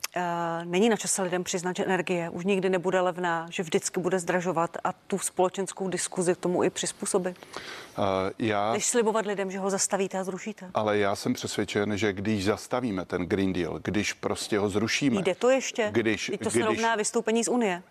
Není 0.63 0.89
na 0.89 0.97
čase 0.97 1.21
lidem 1.21 1.43
přiznat, 1.43 1.75
že 1.75 1.85
energie 1.85 2.29
už 2.29 2.45
nikdy 2.45 2.69
nebude 2.69 3.01
levná, 3.01 3.47
že 3.49 3.63
vždycky 3.63 3.99
bude 3.99 4.19
zdražovat 4.19 4.77
a 4.83 4.93
tu 4.93 5.19
společenskou 5.19 5.89
diskuzi 5.89 6.35
k 6.35 6.37
tomu 6.37 6.63
i 6.63 6.69
přizpůsobit? 6.69 7.37
Uh, 7.97 8.03
já... 8.39 8.73
Než 8.73 8.85
slibovat 8.85 9.25
lidem, 9.25 9.51
že 9.51 9.59
ho 9.59 9.69
zastavíte 9.69 10.19
a 10.19 10.23
zrušíte. 10.23 10.71
Ale 10.73 10.97
já 10.97 11.15
jsem 11.15 11.33
přesvědčen, 11.33 11.97
že 11.97 12.13
když 12.13 12.45
zastavíme 12.45 13.05
ten 13.05 13.25
Green 13.25 13.53
Deal, 13.53 13.79
když 13.83 14.13
prostě 14.13 14.59
ho 14.59 14.69
zrušíme. 14.69 15.21
Jde 15.21 15.35
to 15.35 15.49
ještě? 15.49 15.89
Když, 15.91 16.25
Teď 16.25 16.39
to 16.39 16.49
když... 16.49 16.53
se 16.53 16.65
rovná 16.65 16.95
vystoupení 16.95 17.43
z 17.43 17.47
Unie. 17.47 17.83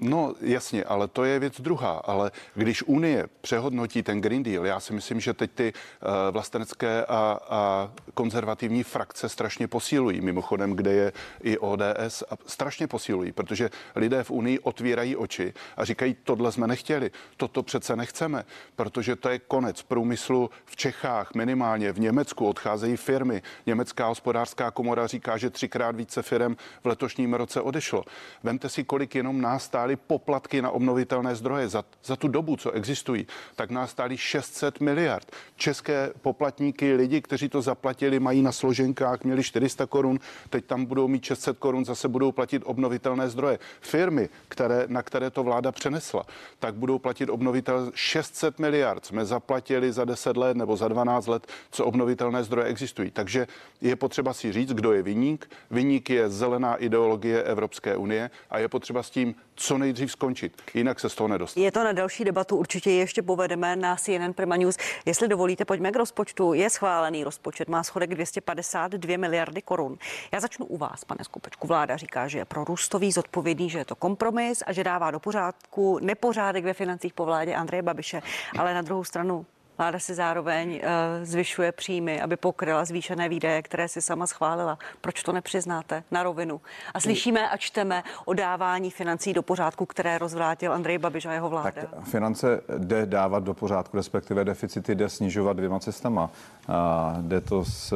No 0.00 0.34
jasně, 0.40 0.84
ale 0.84 1.08
to 1.08 1.24
je 1.24 1.38
věc 1.38 1.60
druhá. 1.60 1.90
Ale 2.04 2.30
když 2.54 2.82
Unie 2.82 3.26
přehodnotí 3.40 4.02
ten 4.02 4.20
Green 4.20 4.42
Deal, 4.42 4.66
já 4.66 4.80
si 4.80 4.92
myslím, 4.92 5.20
že 5.20 5.34
teď 5.34 5.50
ty 5.54 5.72
uh, 5.72 6.08
vlastenecké 6.30 7.04
a, 7.04 7.38
a 7.50 7.90
konzervativní 8.14 8.82
frakce 8.82 9.28
strašně 9.28 9.68
posílují. 9.68 10.20
Mimochodem, 10.20 10.72
kde 10.72 10.92
je 10.92 11.12
i 11.42 11.58
ODS, 11.58 12.22
a 12.30 12.34
strašně 12.46 12.86
posílují, 12.86 13.32
protože 13.32 13.70
lidé 13.96 14.24
v 14.24 14.30
Unii 14.30 14.58
otvírají 14.58 15.16
oči 15.16 15.54
a 15.76 15.84
říkají, 15.84 16.16
tohle 16.24 16.52
jsme 16.52 16.66
nechtěli, 16.66 17.10
toto 17.36 17.62
přece 17.62 17.96
nechceme, 17.96 18.44
protože 18.76 19.16
to 19.16 19.28
je 19.28 19.38
konec 19.38 19.82
průmyslu 19.82 20.50
v 20.64 20.76
Čechách, 20.76 21.34
minimálně 21.34 21.92
v 21.92 22.00
Německu 22.00 22.46
odcházejí 22.46 22.96
firmy. 22.96 23.42
Německá 23.66 24.06
hospodářská 24.06 24.70
komora 24.70 25.06
říká, 25.06 25.36
že 25.36 25.50
třikrát 25.50 25.96
více 25.96 26.22
firm 26.22 26.56
v 26.84 26.86
letošním 26.86 27.34
roce 27.34 27.60
odešlo. 27.60 28.04
Vemte 28.42 28.68
si, 28.68 28.84
kolik 28.84 29.14
jenom 29.14 29.40
nás 29.40 29.64
stály 29.64 29.89
stály 29.90 29.96
poplatky 29.96 30.62
na 30.62 30.70
obnovitelné 30.70 31.34
zdroje 31.34 31.68
za, 31.68 31.84
za 32.04 32.16
tu 32.16 32.28
dobu, 32.28 32.56
co 32.56 32.70
existují, 32.70 33.26
tak 33.56 33.70
nás 33.70 33.90
stály 33.90 34.16
600 34.16 34.80
miliard. 34.80 35.26
České 35.56 36.12
poplatníky, 36.22 36.94
lidi, 36.94 37.20
kteří 37.20 37.48
to 37.48 37.62
zaplatili, 37.62 38.20
mají 38.20 38.42
na 38.42 38.52
složenkách, 38.52 39.24
měli 39.24 39.42
400 39.42 39.86
korun, 39.86 40.18
teď 40.50 40.64
tam 40.64 40.84
budou 40.84 41.08
mít 41.08 41.24
600 41.24 41.58
korun, 41.58 41.84
zase 41.84 42.08
budou 42.08 42.32
platit 42.32 42.62
obnovitelné 42.66 43.28
zdroje. 43.28 43.58
Firmy, 43.80 44.28
které, 44.48 44.84
na 44.88 45.02
které 45.02 45.30
to 45.30 45.42
vláda 45.42 45.72
přenesla, 45.72 46.22
tak 46.58 46.74
budou 46.74 46.98
platit 46.98 47.28
obnovitel 47.30 47.90
600 47.94 48.58
miliard. 48.58 49.06
Jsme 49.06 49.24
zaplatili 49.24 49.92
za 49.92 50.04
10 50.04 50.36
let 50.36 50.56
nebo 50.56 50.76
za 50.76 50.88
12 50.88 51.26
let, 51.26 51.46
co 51.70 51.84
obnovitelné 51.84 52.44
zdroje 52.44 52.66
existují. 52.66 53.10
Takže 53.10 53.46
je 53.80 53.96
potřeba 53.96 54.32
si 54.32 54.52
říct, 54.52 54.72
kdo 54.72 54.92
je 54.92 55.02
vyník. 55.02 55.50
Vyník 55.70 56.10
je 56.10 56.28
zelená 56.28 56.76
ideologie 56.76 57.42
Evropské 57.42 57.96
unie 57.96 58.30
a 58.50 58.58
je 58.58 58.68
potřeba 58.68 59.02
s 59.02 59.10
tím 59.10 59.34
co 59.60 59.78
nejdřív 59.80 60.12
skončit. 60.12 60.62
Jinak 60.74 61.00
se 61.00 61.08
z 61.08 61.14
toho 61.14 61.28
nedostane. 61.28 61.64
Je 61.64 61.72
to 61.72 61.84
na 61.84 61.92
další 61.92 62.24
debatu, 62.24 62.56
určitě 62.56 62.90
ještě 62.90 63.22
povedeme 63.22 63.76
na 63.76 63.96
CNN 63.96 64.32
Prima 64.34 64.56
News. 64.56 64.76
Jestli 65.06 65.28
dovolíte, 65.28 65.64
pojďme 65.64 65.92
k 65.92 65.96
rozpočtu. 65.96 66.52
Je 66.52 66.70
schválený 66.70 67.24
rozpočet, 67.24 67.68
má 67.68 67.82
schodek 67.82 68.14
252 68.14 69.18
miliardy 69.18 69.62
korun. 69.62 69.98
Já 70.32 70.40
začnu 70.40 70.66
u 70.66 70.76
vás, 70.76 71.04
pane 71.04 71.24
Skupečku. 71.24 71.66
Vláda 71.66 71.96
říká, 71.96 72.28
že 72.28 72.38
je 72.38 72.44
pro 72.44 72.64
růstový 72.64 73.12
zodpovědný, 73.12 73.70
že 73.70 73.78
je 73.78 73.84
to 73.84 73.94
kompromis 73.96 74.62
a 74.66 74.72
že 74.72 74.84
dává 74.84 75.10
do 75.10 75.20
pořádku 75.20 75.98
nepořádek 76.02 76.64
ve 76.64 76.74
financích 76.74 77.12
po 77.12 77.24
vládě 77.24 77.54
Andreje 77.54 77.82
Babiše. 77.82 78.22
Ale 78.58 78.74
na 78.74 78.82
druhou 78.82 79.04
stranu 79.04 79.46
Vláda 79.80 79.98
si 79.98 80.14
zároveň 80.14 80.70
uh, 80.70 80.80
zvyšuje 81.22 81.72
příjmy, 81.72 82.20
aby 82.20 82.36
pokryla 82.36 82.84
zvýšené 82.84 83.28
výdaje, 83.28 83.62
které 83.62 83.88
si 83.88 84.02
sama 84.02 84.26
schválila. 84.26 84.78
Proč 85.00 85.22
to 85.22 85.32
nepřiznáte 85.32 86.02
na 86.10 86.22
rovinu? 86.22 86.60
A 86.94 87.00
slyšíme 87.00 87.50
a 87.50 87.56
čteme 87.56 88.02
o 88.24 88.32
dávání 88.32 88.90
financí 88.90 89.32
do 89.32 89.42
pořádku, 89.42 89.86
které 89.86 90.18
rozvrátil 90.18 90.72
Andrej 90.72 90.98
Babiš 90.98 91.26
a 91.26 91.32
jeho 91.32 91.48
vláda. 91.48 91.70
Tak 91.70 92.04
finance 92.04 92.60
jde 92.78 93.06
dávat 93.06 93.42
do 93.42 93.54
pořádku, 93.54 93.96
respektive 93.96 94.44
deficity 94.44 94.94
jde 94.94 95.08
snižovat 95.08 95.56
dvěma 95.56 95.80
cestama. 95.80 96.30
A 96.68 97.16
jde 97.20 97.40
to 97.40 97.64
s, 97.64 97.94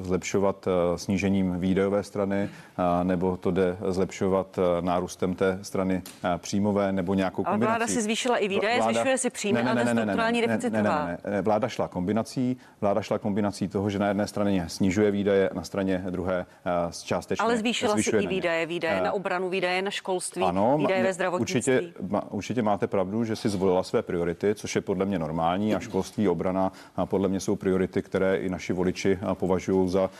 zlepšovat 0.00 0.66
eh, 0.66 0.98
snížením 0.98 1.60
výdajové 1.60 2.02
strany, 2.02 2.50
a 2.76 3.02
nebo 3.02 3.36
to 3.36 3.50
jde 3.50 3.76
zlepšovat 3.88 4.58
eh, 4.58 4.82
nárůstem 4.82 5.34
té 5.34 5.58
strany 5.62 6.02
příjmové 6.38 6.92
nebo 6.92 7.14
nějakou 7.14 7.44
kombinací. 7.44 7.68
Ale 7.68 7.78
vláda 7.78 7.92
si 7.92 8.02
zvýšila 8.02 8.36
i 8.36 8.48
výdaje, 8.48 8.76
vláda... 8.76 8.92
zvyšuje 8.92 9.18
si 9.18 9.30
příjmy, 9.30 9.62
ne, 9.62 9.74
ne, 9.74 9.74
ne, 9.74 9.90
ale 9.90 9.90
strukturální 9.90 10.40
deficit 10.40 10.72
ne, 10.72 10.82
ne, 10.82 10.90
ne, 10.90 11.06
ne, 11.06 11.19
Eh, 11.19 11.19
vláda 11.42 11.68
šla 11.68 11.88
kombinací, 11.88 12.56
vláda 12.80 13.02
šla 13.02 13.18
kombinací 13.18 13.68
toho, 13.68 13.90
že 13.90 13.98
na 13.98 14.08
jedné 14.08 14.26
straně 14.26 14.64
snižuje 14.68 15.10
výdaje, 15.10 15.50
na 15.54 15.62
straně 15.62 16.04
druhé 16.10 16.46
eh, 16.66 16.70
částečně 17.04 17.44
Ale 17.44 17.56
zvýšila 17.56 17.96
si 17.96 18.16
i 18.16 18.26
výdaje, 18.26 18.66
výdaje 18.66 19.00
na 19.00 19.08
eh, 19.08 19.10
obranu, 19.10 19.48
výdaje 19.48 19.82
na 19.82 19.90
školství, 19.90 20.42
ano, 20.42 20.78
výdaje 20.78 21.02
ve 21.02 21.12
zdravotnictví. 21.12 21.74
Určitě, 21.74 21.92
určitě 22.30 22.62
máte 22.62 22.86
pravdu, 22.86 23.24
že 23.24 23.36
si 23.36 23.48
zvolila 23.48 23.82
své 23.82 24.02
priority, 24.02 24.54
což 24.54 24.74
je 24.74 24.80
podle 24.80 25.06
mě 25.06 25.18
normální 25.18 25.74
a 25.74 25.80
školství, 25.80 26.28
obrana 26.28 26.72
a 26.96 27.06
podle 27.06 27.28
mě 27.28 27.40
jsou 27.40 27.56
priority, 27.56 28.02
které 28.02 28.36
i 28.36 28.48
naši 28.48 28.72
voliči 28.72 29.18
považují 29.34 29.88
za, 29.88 30.10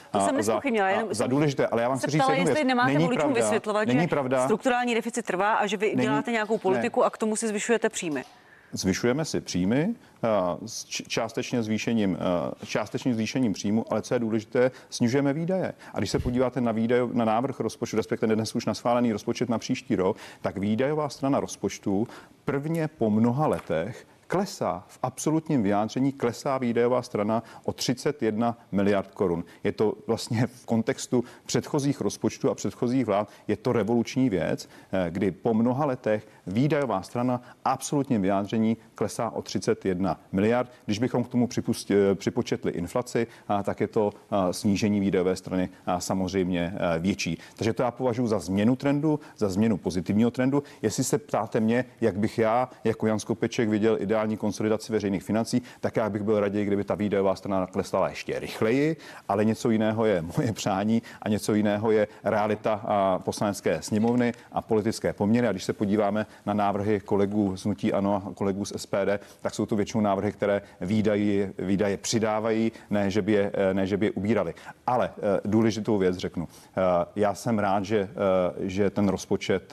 za, 0.40 0.60
za 1.10 1.26
důležité. 1.26 1.66
Ale 1.66 1.82
já 1.82 1.88
vám 1.88 1.98
chci 1.98 2.10
říct 2.10 2.28
jednu 2.28 2.54
věc. 2.54 2.66
nemáte 2.66 2.92
není 2.92 3.04
voličům 3.04 3.22
pravda, 3.22 3.40
vysvětlovat, 3.40 3.88
není 3.88 4.00
že 4.00 4.06
pravda, 4.06 4.44
strukturální 4.44 4.94
deficit 4.94 5.26
trvá 5.26 5.54
a 5.54 5.66
že 5.66 5.76
vy 5.76 5.86
není, 5.86 6.02
děláte 6.02 6.32
nějakou 6.32 6.58
politiku 6.58 7.00
ne. 7.00 7.06
a 7.06 7.10
k 7.10 7.18
tomu 7.18 7.36
si 7.36 7.48
zvyšujete 7.48 7.88
příjmy. 7.88 8.24
Zvyšujeme 8.72 9.24
si 9.24 9.40
příjmy 9.40 9.94
s 10.66 10.84
částečně 10.84 11.62
zvýšením, 11.62 12.18
částečným 12.66 13.14
zvýšením 13.14 13.52
příjmu, 13.52 13.84
ale 13.90 14.02
co 14.02 14.14
je 14.14 14.20
důležité, 14.20 14.70
snižujeme 14.90 15.32
výdaje. 15.32 15.72
A 15.94 15.98
když 15.98 16.10
se 16.10 16.18
podíváte 16.18 16.60
na 16.60 16.72
výdaje, 16.72 17.02
na 17.12 17.24
návrh 17.24 17.60
rozpočtu, 17.60 17.96
respektive 17.96 18.34
dnes 18.34 18.54
už 18.54 18.66
na 18.66 18.74
schválený 18.74 19.12
rozpočet 19.12 19.48
na 19.48 19.58
příští 19.58 19.96
rok, 19.96 20.16
tak 20.40 20.58
výdajová 20.58 21.08
strana 21.08 21.40
rozpočtu 21.40 22.08
prvně 22.44 22.88
po 22.88 23.10
mnoha 23.10 23.46
letech 23.46 24.06
klesá, 24.30 24.84
v 24.88 24.98
absolutním 25.02 25.62
vyjádření 25.62 26.12
klesá 26.12 26.58
výdajová 26.58 27.02
strana 27.02 27.42
o 27.64 27.72
31 27.72 28.58
miliard 28.72 29.14
korun. 29.14 29.44
Je 29.64 29.72
to 29.72 29.94
vlastně 30.06 30.46
v 30.46 30.66
kontextu 30.66 31.24
předchozích 31.46 32.00
rozpočtů 32.00 32.50
a 32.50 32.54
předchozích 32.54 33.06
vlád, 33.06 33.28
je 33.48 33.56
to 33.56 33.72
revoluční 33.72 34.30
věc, 34.30 34.68
eh, 34.92 35.10
kdy 35.10 35.30
po 35.30 35.54
mnoha 35.54 35.84
letech 35.84 36.28
výdajová 36.46 37.02
strana 37.02 37.42
absolutním 37.64 38.22
vyjádření 38.22 38.76
klesá 38.94 39.30
o 39.30 39.42
31 39.42 40.09
miliard. 40.32 40.70
Když 40.86 40.98
bychom 40.98 41.24
k 41.24 41.28
tomu 41.28 41.48
eh, 41.90 42.14
připočetli 42.14 42.72
inflaci, 42.72 43.26
tak 43.62 43.80
je 43.80 43.86
to 43.86 44.12
snížení 44.50 45.00
výdajové 45.00 45.36
strany 45.36 45.68
samozřejmě 45.98 46.74
větší. 46.98 47.38
Takže 47.56 47.72
to 47.72 47.82
já 47.82 47.90
považuji 47.90 48.26
za 48.26 48.38
změnu 48.38 48.76
trendu, 48.76 49.20
za 49.36 49.48
změnu 49.48 49.76
pozitivního 49.76 50.30
trendu. 50.30 50.62
Jestli 50.82 51.04
se 51.04 51.18
ptáte 51.18 51.60
mě, 51.60 51.84
jak 52.00 52.18
bych 52.18 52.38
já 52.38 52.68
jako 52.84 53.06
Jan 53.06 53.18
Skopeček 53.18 53.68
viděl 53.68 53.98
strukturální 54.30 54.36
konsolidaci 54.36 54.92
veřejných 54.92 55.22
financí, 55.22 55.62
tak 55.80 55.96
já 55.96 56.10
bych 56.10 56.22
byl 56.22 56.40
raději, 56.40 56.64
kdyby 56.64 56.84
ta 56.84 56.94
výdajová 56.94 57.36
strana 57.36 57.66
klesala 57.66 58.08
ještě 58.08 58.38
rychleji, 58.38 58.96
ale 59.28 59.44
něco 59.44 59.70
jiného 59.70 60.06
je 60.06 60.22
moje 60.22 60.52
přání 60.52 61.02
a 61.22 61.28
něco 61.28 61.54
jiného 61.54 61.90
je 61.90 62.08
realita 62.24 62.84
poslanecké 63.24 63.82
sněmovny 63.82 64.32
a 64.52 64.62
politické 64.62 65.12
poměry. 65.12 65.48
A 65.48 65.52
když 65.52 65.64
se 65.64 65.72
podíváme 65.72 66.26
na 66.46 66.54
návrhy 66.54 67.00
kolegů 67.00 67.56
z 67.56 67.64
Nutí 67.64 67.92
Ano 67.92 68.14
a 68.14 68.34
kolegů 68.34 68.64
z 68.64 68.72
SPD, 68.76 69.20
tak 69.40 69.54
jsou 69.54 69.66
to 69.66 69.76
většinou 69.76 69.99
návrhy, 70.00 70.32
které 70.32 70.62
výdaje, 70.80 71.52
výdaje 71.58 71.96
přidávají, 71.96 72.72
ne 72.90 73.10
že, 73.10 73.22
by 73.22 73.32
je, 73.32 73.52
ne, 73.72 73.86
že 73.86 73.96
by 73.96 74.06
je 74.06 74.10
ubírali. 74.10 74.54
Ale 74.86 75.10
eh, 75.16 75.40
důležitou 75.44 75.98
věc 75.98 76.16
řeknu. 76.16 76.48
Eh, 76.48 76.82
já 77.16 77.34
jsem 77.34 77.58
rád, 77.58 77.84
že, 77.84 77.98
eh, 77.98 78.08
že 78.68 78.90
ten 78.90 79.08
rozpočet 79.08 79.72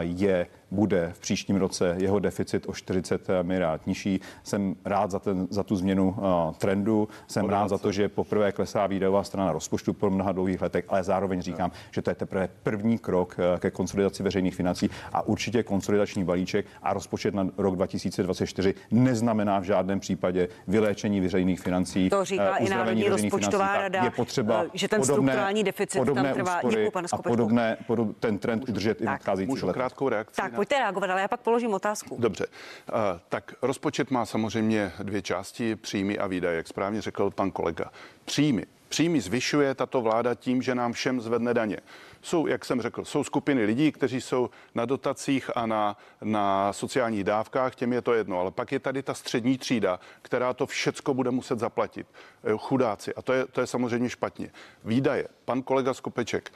je 0.00 0.46
bude 0.70 1.10
v 1.14 1.20
příštím 1.20 1.56
roce 1.56 1.96
jeho 1.98 2.18
deficit 2.18 2.68
o 2.68 2.72
40 2.72 3.28
miliard 3.42 3.86
nižší. 3.86 4.20
Jsem 4.42 4.76
rád 4.84 5.10
za, 5.10 5.18
ten, 5.18 5.46
za 5.50 5.62
tu 5.62 5.76
změnu 5.76 6.08
uh, 6.18 6.54
trendu, 6.54 7.08
jsem 7.26 7.44
Podávce. 7.44 7.62
rád 7.62 7.68
za 7.68 7.78
to, 7.78 7.92
že 7.92 8.08
poprvé 8.08 8.52
klesá 8.52 8.86
výdajová 8.86 9.24
strana 9.24 9.52
rozpočtu 9.52 9.92
po 9.92 10.10
mnoha 10.10 10.32
dlouhých 10.32 10.62
letech, 10.62 10.84
ale 10.88 11.04
zároveň 11.04 11.42
říkám, 11.42 11.70
no. 11.74 11.80
že 11.90 12.02
to 12.02 12.10
je 12.10 12.14
teprve 12.14 12.48
první 12.62 12.98
krok 12.98 13.36
uh, 13.38 13.58
ke 13.58 13.70
konsolidaci 13.70 14.22
veřejných 14.22 14.54
financí 14.54 14.90
a 15.12 15.22
určitě 15.22 15.62
konsolidační 15.62 16.24
balíček 16.24 16.66
a 16.82 16.92
rozpočet 16.92 17.34
na 17.34 17.48
rok 17.58 17.76
2024 17.76 18.74
neznamená 18.90 19.58
v 19.58 19.62
žádném 19.62 20.00
případě 20.00 20.48
vyléčení 20.68 21.20
veřejných 21.20 21.60
financí. 21.60 22.10
To 22.10 22.24
říká 22.24 22.58
uh, 22.58 22.66
i 22.66 22.70
Národní 22.70 23.08
rozpočtová 23.08 23.76
rada, 23.78 24.04
je 24.04 24.10
potřeba 24.10 24.64
že 24.74 24.88
ten 24.88 25.00
podobné, 25.00 25.32
strukturální 25.32 25.64
deficit 25.64 25.98
podobné 25.98 26.22
tam 26.22 26.34
trvá. 26.34 26.60
Děkuji, 26.68 26.90
pane 26.90 27.08
a 27.12 27.16
podobné, 27.16 27.76
podob, 27.86 28.16
ten 28.20 28.38
trend 28.38 28.68
udržet 28.68 29.00
i 29.00 29.04
v 29.04 29.06
nadcházejících 29.06 29.62
letech. 29.62 29.74
krátkou 29.74 30.08
reakci. 30.08 30.36
Tak, 30.36 30.57
pojďte 30.58 30.78
reagovat, 30.78 31.10
ale 31.10 31.20
já 31.20 31.28
pak 31.28 31.40
položím 31.40 31.74
otázku. 31.74 32.16
Dobře, 32.18 32.46
uh, 32.46 32.94
tak 33.28 33.54
rozpočet 33.62 34.10
má 34.10 34.26
samozřejmě 34.26 34.92
dvě 35.02 35.22
části, 35.22 35.76
příjmy 35.76 36.18
a 36.18 36.26
výdaje, 36.26 36.56
jak 36.56 36.68
správně 36.68 37.00
řekl 37.00 37.30
pan 37.30 37.50
kolega. 37.50 37.90
Příjmy. 38.24 38.66
Příjmy 38.88 39.20
zvyšuje 39.20 39.74
tato 39.74 40.00
vláda 40.00 40.34
tím, 40.34 40.62
že 40.62 40.74
nám 40.74 40.92
všem 40.92 41.20
zvedne 41.20 41.54
daně. 41.54 41.78
Jsou, 42.22 42.46
jak 42.46 42.64
jsem 42.64 42.82
řekl, 42.82 43.04
jsou 43.04 43.24
skupiny 43.24 43.64
lidí, 43.64 43.92
kteří 43.92 44.20
jsou 44.20 44.50
na 44.74 44.84
dotacích 44.84 45.50
a 45.56 45.66
na, 45.66 45.96
na 46.22 46.72
sociálních 46.72 47.24
dávkách, 47.24 47.74
těm 47.74 47.92
je 47.92 48.02
to 48.02 48.14
jedno. 48.14 48.40
Ale 48.40 48.50
pak 48.50 48.72
je 48.72 48.78
tady 48.78 49.02
ta 49.02 49.14
střední 49.14 49.58
třída, 49.58 50.00
která 50.22 50.52
to 50.54 50.66
všecko 50.66 51.14
bude 51.14 51.30
muset 51.30 51.58
zaplatit. 51.58 52.06
Eh, 52.44 52.52
chudáci. 52.58 53.14
A 53.14 53.22
to 53.22 53.32
je, 53.32 53.46
to 53.46 53.60
je 53.60 53.66
samozřejmě 53.66 54.10
špatně. 54.10 54.50
Výdaje. 54.84 55.28
Pan 55.44 55.62
kolega 55.62 55.94
Skopeček 55.94 56.52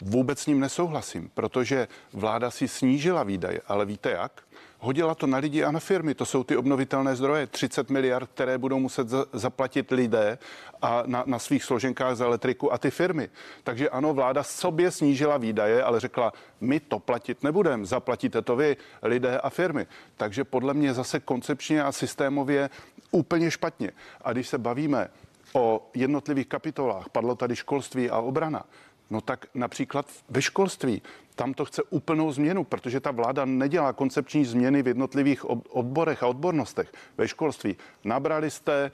Vůbec 0.00 0.40
s 0.40 0.46
ním 0.46 0.60
nesouhlasím, 0.60 1.30
protože 1.34 1.88
vláda 2.12 2.50
si 2.50 2.68
snížila 2.68 3.22
výdaje, 3.22 3.60
ale 3.66 3.86
víte 3.86 4.10
jak? 4.10 4.42
hodila 4.78 5.14
to 5.14 5.26
na 5.26 5.38
lidi 5.38 5.64
a 5.64 5.70
na 5.70 5.80
firmy. 5.80 6.14
To 6.14 6.26
jsou 6.26 6.44
ty 6.44 6.56
obnovitelné 6.56 7.16
zdroje, 7.16 7.46
30 7.46 7.90
miliard, 7.90 8.30
které 8.34 8.58
budou 8.58 8.78
muset 8.78 9.08
za, 9.08 9.26
zaplatit 9.32 9.90
lidé 9.90 10.38
a 10.82 11.02
na, 11.06 11.24
na 11.26 11.38
svých 11.38 11.64
složenkách 11.64 12.16
za 12.16 12.24
elektriku 12.24 12.72
a 12.72 12.78
ty 12.78 12.90
firmy. 12.90 13.28
Takže 13.64 13.90
ano, 13.90 14.14
vláda 14.14 14.42
sobě 14.42 14.90
snížila 14.90 15.36
výdaje, 15.36 15.82
ale 15.82 16.00
řekla, 16.00 16.32
my 16.60 16.80
to 16.80 16.98
platit 16.98 17.42
nebudeme, 17.42 17.86
zaplatíte 17.86 18.42
to 18.42 18.56
vy, 18.56 18.76
lidé 19.02 19.38
a 19.38 19.50
firmy. 19.50 19.86
Takže 20.16 20.44
podle 20.44 20.74
mě 20.74 20.94
zase 20.94 21.20
koncepčně 21.20 21.82
a 21.82 21.92
systémově 21.92 22.70
úplně 23.10 23.50
špatně. 23.50 23.92
A 24.22 24.32
když 24.32 24.48
se 24.48 24.58
bavíme 24.58 25.10
o 25.52 25.90
jednotlivých 25.94 26.46
kapitolách, 26.46 27.08
padlo 27.08 27.34
tady 27.34 27.56
školství 27.56 28.10
a 28.10 28.18
obrana, 28.18 28.64
No 29.10 29.20
tak 29.20 29.46
například 29.54 30.06
ve 30.28 30.42
školství, 30.42 31.02
tam 31.34 31.54
to 31.54 31.64
chce 31.64 31.82
úplnou 31.82 32.32
změnu, 32.32 32.64
protože 32.64 33.00
ta 33.00 33.10
vláda 33.10 33.44
nedělá 33.44 33.92
koncepční 33.92 34.44
změny 34.44 34.82
v 34.82 34.88
jednotlivých 34.88 35.44
odborech 35.70 36.22
a 36.22 36.26
odbornostech. 36.26 36.92
Ve 37.18 37.28
školství 37.28 37.76
nabrali 38.04 38.50
jste 38.50 38.84
e, 38.84 38.90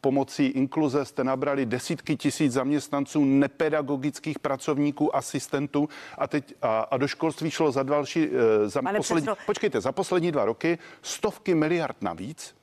pomocí 0.00 0.46
inkluze, 0.46 1.04
jste 1.04 1.24
nabrali 1.24 1.66
desítky 1.66 2.16
tisíc 2.16 2.52
zaměstnanců, 2.52 3.24
nepedagogických 3.24 4.38
pracovníků, 4.38 5.16
asistentů 5.16 5.88
a 6.18 6.26
teď 6.26 6.54
a, 6.62 6.80
a 6.80 6.96
do 6.96 7.08
školství 7.08 7.50
šlo 7.50 7.72
za 7.72 7.82
další, 7.82 8.28
e, 8.64 8.68
za 8.68 8.82
poslední, 8.96 9.28
počkejte, 9.46 9.80
za 9.80 9.92
poslední 9.92 10.32
dva 10.32 10.44
roky 10.44 10.78
stovky 11.02 11.54
miliard 11.54 11.96
navíc 12.02 12.54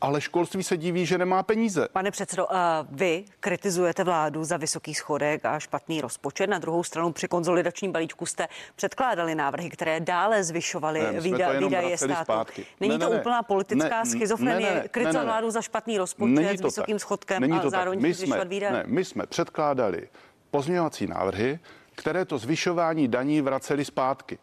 ale 0.00 0.20
školství 0.20 0.62
se 0.62 0.76
diví, 0.76 1.06
že 1.06 1.18
nemá 1.18 1.42
peníze. 1.42 1.88
Pane 1.92 2.10
předsedo, 2.10 2.46
vy 2.90 3.24
kritizujete 3.40 4.04
vládu 4.04 4.44
za 4.44 4.56
vysoký 4.56 4.94
schodek 4.94 5.44
a 5.44 5.58
špatný 5.58 6.00
rozpočet. 6.00 6.46
Na 6.46 6.58
druhou 6.58 6.84
stranu 6.84 7.12
při 7.12 7.28
konzolidačním 7.28 7.92
balíčku 7.92 8.26
jste 8.26 8.48
předkládali 8.76 9.34
návrhy, 9.34 9.70
které 9.70 10.00
dále 10.00 10.44
zvyšovaly 10.44 11.20
výdaje, 11.20 11.60
výdaje 11.60 11.98
státu. 11.98 12.24
Zpátky. 12.24 12.66
Není 12.80 12.98
ne, 12.98 13.06
to 13.06 13.10
ne, 13.10 13.20
úplná 13.20 13.42
politická 13.42 13.98
ne, 13.98 14.06
schizofrenie, 14.06 14.70
ne, 14.70 14.74
ne, 14.74 14.88
kritizovat 14.88 15.22
ne, 15.22 15.26
ne, 15.26 15.32
vládu 15.32 15.50
za 15.50 15.62
špatný 15.62 15.98
rozpočet 15.98 16.34
Není 16.34 16.58
s 16.58 16.62
vysokým 16.62 16.96
tak. 16.96 17.00
schodkem 17.00 17.40
Není 17.40 17.60
to 17.60 17.66
a 17.66 17.70
zároveň 17.70 18.02
my 18.02 18.14
jsme, 18.14 18.44
výdaje? 18.44 18.72
Ne, 18.72 18.84
my 18.86 19.04
jsme 19.04 19.26
předkládali 19.26 20.08
pozměňovací 20.50 21.06
návrhy, 21.06 21.58
které 21.94 22.24
to 22.24 22.38
zvyšování 22.38 23.08
daní 23.08 23.40
vraceli 23.40 23.84
zpátky 23.84 24.38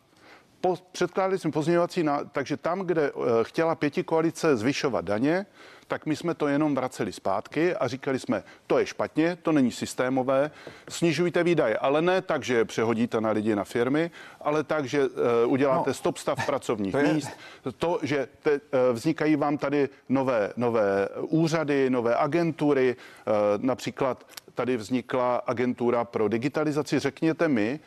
po, 0.65 0.77
předkládali 0.91 1.39
jsme 1.39 1.51
pozměňovací, 1.51 2.03
na, 2.03 2.23
takže 2.23 2.57
tam, 2.57 2.79
kde 2.79 3.11
uh, 3.11 3.25
chtěla 3.43 3.75
pěti 3.75 4.03
koalice 4.03 4.57
zvyšovat 4.57 5.05
daně, 5.05 5.45
tak 5.87 6.05
my 6.05 6.15
jsme 6.15 6.33
to 6.33 6.47
jenom 6.47 6.75
vraceli 6.75 7.11
zpátky 7.11 7.75
a 7.75 7.87
říkali 7.87 8.19
jsme, 8.19 8.43
to 8.67 8.79
je 8.79 8.85
špatně, 8.85 9.37
to 9.41 9.51
není 9.51 9.71
systémové, 9.71 10.51
snižujte 10.89 11.43
výdaje, 11.43 11.77
ale 11.77 12.01
ne 12.01 12.21
tak, 12.21 12.43
že 12.43 12.53
je 12.53 12.65
přehodíte 12.65 13.21
na 13.21 13.31
lidi, 13.31 13.55
na 13.55 13.63
firmy, 13.63 14.11
ale 14.41 14.63
tak, 14.63 14.85
že 14.85 15.07
uh, 15.07 15.11
uděláte 15.47 15.89
no, 15.89 15.93
stop 15.93 16.17
stav 16.17 16.45
pracovních 16.45 16.91
to 16.97 16.97
je... 16.97 17.13
míst, 17.13 17.29
to, 17.77 17.99
že 18.01 18.27
te, 18.41 18.51
uh, 18.51 18.59
vznikají 18.93 19.35
vám 19.35 19.57
tady 19.57 19.89
nové, 20.09 20.53
nové 20.57 21.09
úřady, 21.21 21.89
nové 21.89 22.15
agentury, 22.15 22.95
uh, 22.95 23.33
například 23.63 24.25
tady 24.55 24.77
vznikla 24.77 25.35
agentura 25.35 26.03
pro 26.03 26.27
digitalizaci. 26.27 26.99
Řekněte 26.99 27.47
mi, 27.47 27.79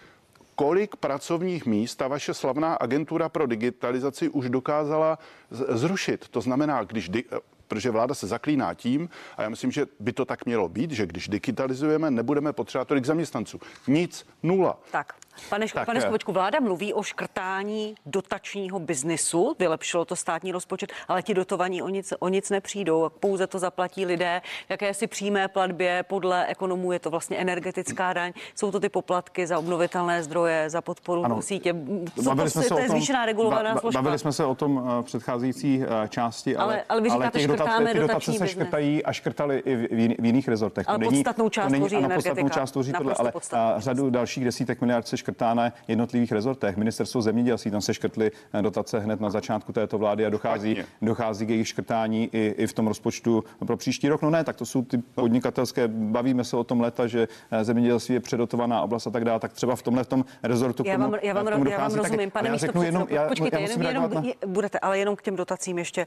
kolik 0.58 0.96
pracovních 0.96 1.66
míst 1.66 1.96
ta 1.96 2.08
vaše 2.08 2.34
slavná 2.34 2.74
agentura 2.74 3.28
pro 3.28 3.46
digitalizaci 3.46 4.28
už 4.28 4.50
dokázala 4.50 5.18
zrušit. 5.50 6.28
To 6.28 6.40
znamená, 6.40 6.84
když 6.84 7.10
di- 7.10 7.24
protože 7.68 7.90
vláda 7.90 8.14
se 8.14 8.26
zaklíná 8.26 8.74
tím, 8.74 9.08
a 9.36 9.42
já 9.42 9.48
myslím, 9.48 9.70
že 9.70 9.86
by 10.00 10.12
to 10.12 10.24
tak 10.24 10.46
mělo 10.46 10.68
být, 10.68 10.90
že 10.90 11.06
když 11.06 11.28
digitalizujeme, 11.28 12.10
nebudeme 12.10 12.52
potřebovat 12.52 12.88
tolik 12.88 13.04
zaměstnanců. 13.04 13.60
Nic, 13.86 14.26
nula. 14.42 14.78
Tak. 14.90 15.14
Pane, 15.48 15.66
tak, 15.74 15.86
pane 15.86 16.00
Skočku, 16.00 16.32
vláda 16.32 16.60
mluví 16.60 16.94
o 16.94 17.02
škrtání 17.02 17.94
dotačního 18.06 18.78
biznisu, 18.78 19.56
vylepšilo 19.58 20.04
to 20.04 20.16
státní 20.16 20.52
rozpočet, 20.52 20.92
ale 21.08 21.22
ti 21.22 21.34
dotovaní 21.34 21.82
o 21.82 21.88
nic, 21.88 22.12
o 22.18 22.28
nic 22.28 22.50
nepřijdou, 22.50 23.10
pouze 23.20 23.46
to 23.46 23.58
zaplatí 23.58 24.06
lidé, 24.06 24.42
jaké 24.68 24.94
si 24.94 25.06
přímé 25.06 25.48
platbě, 25.48 26.02
podle 26.02 26.46
ekonomů 26.46 26.92
je 26.92 26.98
to 26.98 27.10
vlastně 27.10 27.36
energetická 27.36 28.12
daň, 28.12 28.32
jsou 28.54 28.70
to 28.70 28.80
ty 28.80 28.88
poplatky 28.88 29.46
za 29.46 29.58
obnovitelné 29.58 30.22
zdroje, 30.22 30.70
za 30.70 30.80
podporu 30.80 31.24
ano, 31.24 31.42
sítě. 31.42 31.74
Co 32.14 32.22
bavili 32.22 32.46
to, 32.46 32.50
jsme 32.50 32.62
se 32.62 32.68
to 32.68 32.78
je 32.78 32.88
zvýšená 32.88 33.26
regulovaná 33.26 33.74
ba, 33.74 33.80
složka. 33.80 34.02
Bavili 34.02 34.18
jsme 34.18 34.32
se 34.32 34.44
o 34.44 34.54
tom 34.54 34.82
v 35.02 35.04
předcházející 35.04 35.82
eh, 35.82 36.08
části, 36.08 36.56
ale, 36.56 36.74
ale, 36.74 36.84
ale 36.88 37.00
vy 37.00 37.08
říkáte, 37.08 37.24
ale 37.24 37.30
těch 37.30 37.46
dotace, 37.46 37.84
ty 37.92 37.98
dotace 37.98 38.32
se 38.32 38.48
škrtají 38.48 39.04
a 39.04 39.12
škrtali 39.12 39.58
i 39.58 39.76
v, 39.76 40.16
v 40.18 40.24
jiných 40.24 40.48
rezortech. 40.48 40.88
Ale 40.88 40.98
podstatnou 40.98 41.48
část 41.48 41.72
tvoří 41.72 41.96
energetika. 41.96 42.34
Podstatnou 42.34 42.48
část 42.48 42.70
tvoří 42.70 42.92
tohle, 42.92 43.14
ale 43.14 43.32
řadu 43.76 44.10
dalších 44.10 44.44
desítek 44.44 44.80
miliard 44.80 45.08
se 45.08 45.16
škrtána 45.28 45.72
jednotlivých 45.88 46.32
rezortech. 46.32 46.76
Ministerstvo 46.76 47.22
zemědělství, 47.22 47.70
tam 47.70 47.80
se 47.80 47.94
škrtly 47.94 48.30
eh, 48.52 48.62
dotace 48.62 48.98
hned 48.98 49.20
na 49.20 49.30
začátku 49.30 49.72
této 49.72 49.98
vlády 49.98 50.26
a 50.26 50.30
dochází, 50.30 50.76
dochází 51.02 51.46
k 51.46 51.50
jejich 51.50 51.68
škrtání 51.68 52.30
i, 52.32 52.54
i 52.56 52.66
v 52.66 52.72
tom 52.72 52.86
rozpočtu 52.86 53.44
pro 53.66 53.76
příští 53.76 54.08
rok. 54.08 54.22
No 54.22 54.30
ne, 54.30 54.44
tak 54.44 54.56
to 54.56 54.66
jsou 54.66 54.82
ty 54.82 54.98
podnikatelské, 54.98 55.88
bavíme 55.88 56.44
se 56.44 56.56
o 56.56 56.64
tom 56.64 56.80
leta, 56.80 57.06
že 57.06 57.28
eh, 57.50 57.64
zemědělství 57.64 58.14
je 58.14 58.20
předotovaná 58.20 58.82
oblast 58.82 59.06
a 59.06 59.10
tak 59.10 59.24
dále, 59.24 59.40
tak 59.40 59.52
třeba 59.52 59.76
v 59.76 59.82
tomhle 59.82 60.04
v 60.04 60.08
tom 60.08 60.24
rezortu 60.42 60.82
já 60.86 60.96
vám, 60.96 61.14
já 61.22 61.34
vám, 61.34 61.44
já 61.44 61.54
vám 61.54 61.64
dochází, 61.64 61.96
rozumím, 61.96 62.30
pane 62.30 62.50
místo 62.50 62.66
řeknu 62.66 62.82
jenom, 62.82 63.06
já, 63.10 63.28
počkejte, 63.28 63.60
já 63.60 63.68
jenom, 63.68 63.82
jenom 63.82 64.10
na... 64.14 64.22
budete, 64.46 64.78
ale 64.78 64.98
jenom 64.98 65.16
k 65.16 65.22
těm 65.22 65.36
dotacím 65.36 65.78
ještě. 65.78 66.06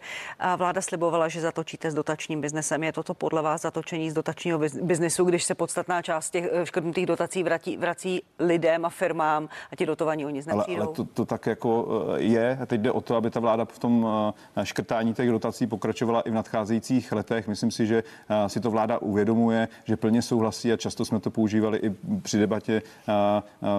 Vláda 0.58 0.82
slibovala, 0.82 1.28
že 1.28 1.42
zatočíte 1.42 1.92
s 1.92 1.94
dotačním 1.94 2.42
biznesem. 2.42 2.84
Je 2.84 2.94
toto 2.94 3.14
podle 3.14 3.42
vás 3.42 3.62
zatočení 3.62 4.12
z 4.12 4.14
dotačního 4.14 4.60
biznesu, 4.82 5.24
když 5.24 5.44
se 5.44 5.56
podstatná 5.56 6.02
část 6.02 6.30
těch 6.30 6.50
eh, 6.52 6.66
škrtnutých 6.66 7.06
dotací 7.06 7.44
vrací, 7.44 7.78
vrací 7.78 8.24
lidem 8.40 8.86
a 8.86 8.90
firmám 8.90 9.11
a 9.72 9.76
ti 9.76 9.86
dotovaní 9.86 10.26
o 10.26 10.30
nic 10.30 10.46
nepřijdou. 10.46 10.82
Ale, 10.82 10.86
ale 10.86 10.96
to, 10.96 11.06
to 11.06 11.26
tak 11.26 11.46
jako 11.46 11.88
eh, 12.16 12.22
je. 12.22 12.58
A 12.62 12.66
teď 12.66 12.82
jde 12.82 12.92
o 12.92 13.02
to, 13.02 13.16
aby 13.16 13.30
ta 13.30 13.40
vláda 13.40 13.66
v 13.66 13.80
tom 13.80 14.08
eh, 14.56 14.66
škrtání 14.66 15.14
těch 15.14 15.30
dotací 15.30 15.68
pokračovala 15.68 16.22
i 16.22 16.32
v 16.32 16.34
nadcházejících 16.34 17.12
letech. 17.12 17.48
Myslím 17.48 17.72
si, 17.72 17.86
že 17.88 18.04
eh, 18.30 18.50
si 18.50 18.60
to 18.60 18.72
vláda 18.72 18.98
uvědomuje, 18.98 19.68
že 19.84 19.98
plně 19.98 20.22
souhlasí 20.22 20.74
a 20.74 20.78
často 20.78 21.06
jsme 21.06 21.20
to 21.20 21.32
používali 21.32 21.78
i 21.78 21.96
při 22.22 22.40
debatě 22.40 22.82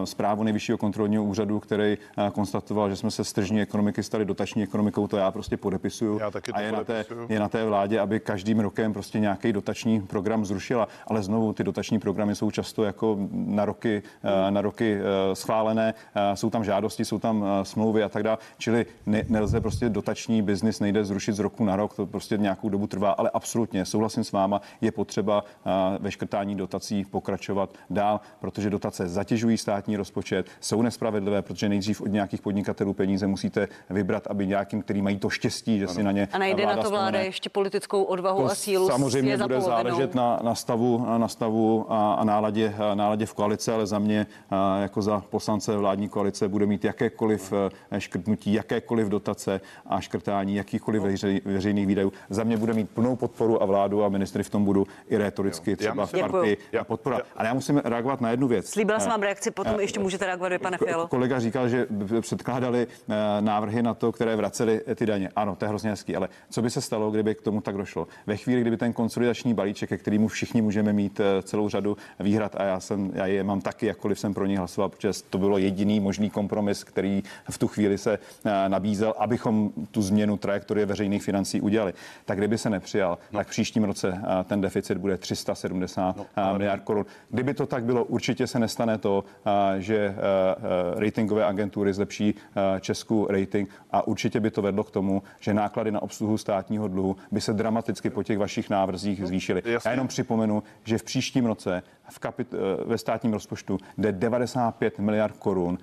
zprávu 0.05 0.43
nejvyššího 0.43 0.79
kontrolního 0.79 1.25
úřadu, 1.25 1.61
který 1.61 1.99
konstatoval, 2.33 2.91
že 2.91 2.97
jsme 2.97 3.11
se 3.11 3.25
z 3.25 3.33
tržní 3.33 3.63
ekonomiky 3.63 4.03
stali 4.03 4.25
dotační 4.25 4.63
ekonomikou. 4.63 5.07
To 5.07 5.17
já 5.17 5.31
prostě 5.31 5.57
podepisuju. 5.57 6.19
Já 6.19 6.31
taky 6.31 6.53
to 6.53 6.59
a 6.59 6.61
je 6.61 6.73
na, 6.73 6.85
té, 6.85 7.05
je 7.29 7.41
na 7.41 7.49
té 7.49 7.65
vládě, 7.65 8.01
aby 8.01 8.21
každým 8.21 8.61
rokem 8.61 8.93
prostě 8.93 9.21
nějaký 9.21 9.53
dotační 9.53 10.01
program 10.01 10.45
zrušila. 10.45 10.89
Ale 11.07 11.23
znovu 11.23 11.53
ty 11.53 11.65
dotační 11.65 11.99
programy 11.99 12.35
jsou 12.35 12.51
často 12.51 12.85
jako 12.85 13.19
na 13.33 13.65
roky, 13.65 14.03
na 14.51 14.61
roky 14.61 14.99
schválené 15.35 15.63
schválené, 15.63 15.95
eh, 16.15 16.37
jsou 16.37 16.51
tam 16.51 16.65
žádosti, 16.65 17.05
jsou 17.05 17.19
tam 17.19 17.45
eh, 17.45 17.65
smlouvy 17.65 18.03
a 18.03 18.09
tak 18.09 18.23
dále. 18.23 18.39
Čili 18.59 18.87
ne, 19.07 19.25
nelze 19.29 19.61
prostě 19.61 19.89
dotační 19.89 20.43
biznis 20.43 20.81
nejde 20.81 21.05
zrušit 21.05 21.33
z 21.33 21.39
roku 21.39 21.65
na 21.65 21.77
rok, 21.77 21.95
to 21.95 22.07
prostě 22.07 22.37
nějakou 22.37 22.69
dobu 22.69 22.87
trvá, 22.87 23.11
ale 23.11 23.31
absolutně 23.35 23.85
souhlasím 23.85 24.25
s 24.25 24.33
váma, 24.33 24.61
je 24.81 24.93
potřeba 24.93 25.45
eh, 25.45 25.71
ve 25.99 26.11
škrtání 26.11 26.55
dotací 26.55 27.05
pokračovat 27.05 27.71
dál, 27.91 28.21
protože 28.41 28.71
dotace 28.71 29.09
zatěžují 29.09 29.59
státní 29.59 29.97
rozpočet, 29.97 30.47
jsou 30.61 30.83
nespravedlivé, 30.83 31.43
protože 31.43 31.69
nejdřív 31.69 32.01
od 32.01 32.07
nějakých 32.07 32.43
podnikatelů 32.43 32.93
peníze 32.93 33.27
musíte 33.27 33.69
vybrat, 33.91 34.27
aby 34.27 34.47
nějakým, 34.47 34.83
který 34.83 35.03
mají 35.03 35.19
to 35.19 35.31
štěstí, 35.31 35.79
že 35.79 35.85
ano. 35.85 35.95
si 35.95 36.03
na 36.03 36.13
ně. 36.13 36.29
A 36.33 36.39
najde 36.39 36.67
na 36.67 36.77
to 36.77 36.91
vláda 36.91 37.21
ještě 37.21 37.49
politickou 37.51 38.03
odvahu 38.03 38.43
to 38.43 38.53
a 38.53 38.55
sílu. 38.55 38.89
Samozřejmě 38.89 39.37
bude 39.37 39.61
záležet 39.61 40.15
na, 40.15 40.41
na 40.43 40.55
stavu, 40.55 41.07
na 41.19 41.29
stavu 41.29 41.87
a, 41.89 42.15
a 42.15 42.25
náladě, 42.25 42.75
náladě 42.95 43.27
v 43.27 43.35
koalici, 43.35 43.71
ale 43.71 43.87
za 43.87 43.99
mě 43.99 44.27
jako 44.81 45.03
za 45.03 45.12
poslance 45.21 45.73
koalice, 45.73 45.81
vládní 45.81 46.09
koalice 46.09 46.49
bude 46.49 46.67
mít 46.67 46.85
jakékoliv 46.85 47.53
eh, 47.91 48.01
škrtnutí, 48.01 48.53
jakékoliv 48.53 49.09
dotace 49.09 49.61
a 49.87 50.01
škrtání 50.01 50.57
jakýchkoliv 50.57 51.03
veřejných 51.45 51.87
výdajů. 51.87 52.13
Za 52.31 52.45
mě 52.45 52.57
bude 52.57 52.73
mít 52.73 52.91
plnou 52.91 53.17
podporu 53.17 53.63
a 53.63 53.67
vládu 53.67 54.05
a 54.05 54.09
ministry 54.09 54.43
v 54.43 54.51
tom 54.51 54.65
budu 54.65 54.87
i 55.09 55.17
retoricky 55.17 55.77
třeba 55.77 56.07
v 56.07 56.13
partii 56.13 56.57
podpora. 56.83 57.21
Ale 57.37 57.49
já 57.49 57.55
musím 57.55 57.79
reagovat 57.85 58.21
na 58.21 58.31
jednu 58.31 58.49
věc. 58.49 58.71
Slíbila 58.71 59.01
jsem 59.01 59.11
vám 59.11 59.23
reakci, 59.23 59.51
potom 59.51 59.81
ještě 59.81 60.01
můžete 60.01 60.27
reagovat, 60.27 60.53
pane 60.63 60.79
Fialo. 60.79 61.09
Kolega 61.09 61.41
říkal, 61.41 61.69
že 61.69 61.87
předkládali 62.21 62.87
eh, 62.87 63.15
návrhy 63.41 63.83
na 63.83 63.95
to, 63.95 64.13
které 64.13 64.37
vraceli 64.37 64.81
ty 64.95 65.07
daně. 65.07 65.29
Ano, 65.37 65.57
to 65.57 65.65
je 65.65 65.69
hrozně 65.69 65.91
hezký, 65.91 66.17
ale 66.17 66.29
co 66.51 66.63
by 66.63 66.71
se 66.71 66.81
stalo, 66.81 67.11
kdyby 67.11 67.35
k 67.35 67.43
tomu 67.43 67.61
tak 67.61 67.77
došlo? 67.77 68.07
Ve 68.27 68.37
chvíli, 68.37 68.61
kdyby 68.61 68.77
ten 68.77 68.93
konsolidační 68.93 69.55
balíček, 69.55 69.89
ke 69.89 69.99
kterému 69.99 70.29
všichni 70.29 70.63
můžeme 70.63 70.93
mít 70.93 71.21
eh, 71.21 71.43
celou 71.43 71.69
řadu 71.69 71.97
výhrad, 72.21 72.57
a 72.57 72.65
já 72.65 72.81
jsem, 72.81 73.11
já 73.15 73.27
je 73.27 73.45
mám 73.45 73.61
taky, 73.61 73.87
jakkoliv 73.87 74.19
jsem 74.19 74.35
pro 74.35 74.47
ně 74.47 74.59
hlasoval, 74.59 74.89
protože 74.93 75.23
to 75.31 75.39
bylo 75.39 75.59
jediný 75.59 76.01
možný 76.01 76.31
kompromis, 76.31 76.85
který 76.85 77.23
v 77.51 77.59
tu 77.59 77.69
chvíli 77.69 77.99
se 77.99 78.19
eh, 78.45 78.69
nabízel, 78.69 79.15
abychom 79.19 79.71
tu 79.91 80.03
změnu 80.03 80.37
trajektorie 80.37 80.87
veřejných 80.87 81.23
financí 81.23 81.61
udělali. 81.61 81.95
Tak 82.25 82.39
kdyby 82.39 82.59
se 82.59 82.71
nepřijal, 82.71 83.19
no. 83.33 83.39
tak 83.39 83.47
v 83.47 83.51
příštím 83.51 83.85
roce 83.85 84.23
eh, 84.23 84.45
ten 84.45 84.61
deficit 84.61 84.99
bude 84.99 85.19
370 85.19 86.17
no, 86.17 86.27
eh, 86.37 86.41
ale... 86.41 86.59
miliard 86.59 86.83
korun. 86.85 87.07
Kdyby 87.31 87.55
to 87.55 87.67
tak 87.67 87.85
bylo, 87.85 88.05
určitě 88.05 88.47
se 88.47 88.59
nestane 88.59 88.99
to, 88.99 89.25
že 89.79 90.15
ratingové 90.97 91.45
agentury 91.45 91.93
zlepší 91.93 92.35
Českou 92.81 93.27
rating 93.27 93.71
a 93.91 94.07
určitě 94.07 94.41
by 94.41 94.51
to 94.51 94.63
vedlo 94.63 94.85
k 94.85 94.91
tomu, 94.91 95.23
že 95.41 95.55
náklady 95.55 95.91
na 95.91 96.03
obsluhu 96.03 96.39
státního 96.39 96.89
dluhu 96.89 97.17
by 97.31 97.41
se 97.41 97.53
dramaticky 97.53 98.11
po 98.11 98.23
těch 98.23 98.39
vašich 98.39 98.71
návrzích 98.71 99.21
no, 99.21 99.27
zvýšily. 99.27 99.63
Já 99.85 99.91
jenom 99.91 100.09
připomenu, 100.09 100.63
že 100.85 100.99
v 100.99 101.03
příštím 101.03 101.47
roce 101.47 101.83
v 102.13 102.21
kapit- 102.21 102.55
ve 102.87 102.99
státním 102.99 103.33
rozpočtu 103.33 103.79
jde 103.99 104.13
95 104.13 104.93
65 104.93 104.99
miliard 104.99 105.37
korun 105.39 105.79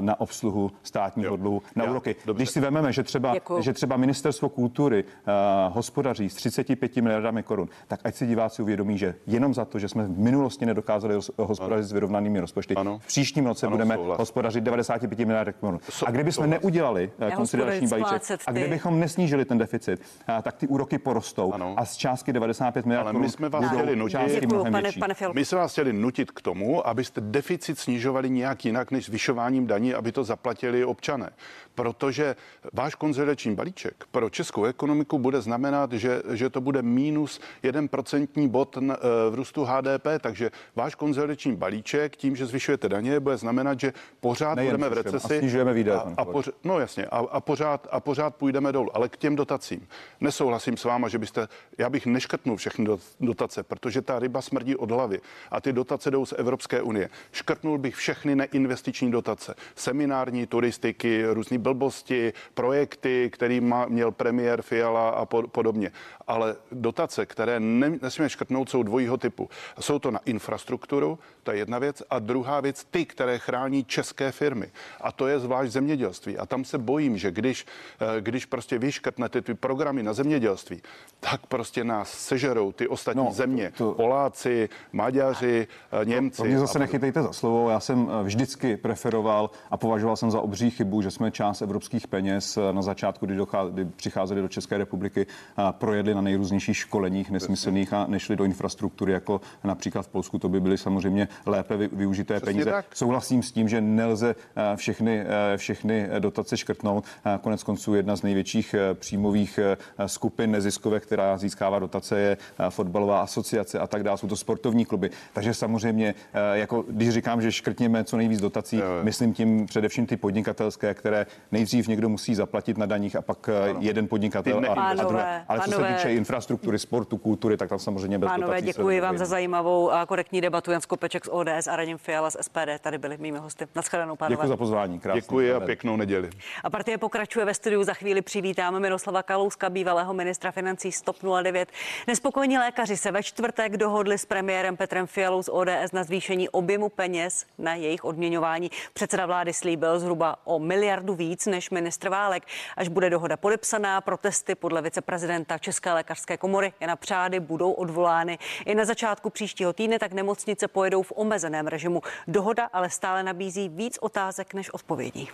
na 0.00 0.20
obsluhu 0.20 0.70
státního 0.82 1.36
dluhu 1.36 1.62
na 1.76 1.84
úroky. 1.84 2.16
dobře. 2.26 2.38
Když 2.38 2.50
si 2.50 2.60
vezmeme, 2.60 2.92
že 2.92 3.02
třeba, 3.02 3.32
Děkuju. 3.34 3.62
že 3.62 3.72
třeba 3.72 3.96
ministerstvo 3.96 4.48
kultury 4.48 5.04
uh, 5.04 5.74
hospodaří 5.74 6.28
s 6.30 6.34
35 6.34 6.96
miliardami 6.96 7.42
korun, 7.42 7.68
tak 7.88 8.00
ať 8.04 8.14
si 8.14 8.26
diváci 8.26 8.62
uvědomí, 8.62 8.98
že 8.98 9.14
jenom 9.26 9.54
za 9.54 9.64
to, 9.64 9.78
že 9.78 9.88
jsme 9.88 10.04
v 10.04 10.18
minulosti 10.18 10.66
nedokázali 10.66 11.14
hos- 11.16 11.30
hospodařit 11.38 11.84
s 11.86 11.92
vyrovnanými 11.92 12.40
rozpočty, 12.40 12.74
Ano. 12.74 12.98
v 12.98 13.06
příštím 13.06 13.46
roce 13.46 13.66
Ano, 13.66 13.76
budeme 13.76 13.94
souhlas. 13.94 14.18
hospodařit 14.18 14.64
95 14.64 15.24
miliard 15.24 15.56
korun. 15.60 15.76
So- 15.90 16.04
A 16.06 16.10
kdybychom 16.10 16.44
souhlas. 16.44 16.60
neudělali 16.62 17.10
uh, 17.22 17.30
konsolidační 17.30 17.88
balíček 17.88 18.08
splácet 18.08 18.40
a 18.46 18.52
ty- 18.52 18.60
kdybychom 18.60 19.00
nesnížili 19.00 19.44
ten 19.44 19.58
deficit, 19.58 20.00
uh, 20.00 20.34
tak 20.42 20.56
ty 20.56 20.66
úroky 20.66 20.98
porostou 20.98 21.52
Ano. 21.52 21.74
a 21.76 21.84
z 21.84 21.96
částky 21.96 22.32
95 22.32 22.86
miliard 22.86 23.04
Ale 23.06 23.12
my 23.12 23.18
korun 23.18 23.30
jsme 23.30 23.48
vás 23.48 23.64
budou 23.64 23.76
chtěli 23.82 23.96
nutit- 23.96 24.10
částky 24.12 24.40
Děkuju, 24.40 24.62
pane, 24.70 24.90
pane. 24.98 25.14
My 25.34 25.44
jsme 25.44 25.58
vás 25.58 25.69
chtěli 25.72 25.92
nutit 25.92 26.30
k 26.30 26.42
tomu, 26.42 26.86
abyste 26.86 27.20
deficit 27.20 27.78
snižovali 27.78 28.30
nějak 28.30 28.64
jinak 28.64 28.90
než 28.90 29.06
zvyšováním 29.06 29.66
daní, 29.66 29.94
aby 29.94 30.12
to 30.12 30.24
zaplatili 30.24 30.84
občané. 30.84 31.30
Protože 31.74 32.36
váš 32.72 32.94
konzolidační 32.94 33.54
balíček 33.54 34.04
pro 34.10 34.30
českou 34.30 34.64
ekonomiku 34.64 35.18
bude 35.18 35.40
znamenat, 35.40 35.92
že, 35.92 36.22
že 36.32 36.50
to 36.50 36.60
bude 36.60 36.82
minus 36.82 37.40
1% 37.64 38.48
bod 38.48 38.76
eh, 38.76 38.96
v 39.30 39.34
růstu 39.34 39.64
HDP, 39.64 40.06
takže 40.20 40.50
váš 40.76 40.94
konzolidační 40.94 41.56
balíček 41.56 42.16
tím, 42.16 42.36
že 42.36 42.46
zvyšujete 42.46 42.88
daně, 42.88 43.20
bude 43.20 43.36
znamenat, 43.36 43.80
že 43.80 43.92
pořád 44.20 44.54
Nejen 44.54 44.70
budeme 44.76 44.88
v 44.88 44.92
recesi. 44.92 45.36
a 45.36 45.38
snižujeme 45.40 45.72
výdaje, 45.72 45.98
A, 45.98 46.02
a 46.02 46.24
kolego. 46.24 46.32
poř- 46.32 46.52
no 46.64 46.78
jasně, 46.80 47.06
a, 47.06 47.18
a, 47.18 47.40
pořád, 47.40 47.88
a 47.90 48.00
pořád 48.00 48.36
půjdeme 48.36 48.72
dolů. 48.72 48.96
Ale 48.96 49.08
k 49.08 49.16
těm 49.16 49.36
dotacím. 49.36 49.88
Nesouhlasím 50.20 50.76
s 50.76 50.84
váma, 50.84 51.08
že 51.08 51.18
byste, 51.18 51.48
já 51.78 51.90
bych 51.90 52.06
neškrtnul 52.06 52.56
všechny 52.56 52.84
do- 52.84 52.98
dotace, 53.20 53.62
protože 53.62 54.02
ta 54.02 54.18
ryba 54.18 54.42
smrdí 54.42 54.76
od 54.76 54.90
hlavy 54.90 55.20
a 55.50 55.59
ty 55.60 55.72
dotace 55.72 56.10
jdou 56.10 56.26
z 56.26 56.34
Evropské 56.36 56.82
unie. 56.82 57.10
Škrtnul 57.32 57.78
bych 57.78 57.94
všechny 57.96 58.36
neinvestiční 58.36 59.10
dotace. 59.10 59.54
Seminární, 59.76 60.46
turistiky, 60.46 61.24
různé 61.26 61.58
blbosti, 61.58 62.32
projekty, 62.54 63.30
který 63.32 63.60
má, 63.60 63.86
měl 63.86 64.10
premiér 64.10 64.62
Fiala 64.62 65.10
a 65.10 65.24
po, 65.26 65.42
podobně. 65.48 65.92
Ale 66.26 66.56
dotace, 66.72 67.26
které 67.26 67.60
ne, 67.60 67.98
nesmíme 68.02 68.28
škrtnout, 68.30 68.70
jsou 68.70 68.82
dvojího 68.82 69.16
typu. 69.16 69.48
Jsou 69.80 69.98
to 69.98 70.10
na 70.10 70.20
infrastrukturu, 70.24 71.18
to 71.42 71.52
je 71.52 71.58
jedna 71.58 71.78
věc. 71.78 72.02
A 72.10 72.18
druhá 72.18 72.60
věc, 72.60 72.84
ty, 72.90 73.04
které 73.06 73.38
chrání 73.38 73.84
české 73.84 74.32
firmy. 74.32 74.70
A 75.00 75.12
to 75.12 75.26
je 75.26 75.38
zvlášť 75.38 75.72
zemědělství. 75.72 76.38
A 76.38 76.46
tam 76.46 76.64
se 76.64 76.78
bojím, 76.78 77.18
že 77.18 77.30
když, 77.30 77.66
eh, 78.00 78.20
když 78.20 78.46
prostě 78.46 78.78
vyškrtnete 78.78 79.42
ty 79.42 79.54
programy 79.54 80.02
na 80.02 80.12
zemědělství, 80.12 80.82
tak 81.20 81.46
prostě 81.46 81.84
nás 81.84 82.10
sežerou 82.12 82.72
ty 82.72 82.88
ostatní 82.88 83.24
no, 83.24 83.32
země. 83.32 83.72
to- 83.76 83.90
To, 83.90 83.94
Poláci, 83.94 84.68
Maďaři, 84.92 85.39
eh, 85.42 86.04
Němci. 86.04 86.42
Mě 86.42 86.58
zase 86.58 86.78
nechytejte 86.78 87.22
za 87.22 87.32
slovo. 87.32 87.70
Já 87.70 87.80
jsem 87.80 88.10
eh, 88.20 88.22
vždycky 88.24 88.76
preferoval 88.76 89.50
a 89.70 89.76
považoval 89.76 90.16
jsem 90.16 90.30
za 90.30 90.40
obří 90.40 90.70
chybu, 90.70 91.02
že 91.02 91.10
jsme 91.10 91.30
část 91.30 91.62
evropských 91.62 92.08
peněz 92.08 92.56
eh, 92.56 92.72
na 92.72 92.82
začátku, 92.82 93.26
kdy, 93.26 93.36
dochá, 93.36 93.64
kdy 93.64 93.84
přicházeli 93.84 94.40
do 94.42 94.48
České 94.48 94.78
republiky, 94.78 95.26
a 95.56 95.72
projedli 95.72 96.14
na 96.14 96.20
nejrůznějších 96.20 96.76
školeních 96.76 97.30
nesmyslných 97.30 97.92
a 97.92 98.06
nešli 98.06 98.36
do 98.36 98.44
infrastruktury, 98.44 99.12
jako 99.12 99.40
například 99.64 100.02
v 100.02 100.08
Polsku. 100.08 100.38
To 100.38 100.48
by 100.48 100.60
byly 100.60 100.78
samozřejmě 100.78 101.28
lépe 101.46 101.76
vy- 101.76 101.88
využité 101.92 102.34
Přesně 102.34 102.52
peníze. 102.52 102.70
tak. 102.70 102.96
Souhlasím 102.96 103.42
s 103.42 103.52
tím, 103.52 103.68
že 103.68 103.80
nelze 103.80 104.34
všechny, 104.76 105.24
všechny 105.56 106.08
dotace 106.18 106.56
škrtnout. 106.56 107.04
Konec 107.40 107.62
konců 107.62 107.94
jedna 107.94 108.16
z 108.16 108.22
největších 108.22 108.74
příjmových 108.94 109.58
skupin 110.06 110.50
neziskovek, 110.50 111.02
která 111.02 111.36
získává 111.38 111.78
dotace, 111.78 112.18
je 112.18 112.36
fotbalová 112.68 113.20
asociace 113.20 113.78
a 113.78 113.86
tak 113.86 114.02
dále. 114.02 114.18
Jsou 114.18 114.28
to 114.28 114.36
sportovní 114.36 114.84
kluby. 114.84 115.10
Takže 115.32 115.54
samozřejmě, 115.54 116.14
eh, 116.32 116.58
jako 116.58 116.84
když 116.88 117.10
říkám, 117.10 117.42
že 117.42 117.52
škrtněme 117.52 118.04
co 118.04 118.16
nejvíc 118.16 118.40
dotací, 118.40 118.76
Jo, 118.76 118.84
jo. 118.84 119.04
myslím 119.04 119.34
tím 119.34 119.66
především 119.66 120.06
ty 120.06 120.16
podnikatelské, 120.16 120.94
které 120.94 121.26
nejdřív 121.52 121.88
někdo 121.88 122.08
musí 122.08 122.34
zaplatit 122.34 122.78
na 122.78 122.86
daních 122.86 123.16
a 123.16 123.22
pak 123.22 123.48
eh, 123.48 123.74
jeden 123.78 124.08
podnikatel 124.08 124.58
a, 124.68 124.72
a 124.72 124.74
Pánové, 124.74 125.08
druhé. 125.08 125.44
Ale 125.48 125.60
co 125.60 125.70
se 125.70 125.76
pánové. 125.76 125.94
týče 125.94 126.12
infrastruktury, 126.14 126.78
sportu, 126.78 127.16
kultury, 127.18 127.56
tak 127.56 127.68
tam 127.68 127.78
samozřejmě 127.78 128.18
bez 128.18 128.28
Pánové, 128.30 128.46
dotací 128.46 128.66
děkuji 128.66 129.00
vám 129.00 129.18
za 129.18 129.24
zajímavou 129.24 129.90
a 129.90 130.06
korektní 130.06 130.40
debatu. 130.40 130.70
Jan 130.70 130.80
Skopeček 130.80 131.24
z 131.24 131.28
ODS 131.32 131.66
a 131.70 131.76
Radim 131.76 131.98
Fiala 131.98 132.30
z 132.30 132.36
SPD 132.40 132.80
tady 132.80 132.98
byli 132.98 133.18
mými 133.18 133.38
hosty. 133.38 133.66
Naschledanou, 133.74 134.16
pánové. 134.16 134.36
Děkuji 134.36 134.48
za 134.48 134.56
pozvání. 134.56 135.00
Krásný 135.00 135.20
Děkuji 135.20 135.52
a 135.54 135.60
pěknou 135.60 135.96
neděli. 135.96 136.30
A 136.64 136.70
partie 136.70 136.98
pokračuje 136.98 137.44
ve 137.44 137.54
studiu. 137.54 137.84
Za 137.84 137.94
chvíli 137.94 138.22
přivítáme 138.22 138.80
Miroslava 138.80 139.22
Kalouska, 139.22 139.70
bývalého 139.70 140.14
ministra 140.14 140.50
financí 140.50 140.92
Stop 140.92 141.16
09. 141.42 141.68
Nespokojení 142.06 142.58
lékaři 142.58 142.96
se 142.96 143.10
ve 143.12 143.22
čtvrtek 143.22 143.76
dohodli 143.76 144.18
s 144.18 144.24
premiérem 144.24 144.76
Petrem 144.76 145.06
Fialou 145.20 145.42
z 145.42 145.48
ODS 145.52 145.92
na 145.92 146.04
zvýšení 146.04 146.48
objemu 146.48 146.88
peněz 146.88 147.46
na 147.58 147.74
jejich 147.74 148.04
odměňování. 148.04 148.70
Předseda 148.92 149.26
vlády 149.26 149.52
slíbil 149.52 149.98
zhruba 149.98 150.36
o 150.44 150.58
miliardu 150.58 151.14
víc 151.14 151.46
než 151.46 151.70
ministr 151.70 152.08
Válek. 152.08 152.42
Až 152.76 152.88
bude 152.88 153.10
dohoda 153.10 153.36
podepsaná, 153.36 154.00
protesty 154.00 154.54
podle 154.54 154.82
viceprezidenta 154.82 155.58
České 155.58 155.92
lékařské 155.92 156.36
komory 156.36 156.72
Jana 156.80 156.96
Přády 156.96 157.40
budou 157.40 157.72
odvolány. 157.72 158.38
I 158.66 158.74
na 158.74 158.84
začátku 158.84 159.30
příštího 159.30 159.72
týdne 159.72 159.98
tak 159.98 160.12
nemocnice 160.12 160.68
pojedou 160.68 161.02
v 161.02 161.12
omezeném 161.16 161.66
režimu. 161.66 162.02
Dohoda 162.28 162.68
ale 162.72 162.90
stále 162.90 163.22
nabízí 163.22 163.68
víc 163.68 163.98
otázek 164.00 164.54
než 164.54 164.70
odpovědí. 164.70 165.28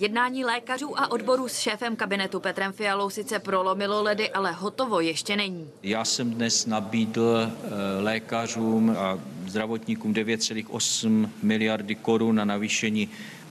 Jednání 0.00 0.44
lékařů 0.44 1.00
a 1.00 1.10
odborů 1.10 1.48
s 1.48 1.58
šéfem 1.58 1.96
kabinetu 1.96 2.40
Petrem 2.40 2.72
Fialou 2.72 3.10
sice 3.10 3.38
prolomilo 3.38 4.02
ledy, 4.02 4.30
ale 4.30 4.52
hotovo 4.52 5.00
ještě 5.00 5.36
není. 5.36 5.70
Já 5.82 6.04
jsem 6.04 6.30
dnes 6.30 6.66
nabídl 6.66 7.36
eh, 7.38 8.02
lékařům 8.02 8.90
a 8.98 9.18
zdravotníkům 9.46 10.14
9,8 10.14 11.28
miliardy 11.42 11.94
korun 11.94 12.36
na 12.36 12.44
navýšení 12.44 13.08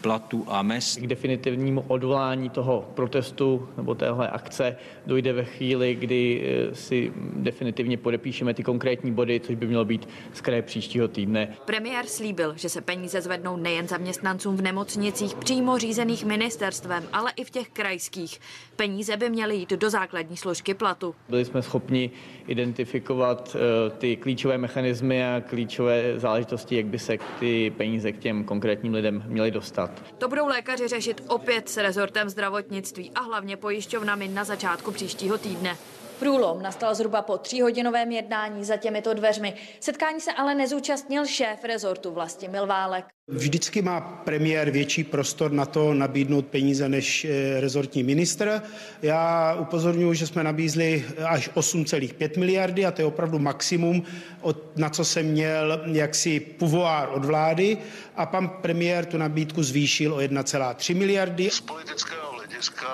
platů 0.07 0.45
a 0.47 0.61
mest. 0.61 0.99
K 0.99 1.07
definitivnímu 1.07 1.83
odvolání 1.87 2.49
toho 2.49 2.89
protestu 2.93 3.69
nebo 3.77 3.95
téhle 3.95 4.29
akce 4.29 4.75
dojde 5.05 5.33
ve 5.33 5.43
chvíli, 5.43 5.95
kdy 5.95 6.43
eh, 6.71 6.75
si 6.75 7.11
definitivně 7.35 7.97
podepíšeme 7.97 8.53
ty 8.53 8.63
konkrétní 8.63 9.11
body, 9.11 9.39
což 9.39 9.55
by 9.55 9.67
mělo 9.67 9.85
být 9.85 10.09
z 10.33 10.41
kraje 10.41 10.61
příštího 10.61 11.07
týdne. 11.07 11.55
Premiér 11.65 12.05
slíbil, 12.05 12.53
že 12.55 12.69
se 12.69 12.81
peníze 12.81 13.21
zvednou 13.21 13.57
nejen 13.57 13.87
zaměstnancům 13.87 14.57
v 14.57 14.61
nemocnicích 14.61 15.35
přímo 15.35 15.77
řízených 15.77 16.25
ministerstvem, 16.25 17.03
ale 17.13 17.31
i 17.35 17.43
v 17.43 17.49
těch 17.49 17.69
krajských. 17.69 18.39
Peníze 18.75 19.17
by 19.17 19.29
měly 19.29 19.55
jít 19.55 19.69
do 19.69 19.89
základní 19.89 20.37
složky 20.37 20.73
platu. 20.73 21.15
Byli 21.29 21.45
jsme 21.45 21.61
schopni 21.61 22.11
identifikovat 22.47 23.55
eh, 23.55 23.89
ty 23.89 24.15
klíčové 24.15 24.57
mechanismy 24.57 25.25
a 25.25 25.41
klíčové 25.41 26.19
záležitosti, 26.19 26.75
jak 26.75 26.85
by 26.85 26.99
se 26.99 27.17
ty 27.39 27.73
peníze 27.77 28.11
k 28.11 28.19
těm 28.19 28.43
konkrétním 28.43 28.93
lidem 28.93 29.23
měly 29.27 29.51
dostat. 29.51 29.96
To 30.17 30.27
budou 30.27 30.47
lékaři 30.47 30.87
řešit 30.87 31.23
opět 31.27 31.69
s 31.69 31.77
rezortem 31.77 32.29
zdravotnictví 32.29 33.11
a 33.15 33.21
hlavně 33.21 33.57
pojišťovnami 33.57 34.27
na 34.27 34.43
začátku 34.43 34.91
příštího 34.91 35.37
týdne. 35.37 35.77
Průlom 36.19 36.61
nastal 36.61 36.95
zhruba 36.95 37.21
po 37.21 37.37
tříhodinovém 37.37 38.11
jednání 38.11 38.65
za 38.65 38.77
těmito 38.77 39.13
dveřmi. 39.13 39.53
Setkání 39.79 40.21
se 40.21 40.31
ale 40.31 40.55
nezúčastnil 40.55 41.25
šéf 41.25 41.63
rezortu 41.63 42.11
Vlastimil 42.11 42.67
Válek. 42.67 43.05
Vždycky 43.27 43.81
má 43.81 44.01
premiér 44.01 44.69
větší 44.69 45.03
prostor 45.03 45.51
na 45.51 45.65
to 45.65 45.93
nabídnout 45.93 46.47
peníze 46.47 46.89
než 46.89 47.25
eh, 47.25 47.61
rezortní 47.61 48.03
ministr. 48.03 48.61
Já 49.01 49.55
upozorňuji, 49.59 50.13
že 50.13 50.27
jsme 50.27 50.43
nabízli 50.43 51.05
až 51.25 51.49
8,5 51.49 52.39
miliardy 52.39 52.85
a 52.85 52.91
to 52.91 53.01
je 53.01 53.05
opravdu 53.05 53.39
maximum, 53.39 54.03
od, 54.41 54.77
na 54.77 54.89
co 54.89 55.05
jsem 55.05 55.25
měl 55.25 55.81
jaksi 55.85 56.39
pouvoir 56.39 57.09
od 57.09 57.25
vlády 57.25 57.77
a 58.15 58.25
pan 58.25 58.49
premiér 58.49 59.05
tu 59.05 59.17
nabídku 59.17 59.63
zvýšil 59.63 60.13
o 60.13 60.17
1,3 60.17 60.95
miliardy. 60.95 61.49
Z 61.49 61.61
politického 61.61 62.31
hlediska 62.31 62.87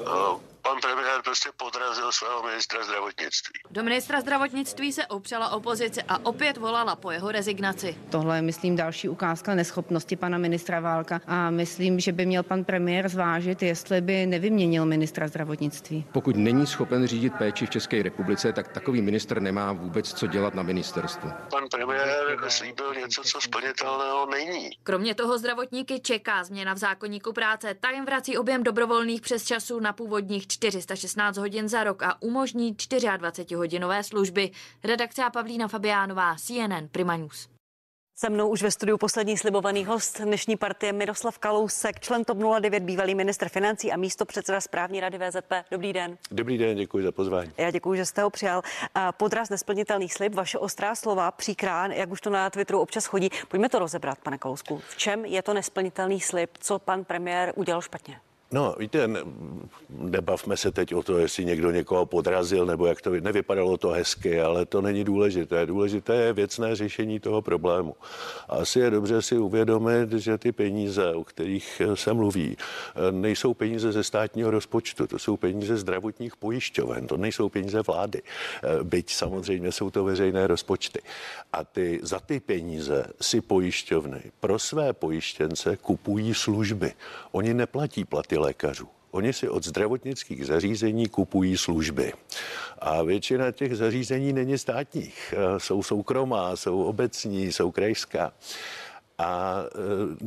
uh, 0.00 0.55
pan 0.66 0.80
premiér 0.80 1.22
prostě 1.24 1.50
podrazil 1.56 2.12
svého 2.12 2.42
ministra 2.42 2.84
zdravotnictví. 2.84 3.60
Do 3.70 3.82
ministra 3.82 4.20
zdravotnictví 4.20 4.92
se 4.92 5.06
opřela 5.06 5.50
opozice 5.50 6.02
a 6.08 6.26
opět 6.26 6.56
volala 6.56 6.96
po 6.96 7.10
jeho 7.10 7.32
rezignaci. 7.32 7.96
Tohle 8.10 8.38
je, 8.38 8.42
myslím, 8.42 8.76
další 8.76 9.08
ukázka 9.08 9.54
neschopnosti 9.54 10.16
pana 10.16 10.38
ministra 10.38 10.80
Válka 10.80 11.20
a 11.26 11.50
myslím, 11.50 12.00
že 12.00 12.12
by 12.12 12.26
měl 12.26 12.42
pan 12.42 12.64
premiér 12.64 13.08
zvážit, 13.08 13.62
jestli 13.62 14.00
by 14.00 14.26
nevyměnil 14.26 14.86
ministra 14.86 15.28
zdravotnictví. 15.28 16.04
Pokud 16.12 16.36
není 16.36 16.66
schopen 16.66 17.06
řídit 17.06 17.32
péči 17.38 17.66
v 17.66 17.70
České 17.70 18.02
republice, 18.02 18.52
tak 18.52 18.68
takový 18.68 19.02
ministr 19.02 19.40
nemá 19.40 19.72
vůbec 19.72 20.12
co 20.14 20.26
dělat 20.26 20.54
na 20.54 20.62
ministerstvu. 20.62 21.30
Pan 21.50 21.68
premiér 21.70 22.08
slíbil 22.48 22.94
něco, 22.94 23.22
co 23.22 23.40
splnitelného 23.40 24.26
není. 24.26 24.70
Kromě 24.82 25.14
toho 25.14 25.38
zdravotníky 25.38 26.00
čeká 26.00 26.44
změna 26.44 26.74
v 26.74 26.78
zákonníku 26.78 27.32
práce. 27.32 27.74
Ta 27.80 27.90
jim 27.90 28.04
vrací 28.04 28.38
objem 28.38 28.62
dobrovolných 28.62 29.20
přesčasů 29.20 29.80
na 29.80 29.92
původních 29.92 30.46
416 30.56 31.36
hodin 31.36 31.68
za 31.68 31.84
rok 31.84 32.02
a 32.02 32.22
umožní 32.22 32.74
24-hodinové 32.74 34.02
služby. 34.02 34.50
Redakce 34.84 35.24
a 35.24 35.30
Pavlína 35.30 35.68
Fabiánová, 35.68 36.36
CNN 36.36 36.88
Prima 36.92 37.16
News. 37.16 37.48
Se 38.18 38.30
mnou 38.30 38.48
už 38.48 38.62
ve 38.62 38.70
studiu 38.70 38.98
poslední 38.98 39.36
slibovaný 39.36 39.84
host 39.84 40.20
dnešní 40.20 40.56
partie 40.56 40.92
Miroslav 40.92 41.38
Kalousek, 41.38 42.00
člen 42.00 42.24
TOP 42.24 42.38
09, 42.60 42.82
bývalý 42.82 43.14
ministr 43.14 43.48
financí 43.48 43.92
a 43.92 43.96
místo 43.96 44.24
předseda 44.24 44.60
správní 44.60 45.00
rady 45.00 45.18
VZP. 45.18 45.52
Dobrý 45.70 45.92
den. 45.92 46.18
Dobrý 46.30 46.58
den, 46.58 46.76
děkuji 46.76 47.04
za 47.04 47.12
pozvání. 47.12 47.52
Já 47.58 47.70
děkuji, 47.70 47.94
že 47.94 48.06
jste 48.06 48.22
ho 48.22 48.30
přijal. 48.30 48.62
Podraz 49.16 49.48
nesplnitelných 49.48 50.14
slib, 50.14 50.34
vaše 50.34 50.58
ostrá 50.58 50.94
slova, 50.94 51.30
příkrán, 51.30 51.92
jak 51.92 52.10
už 52.10 52.20
to 52.20 52.30
na 52.30 52.50
Twitteru 52.50 52.80
občas 52.80 53.06
chodí. 53.06 53.30
Pojďme 53.48 53.68
to 53.68 53.78
rozebrat, 53.78 54.18
pane 54.18 54.38
Kalousku. 54.38 54.82
V 54.88 54.96
čem 54.96 55.24
je 55.24 55.42
to 55.42 55.54
nesplnitelný 55.54 56.20
slib? 56.20 56.50
Co 56.60 56.78
pan 56.78 57.04
premiér 57.04 57.52
udělal 57.56 57.82
špatně? 57.82 58.20
No, 58.50 58.74
víte, 58.78 59.08
nebavme 59.98 60.56
se 60.56 60.70
teď 60.72 60.94
o 60.94 61.02
to, 61.02 61.18
jestli 61.18 61.44
někdo 61.44 61.70
někoho 61.70 62.06
podrazil, 62.06 62.66
nebo 62.66 62.86
jak 62.86 63.02
to 63.02 63.10
nevypadalo 63.10 63.76
to 63.76 63.88
hezky, 63.88 64.40
ale 64.40 64.66
to 64.66 64.82
není 64.82 65.04
důležité. 65.04 65.66
Důležité 65.66 66.14
je 66.14 66.32
věcné 66.32 66.76
řešení 66.76 67.20
toho 67.20 67.42
problému. 67.42 67.96
A 68.48 68.56
asi 68.56 68.80
je 68.80 68.90
dobře 68.90 69.22
si 69.22 69.38
uvědomit, 69.38 70.12
že 70.12 70.38
ty 70.38 70.52
peníze, 70.52 71.14
o 71.14 71.24
kterých 71.24 71.82
se 71.94 72.12
mluví, 72.12 72.56
nejsou 73.10 73.54
peníze 73.54 73.92
ze 73.92 74.04
státního 74.04 74.50
rozpočtu, 74.50 75.06
to 75.06 75.18
jsou 75.18 75.36
peníze 75.36 75.76
zdravotních 75.76 76.36
pojišťoven, 76.36 77.06
to 77.06 77.16
nejsou 77.16 77.48
peníze 77.48 77.82
vlády. 77.82 78.22
Byť 78.82 79.12
samozřejmě 79.12 79.72
jsou 79.72 79.90
to 79.90 80.04
veřejné 80.04 80.46
rozpočty. 80.46 81.00
A 81.52 81.64
ty, 81.64 82.00
za 82.02 82.20
ty 82.20 82.40
peníze 82.40 83.06
si 83.20 83.40
pojišťovny 83.40 84.22
pro 84.40 84.58
své 84.58 84.92
pojištěnce 84.92 85.76
kupují 85.76 86.34
služby. 86.34 86.92
Oni 87.32 87.54
neplatí 87.54 88.04
platy 88.04 88.38
lékařů. 88.38 88.88
Oni 89.16 89.32
si 89.32 89.48
od 89.48 89.64
zdravotnických 89.64 90.46
zařízení 90.46 91.08
kupují 91.08 91.56
služby. 91.56 92.12
A 92.78 93.02
většina 93.02 93.52
těch 93.52 93.76
zařízení 93.76 94.32
není 94.32 94.58
státních. 94.58 95.34
Jsou 95.58 95.82
soukromá, 95.82 96.56
jsou 96.56 96.82
obecní, 96.82 97.52
jsou 97.52 97.70
krajská. 97.70 98.32
A 99.18 99.62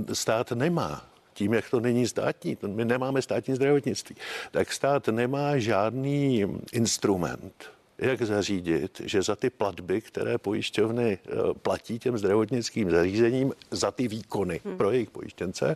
e, 0.10 0.16
stát 0.16 0.52
nemá 0.52 1.06
tím, 1.34 1.54
jak 1.54 1.70
to 1.70 1.80
není 1.80 2.08
státní, 2.08 2.58
my 2.68 2.86
nemáme 2.86 3.22
státní 3.22 3.56
zdravotnictví, 3.56 4.16
tak 4.52 4.74
stát 4.74 5.08
nemá 5.08 5.58
žádný 5.58 6.46
instrument, 6.72 7.72
jak 8.00 8.22
zařídit, 8.22 9.02
že 9.06 9.22
za 9.22 9.36
ty 9.36 9.50
platby, 9.50 10.02
které 10.02 10.38
pojišťovny 10.38 11.20
eh, 11.26 11.36
platí 11.62 12.00
těm 12.00 12.18
zdravotnickým 12.18 12.92
zařízením 12.92 13.54
za 13.72 13.92
ty 13.92 14.08
výkony 14.08 14.62
hmm. 14.66 14.78
pro 14.78 14.92
jejich 14.92 15.10
pojištěnce, 15.10 15.76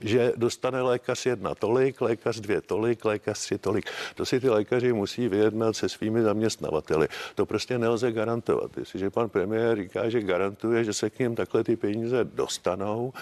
že 0.00 0.32
dostane 0.36 0.82
lékař 0.82 1.26
jedna 1.26 1.54
tolik, 1.54 2.00
lékař 2.00 2.40
dvě 2.40 2.60
tolik, 2.60 3.04
lékař 3.04 3.38
tři 3.38 3.58
tolik. 3.58 3.90
To 4.14 4.26
si 4.26 4.40
ty 4.40 4.48
lékaři 4.48 4.92
musí 4.92 5.28
vyjednat 5.28 5.76
se 5.76 5.88
svými 5.88 6.22
zaměstnavateli. 6.22 7.08
To 7.34 7.46
prostě 7.46 7.78
nelze 7.78 8.12
garantovat. 8.12 8.78
Jestliže 8.78 9.10
pan 9.10 9.28
premiér 9.28 9.78
říká, 9.78 10.08
že 10.08 10.20
garantuje, 10.20 10.84
že 10.84 10.92
se 10.92 11.10
k 11.10 11.18
ním 11.18 11.34
takhle 11.34 11.64
ty 11.64 11.76
peníze 11.76 12.24
dostanou, 12.24 13.12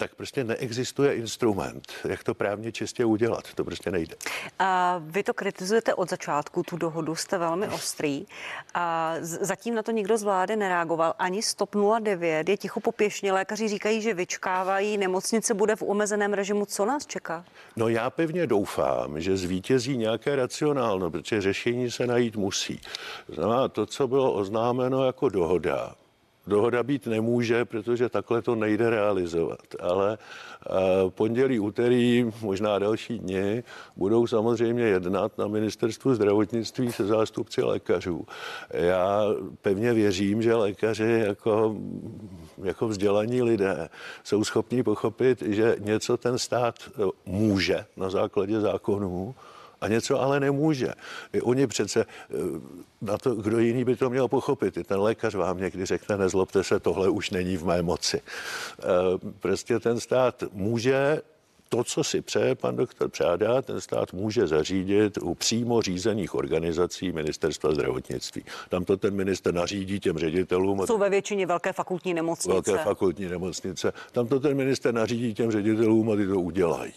tak 0.00 0.14
prostě 0.14 0.44
neexistuje 0.44 1.14
instrument, 1.14 1.92
jak 2.08 2.24
to 2.24 2.34
právně 2.34 2.72
čistě 2.72 3.04
udělat. 3.04 3.54
To 3.54 3.64
prostě 3.64 3.90
nejde. 3.90 4.16
A 4.58 5.00
vy 5.04 5.22
to 5.22 5.34
kritizujete 5.34 5.94
od 5.94 6.10
začátku, 6.10 6.62
tu 6.62 6.76
dohodu 6.76 7.14
jste 7.14 7.38
velmi 7.38 7.68
ostrý. 7.68 8.26
A 8.74 9.14
zatím 9.20 9.74
na 9.74 9.82
to 9.82 9.90
nikdo 9.90 10.16
z 10.16 10.22
vlády 10.22 10.56
nereagoval. 10.56 11.14
Ani 11.18 11.42
Stop 11.42 11.76
09 12.00 12.48
je 12.48 12.56
ticho 12.56 12.80
popěšně. 12.80 13.32
Lékaři 13.32 13.68
říkají, 13.68 14.02
že 14.02 14.14
vyčkávají, 14.14 14.98
nemocnice 14.98 15.54
bude 15.54 15.76
v 15.76 15.82
omezeném 15.82 16.32
režimu. 16.32 16.66
Co 16.66 16.84
nás 16.84 17.06
čeká? 17.06 17.44
No 17.76 17.88
já 17.88 18.10
pevně 18.10 18.46
doufám, 18.46 19.20
že 19.20 19.36
zvítězí 19.36 19.96
nějaké 19.96 20.36
racionálno, 20.36 21.10
protože 21.10 21.40
řešení 21.40 21.90
se 21.90 22.06
najít 22.06 22.36
musí. 22.36 22.80
Znamená 23.28 23.68
to, 23.68 23.86
co 23.86 24.08
bylo 24.08 24.32
oznámeno 24.32 25.04
jako 25.04 25.28
dohoda, 25.28 25.94
dohoda 26.46 26.82
být 26.82 27.06
nemůže, 27.06 27.64
protože 27.64 28.08
takhle 28.08 28.42
to 28.42 28.54
nejde 28.54 28.90
realizovat. 28.90 29.60
Ale 29.80 30.18
eh, 30.18 30.70
pondělí, 31.08 31.60
úterý, 31.60 32.30
možná 32.40 32.78
další 32.78 33.18
dny 33.18 33.64
budou 33.96 34.26
samozřejmě 34.26 34.82
jednat 34.82 35.38
na 35.38 35.48
ministerstvu 35.48 36.14
zdravotnictví 36.14 36.92
se 36.92 37.06
zástupci 37.06 37.62
lékařů. 37.62 38.26
Já 38.70 39.24
pevně 39.62 39.92
věřím, 39.92 40.42
že 40.42 40.54
lékaři 40.54 41.24
jako, 41.26 41.76
jako 42.62 42.88
vzdělaní 42.88 43.42
lidé 43.42 43.88
jsou 44.24 44.44
schopni 44.44 44.82
pochopit, 44.82 45.42
že 45.42 45.76
něco 45.78 46.16
ten 46.16 46.38
stát 46.38 46.74
eh, 46.88 47.02
může 47.26 47.84
na 47.96 48.10
základě 48.10 48.60
zákonů, 48.60 49.34
a 49.80 49.88
něco 49.88 50.20
ale 50.20 50.40
nemůže. 50.40 50.88
I 51.32 51.40
oni 51.40 51.66
přece 51.66 52.00
eh, 52.00 52.34
na 53.02 53.18
to, 53.18 53.34
kdo 53.34 53.58
jiný 53.58 53.84
by 53.84 53.96
to 53.96 54.10
měl 54.10 54.28
pochopit. 54.28 54.76
I 54.76 54.84
ten 54.84 55.00
lékař 55.00 55.34
vám 55.34 55.58
někdy 55.58 55.86
řekne, 55.86 56.16
nezlobte 56.16 56.64
se, 56.64 56.80
tohle 56.80 57.08
už 57.08 57.30
není 57.30 57.56
v 57.56 57.64
mé 57.64 57.82
moci. 57.82 58.20
Eh, 58.20 58.84
prostě 59.40 59.80
ten 59.80 60.00
stát 60.00 60.44
může 60.52 61.22
to, 61.70 61.84
co 61.84 62.04
si 62.04 62.22
přeje 62.22 62.54
pan 62.54 62.76
doktor 62.76 63.08
Přádá, 63.08 63.62
ten 63.62 63.80
stát 63.80 64.12
může 64.12 64.46
zařídit 64.46 65.18
u 65.22 65.34
přímo 65.34 65.82
řízených 65.82 66.34
organizací 66.34 67.12
ministerstva 67.12 67.74
zdravotnictví. 67.74 68.44
Tam 68.68 68.84
to 68.84 68.96
ten 68.96 69.14
minister 69.14 69.54
nařídí 69.54 70.00
těm 70.00 70.18
ředitelům. 70.18 70.86
Jsou 70.86 70.98
ve 70.98 71.10
většině 71.10 71.46
velké 71.46 71.72
fakultní 71.72 72.14
nemocnice. 72.14 72.52
Velké 72.52 72.84
fakultní 72.84 73.28
nemocnice. 73.28 73.92
Tam 74.12 74.26
to 74.26 74.40
ten 74.40 74.56
minister 74.56 74.94
nařídí 74.94 75.34
těm 75.34 75.50
ředitelům 75.50 76.10
a 76.10 76.16
ty 76.16 76.26
to 76.26 76.40
udělají 76.40 76.92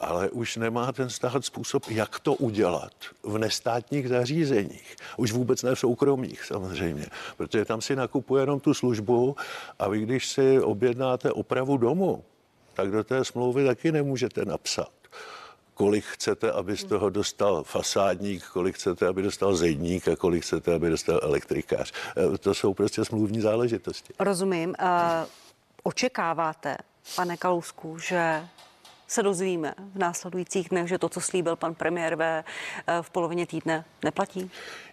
ale 0.00 0.30
už 0.30 0.56
nemá 0.56 0.92
ten 0.92 1.10
stát 1.10 1.44
způsob, 1.44 1.82
jak 1.88 2.20
to 2.20 2.34
udělat 2.34 2.92
v 3.22 3.38
nestátních 3.38 4.08
zařízeních. 4.08 4.96
Už 5.16 5.32
vůbec 5.32 5.62
ne 5.62 5.74
v 5.74 5.78
soukromých 5.78 6.44
samozřejmě, 6.44 7.06
protože 7.36 7.64
tam 7.64 7.80
si 7.80 7.96
nakupuje 7.96 8.42
jenom 8.42 8.60
tu 8.60 8.74
službu 8.74 9.36
a 9.78 9.88
vy, 9.88 10.00
když 10.00 10.28
si 10.28 10.60
objednáte 10.60 11.32
opravu 11.32 11.76
domu, 11.76 12.24
tak 12.74 12.90
do 12.90 13.04
té 13.04 13.24
smlouvy 13.24 13.64
taky 13.64 13.92
nemůžete 13.92 14.44
napsat 14.44 14.90
kolik 15.74 16.04
chcete, 16.04 16.52
aby 16.52 16.76
z 16.76 16.84
toho 16.84 17.10
dostal 17.10 17.64
fasádník, 17.64 18.46
kolik 18.46 18.74
chcete, 18.74 19.06
aby 19.06 19.22
dostal 19.22 19.54
zedník 19.54 20.08
a 20.08 20.16
kolik 20.16 20.42
chcete, 20.42 20.74
aby 20.74 20.90
dostal 20.90 21.20
elektrikář. 21.22 21.92
E, 22.34 22.38
to 22.38 22.54
jsou 22.54 22.74
prostě 22.74 23.04
smluvní 23.04 23.40
záležitosti. 23.40 24.14
Rozumím. 24.18 24.74
Uh, 24.82 24.86
očekáváte, 25.82 26.76
pane 27.16 27.36
Kalousku, 27.36 27.98
že 27.98 28.48
se 29.06 29.22
dozvíme 29.22 29.74
v 29.94 29.98
následujících 29.98 30.68
dnech, 30.68 30.88
že 30.88 30.98
to, 30.98 31.08
co 31.08 31.20
slíbil 31.20 31.56
pan 31.56 31.74
premiér 31.74 32.16
ve, 32.16 32.44
eh, 32.86 33.02
v 33.02 33.10
polovině 33.10 33.46
týdne, 33.46 33.84
neplatí? 34.04 34.50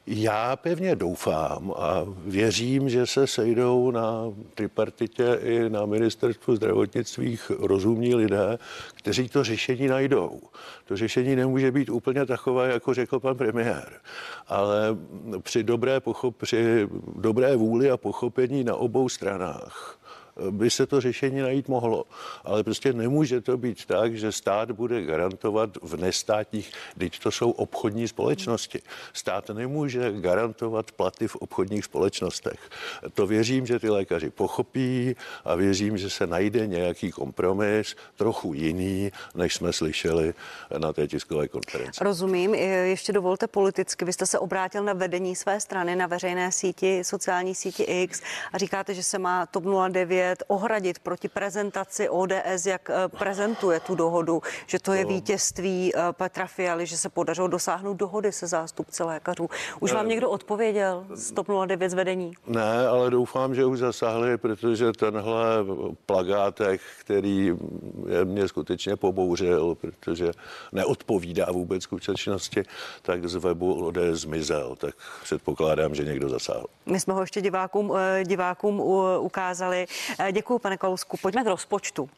Já 0.07 0.55
pevně 0.55 0.95
doufám 0.95 1.74
a 1.78 2.05
věřím, 2.26 2.89
že 2.89 3.07
se 3.07 3.28
sejdou 3.28 3.91
na 3.91 4.34
tripartitě 4.55 5.39
i 5.41 5.70
na 5.70 5.86
ministerstvu 5.86 6.55
zdravotnictví 6.55 7.39
rozumní 7.59 8.16
lidé, 8.16 8.59
kteří 8.95 9.30
to 9.30 9.43
řešení 9.43 9.88
najdou. 9.88 10.41
To 10.86 10.97
řešení 10.97 11.36
nemůže 11.36 11.72
být 11.72 11.89
úplně 11.89 12.26
takové, 12.26 12.72
jako 12.72 12.93
řekl 12.93 13.20
pan 13.20 13.38
premiér, 13.38 14.01
ale 14.47 14.97
při 15.41 15.64
dobré, 15.64 15.99
pochop, 15.99 16.38
při 16.38 16.88
dobré 17.16 17.55
vůli 17.55 17.91
a 17.91 17.97
pochopení 17.97 18.64
na 18.64 18.76
obou 18.76 19.09
stranách 19.09 20.01
by 20.50 20.70
se 20.70 20.86
to 20.86 21.02
řešení 21.02 21.40
najít 21.40 21.68
mohlo. 21.68 22.04
Ale 22.44 22.64
prostě 22.64 22.94
nemůže 22.94 23.42
to 23.42 23.58
být 23.58 23.86
tak, 23.86 24.16
že 24.16 24.32
stát 24.32 24.72
bude 24.72 25.02
garantovat 25.02 25.78
v 25.82 25.98
nestátních, 25.98 26.72
teď 26.98 27.20
to 27.20 27.32
jsou 27.32 27.52
obchodní 27.52 28.08
společnosti. 28.08 28.82
Stát 29.14 29.50
nemůže 29.50 30.12
garantovat 30.12 30.92
platy 30.92 31.28
v 31.28 31.36
obchodních 31.36 31.86
společnostech. 31.86 32.70
To 33.14 33.28
věřím, 33.28 33.66
že 33.66 33.80
ty 33.80 33.90
lékaři 33.90 34.30
pochopí 34.30 35.16
a 35.46 35.56
věřím, 35.56 35.98
že 35.98 36.10
se 36.10 36.28
najde 36.28 36.68
nějaký 36.68 37.12
kompromis, 37.12 37.96
trochu 38.16 38.54
jiný, 38.54 39.12
než 39.36 39.56
jsme 39.56 39.74
slyšeli 39.74 40.34
na 40.78 40.94
té 40.94 41.08
tiskové 41.08 41.48
konferenci. 41.48 42.04
Rozumím. 42.04 42.56
Ještě 42.56 43.14
dovolte 43.14 43.48
politicky. 43.48 44.06
Vy 44.06 44.14
jste 44.14 44.26
se 44.26 44.40
obrátil 44.40 44.84
na 44.84 44.94
vedení 44.94 45.36
své 45.36 45.60
strany, 45.60 45.96
na 45.96 46.08
veřejné 46.08 46.52
síti, 46.52 47.04
sociální 47.04 47.56
síti 47.56 47.84
X 47.84 48.22
a 48.54 48.58
říkáte, 48.58 48.94
že 48.94 49.04
se 49.04 49.20
má 49.20 49.46
TOP 49.46 49.64
09 49.90 50.20
opět 50.22 50.43
ohradit 50.47 50.99
proti 50.99 51.30
prezentaci 51.30 52.09
ODS, 52.09 52.65
jak 52.65 52.89
eh, 52.89 53.07
prezentuje 53.07 53.80
tu 53.80 53.95
dohodu, 53.95 54.41
že 54.67 54.80
to 54.80 54.93
je 54.93 55.03
no. 55.03 55.09
vítězství 55.09 55.95
eh, 55.95 55.99
Petra 56.11 56.47
Fialy, 56.47 56.86
že 56.86 56.97
se 56.97 57.09
podařilo 57.09 57.47
dosáhnout 57.47 57.93
dohody 57.93 58.32
se 58.32 58.47
zástupci 58.47 59.03
lékařů. 59.03 59.49
Už 59.80 59.93
vám 59.93 60.07
někdo 60.07 60.30
odpověděl 60.30 61.05
z 61.13 61.32
TOP 61.32 61.47
09 61.65 61.89
z 61.89 61.93
vedení? 61.93 62.34
Ne, 62.47 62.88
ale 62.88 63.09
doufám, 63.09 63.55
že 63.55 63.65
už 63.65 63.80
zasáhli, 63.80 64.38
protože 64.38 64.91
tenhle 64.91 65.45
plagátek, 66.05 66.82
který 66.99 67.57
mě 68.24 68.47
skutečně 68.47 68.95
pobouřil, 68.95 69.76
protože 69.76 70.32
neodpovídá 70.72 71.45
vůbec 71.51 71.84
skutečnosti, 71.84 72.63
tak 73.01 73.30
z 73.30 73.36
webu 73.36 73.86
ODS 73.86 74.22
zmizel, 74.22 74.76
tak 74.76 74.95
předpokládám, 75.24 75.95
že 75.95 76.03
někdo 76.03 76.30
zasáhl. 76.30 76.65
My 76.86 76.99
jsme 76.99 77.13
ho 77.13 77.22
ještě 77.22 77.41
divákům, 77.41 77.93
eh, 77.97 78.24
divákům 78.26 78.82
ukázali. 79.19 79.88
Eh, 80.20 80.32
Děkuji, 80.32 80.59
pane 80.59 80.78
Kalousku. 80.78 81.18
Pojďme 81.18 81.43
k 81.43 81.47
rozpočtu. 81.47 82.09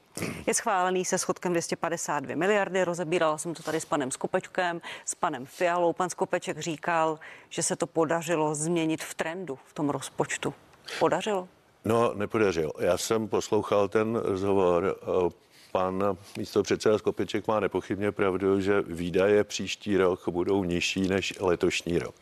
Je 0.47 0.53
schválený 0.53 1.05
se 1.05 1.17
schodkem 1.17 1.51
252 1.53 2.35
miliardy. 2.35 2.83
Rozebírala 2.83 3.37
jsem 3.37 3.53
to 3.53 3.63
tady 3.63 3.79
s 3.79 3.85
panem 3.85 4.11
Skopečkem, 4.11 4.81
s 5.05 5.15
panem 5.15 5.45
Fialou. 5.45 5.93
Pan 5.93 6.09
Skopeček 6.09 6.59
říkal, 6.59 7.19
že 7.49 7.63
se 7.63 7.75
to 7.75 7.87
podařilo 7.87 8.55
změnit 8.55 9.03
v 9.03 9.13
trendu 9.13 9.59
v 9.65 9.73
tom 9.73 9.89
rozpočtu. 9.89 10.53
Podařilo? 10.99 11.47
No, 11.85 12.13
nepodařil. 12.13 12.71
Já 12.79 12.97
jsem 12.97 13.27
poslouchal 13.27 13.87
ten 13.87 14.15
rozhovor. 14.15 14.95
Eh, 15.01 15.43
Pan 15.71 16.17
místo 16.37 16.63
předseda 16.63 16.97
Skopeček 16.97 17.47
má 17.47 17.59
nepochybně 17.59 18.11
pravdu, 18.11 18.61
že 18.61 18.81
výdaje 18.81 19.43
příští 19.43 19.97
rok 19.97 20.29
budou 20.29 20.63
nižší 20.63 21.07
než 21.07 21.33
letošní 21.39 21.99
rok. 21.99 22.15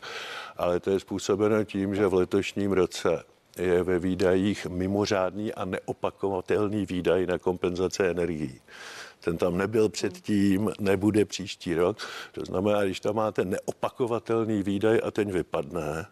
Ale 0.56 0.80
to 0.80 0.90
je 0.90 1.00
způsobeno 1.00 1.64
tím, 1.64 1.94
že 1.94 2.06
v 2.06 2.14
letošním 2.14 2.72
roce 2.72 3.24
je 3.58 3.82
ve 3.82 3.98
výdajích 3.98 4.66
mimořádný 4.66 5.54
a 5.54 5.64
neopakovatelný 5.64 6.86
výdaj 6.86 7.26
na 7.26 7.38
kompenzace 7.38 8.10
energií. 8.10 8.60
Ten 9.20 9.36
tam 9.36 9.58
nebyl 9.58 9.88
předtím, 9.88 10.70
nebude 10.80 11.24
příští 11.24 11.74
rok. 11.74 11.96
To 12.32 12.44
znamená, 12.44 12.84
když 12.84 13.00
tam 13.00 13.16
máte 13.16 13.44
neopakovatelný 13.44 14.62
výdaj 14.62 15.00
a 15.04 15.10
ten 15.10 15.32
vypadne, 15.32 16.06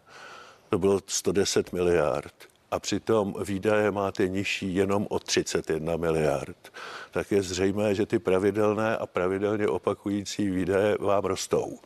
to 0.69 0.79
bylo 0.79 1.01
110 1.07 1.73
miliard, 1.73 2.35
a 2.71 2.79
přitom 2.79 3.35
výdaje 3.45 3.91
máte 3.91 4.29
nižší 4.29 4.75
jenom 4.75 5.07
o 5.11 5.19
31 5.19 5.97
miliard, 5.97 6.73
tak 7.11 7.31
je 7.31 7.43
zřejmé, 7.43 7.95
že 7.95 8.07
ty 8.07 8.19
pravidelné 8.19 8.97
a 8.97 9.07
pravidelně 9.07 9.69
opakující 9.69 10.51
výdaje 10.51 10.97
vám 11.01 11.25
rostou. 11.25 11.79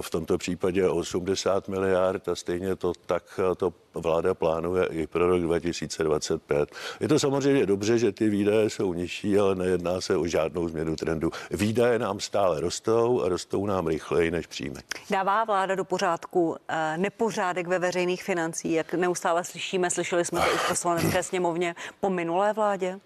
V 0.00 0.10
tomto 0.10 0.38
případě 0.38 0.88
80 0.88 1.68
miliard 1.68 2.28
a 2.28 2.34
stejně 2.34 2.76
to 2.76 2.92
tak 3.06 3.40
to 3.56 3.72
vláda 3.94 4.34
plánuje 4.34 4.86
i 4.86 5.06
pro 5.06 5.26
rok 5.26 5.42
2025. 5.42 6.70
Je 7.00 7.08
to 7.08 7.18
samozřejmě 7.18 7.66
dobře, 7.66 7.98
že 7.98 8.12
ty 8.12 8.28
výdaje 8.28 8.70
jsou 8.70 8.94
nižší, 8.94 9.38
ale 9.38 9.54
nejedná 9.54 10.00
se 10.00 10.16
o 10.16 10.26
žádnou 10.26 10.68
změnu 10.68 10.96
trendu. 10.96 11.30
Výdaje 11.50 11.98
nám 11.98 12.20
stále 12.20 12.60
rostou 12.60 13.22
a 13.22 13.28
rostou 13.28 13.66
nám 13.66 13.86
rychleji 13.86 14.30
než 14.30 14.46
příjmy. 14.46 14.80
Dává 15.10 15.44
vláda 15.44 15.74
do 15.74 15.84
pořádku 15.84 16.56
eh, 16.68 16.98
nepořádek 16.98 17.66
ve 17.66 17.78
veřejných 17.78 18.24
financích, 18.24 18.72
jak 18.72 18.94
neustále 18.94 19.44
slyšíme, 19.44 19.90
slyšeli 20.04 20.24
jsme 20.24 20.40
to 20.40 20.54
i 20.54 20.56
v 20.56 20.68
poslanecké 20.68 21.22
sněmovně 21.22 21.74
po 22.00 22.10
minulé 22.10 22.52
vládě? 22.52 23.00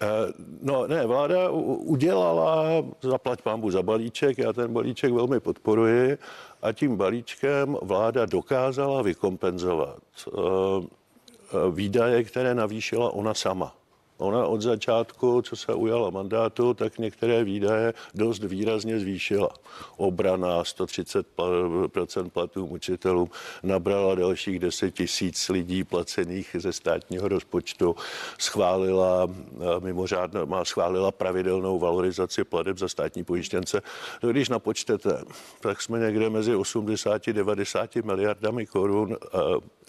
Eh, 0.00 0.32
no 0.62 0.86
ne, 0.86 1.06
vláda 1.06 1.50
udělala, 1.50 2.66
zaplať 3.02 3.42
pámbu 3.42 3.70
za 3.70 3.82
balíček, 3.82 4.38
já 4.38 4.52
ten 4.52 4.72
balíček 4.72 5.12
velmi 5.12 5.40
podporuji 5.40 6.18
a 6.62 6.72
tím 6.72 6.96
balíčkem 6.96 7.76
vláda 7.82 8.26
dokázala 8.26 9.02
vykompenzovat 9.02 9.98
eh, 9.98 10.30
eh, 10.30 11.70
výdaje, 11.70 12.24
které 12.24 12.54
navýšila 12.54 13.10
ona 13.10 13.34
sama. 13.34 13.74
Ona 14.18 14.46
od 14.46 14.62
začátku, 14.62 15.42
co 15.42 15.56
se 15.56 15.74
ujala 15.74 16.10
mandátu, 16.10 16.74
tak 16.74 16.98
některé 16.98 17.44
výdaje 17.44 17.94
dost 18.14 18.44
výrazně 18.44 19.00
zvýšila. 19.00 19.48
Obrana 19.96 20.62
130% 20.62 22.30
platů 22.30 22.66
učitelům 22.66 23.30
nabrala 23.62 24.14
dalších 24.14 24.58
10 24.58 24.94
tisíc 24.94 25.48
lidí 25.48 25.84
placených 25.84 26.56
ze 26.58 26.72
státního 26.72 27.28
rozpočtu, 27.28 27.96
schválila 28.38 29.28
eh, 29.28 29.80
mimořádně, 29.80 30.40
má 30.44 30.64
schválila 30.64 31.12
pravidelnou 31.12 31.78
valorizaci 31.78 32.44
plateb 32.44 32.78
za 32.78 32.88
státní 32.88 33.24
pojištěnce. 33.24 33.82
No, 34.22 34.30
když 34.30 34.48
napočtete, 34.48 35.24
tak 35.60 35.82
jsme 35.82 35.98
někde 35.98 36.30
mezi 36.30 36.54
80 36.54 37.28
a 37.28 37.32
90 37.32 37.96
miliardami 37.96 38.66
korun 38.66 39.16
eh, 39.16 39.38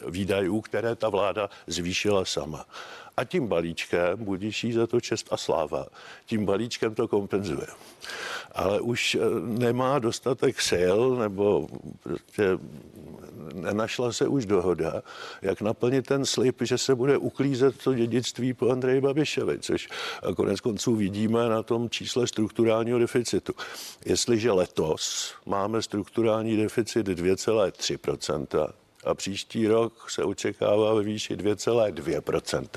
výdajů, 0.08 0.62
které 0.62 0.96
ta 0.96 1.10
vláda 1.10 1.50
zvýšila 1.68 2.26
sama. 2.26 2.66
A 3.18 3.24
tím 3.24 3.48
balíčkem, 3.48 4.24
budíš 4.24 4.64
jí 4.64 4.74
za 4.74 4.88
to 4.88 5.02
čest 5.02 5.28
a 5.32 5.38
sláva, 5.38 5.86
tím 6.26 6.46
balíčkem 6.46 6.96
to 6.96 7.08
kompenzuje. 7.08 7.68
Ale 8.52 8.82
už 8.82 9.16
eh, 9.16 9.20
nemá 9.42 10.00
dostatek 10.00 10.62
sil, 10.70 11.00
nebo 11.20 11.68
prostě 12.04 12.58
nenašla 13.54 14.12
se 14.12 14.28
už 14.28 14.46
dohoda, 14.46 15.02
jak 15.42 15.62
naplnit 15.62 16.08
ten 16.08 16.26
slib, 16.26 16.62
že 16.62 16.78
se 16.78 16.96
bude 16.96 17.18
uklízet 17.18 17.84
to 17.84 17.94
dědictví 17.94 18.54
po 18.54 18.70
Andreji 18.70 19.02
Babišovi, 19.02 19.60
což 19.60 19.88
konec 20.36 20.62
konců 20.62 20.96
vidíme 20.96 21.50
na 21.50 21.64
tom 21.64 21.90
čísle 21.90 22.28
strukturálního 22.28 23.00
deficitu. 23.00 23.54
Jestliže 24.06 24.52
letos 24.52 25.34
máme 25.46 25.82
strukturální 25.82 26.58
deficit 26.58 27.08
2,3 27.08 28.74
a 29.06 29.14
příští 29.14 29.68
rok 29.68 30.10
se 30.10 30.24
očekává 30.24 30.94
ve 30.94 31.04
výši 31.04 31.36
2,2%. 31.36 32.68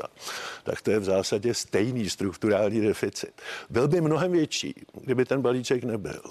Tak 0.65 0.83
to 0.83 0.91
je 0.91 0.99
v 0.99 1.05
zásadě 1.05 1.55
stejný 1.55 2.11
strukturální 2.11 2.81
deficit. 2.81 3.43
Byl 3.71 3.89
by 3.89 4.01
mnohem 4.01 4.33
větší, 4.33 4.75
kdyby 5.01 5.25
ten 5.25 5.43
balíček 5.43 5.85
nebyl. 5.85 6.23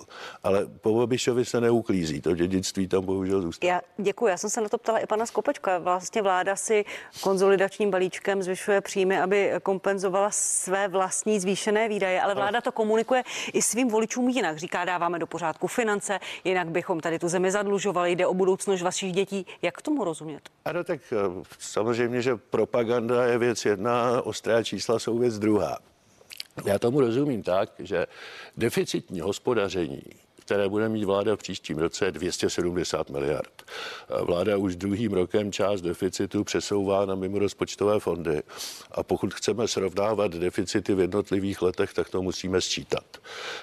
Ale 0.43 0.65
po 0.81 0.93
Babišovi 0.97 1.45
se 1.45 1.61
neuklízí, 1.61 2.21
to 2.21 2.35
dědictví 2.35 2.87
tam 2.87 3.05
bohužel 3.05 3.41
zůstává. 3.41 3.73
Já 3.73 3.81
děkuji, 3.97 4.27
já 4.27 4.37
jsem 4.37 4.49
se 4.49 4.61
na 4.61 4.69
to 4.69 4.77
ptala 4.77 4.99
i 4.99 5.05
pana 5.05 5.25
Skopečka. 5.25 5.77
Vlastně 5.77 6.21
vláda 6.21 6.55
si 6.55 6.85
konzolidačním 7.21 7.91
balíčkem 7.91 8.43
zvyšuje 8.43 8.81
příjmy, 8.81 9.21
aby 9.21 9.51
kompenzovala 9.63 10.31
své 10.31 10.87
vlastní 10.87 11.39
zvýšené 11.39 11.89
výdaje, 11.89 12.21
ale 12.21 12.35
vláda 12.35 12.61
to 12.61 12.71
komunikuje 12.71 13.23
i 13.53 13.61
svým 13.61 13.89
voličům 13.89 14.29
jinak. 14.29 14.57
Říká, 14.57 14.85
dáváme 14.85 15.19
do 15.19 15.27
pořádku 15.27 15.67
finance, 15.67 16.19
jinak 16.43 16.67
bychom 16.69 16.99
tady 16.99 17.19
tu 17.19 17.27
zemi 17.27 17.51
zadlužovali, 17.51 18.11
jde 18.11 18.27
o 18.27 18.33
budoucnost 18.33 18.81
vašich 18.81 19.11
dětí. 19.11 19.45
Jak 19.61 19.81
tomu 19.87 20.03
rozumět? 20.03 20.49
Ano, 20.65 20.83
tak 20.83 20.99
eh, 21.13 21.43
samozřejmě, 21.59 22.21
že 22.21 22.35
propaganda 22.35 23.25
je 23.25 23.37
věc 23.37 23.65
jedna, 23.65 24.21
ostrá 24.21 24.63
čísla 24.63 24.99
jsou 24.99 25.17
věc 25.17 25.39
druhá. 25.39 25.79
Já 26.65 26.79
tomu 26.79 26.99
rozumím 26.99 27.43
tak, 27.43 27.69
že 27.79 28.07
deficitní 28.57 29.19
hospodaření 29.19 30.26
které 30.47 30.69
bude 30.69 30.89
mít 30.89 31.03
vláda 31.03 31.35
v 31.35 31.39
příštím 31.39 31.77
roce, 31.77 32.11
270 32.11 33.09
miliard. 33.09 33.63
Vláda 34.21 34.57
už 34.57 34.75
druhým 34.75 35.13
rokem 35.13 35.51
část 35.51 35.81
deficitu 35.81 36.43
přesouvá 36.43 37.05
na 37.05 37.15
mimorozpočtové 37.15 37.99
fondy 37.99 38.41
a 38.91 39.03
pokud 39.03 39.33
chceme 39.33 39.67
srovnávat 39.67 40.31
deficity 40.31 40.95
v 40.95 40.99
jednotlivých 40.99 41.61
letech, 41.61 41.93
tak 41.93 42.09
to 42.09 42.21
musíme 42.21 42.61
sčítat. 42.61 43.17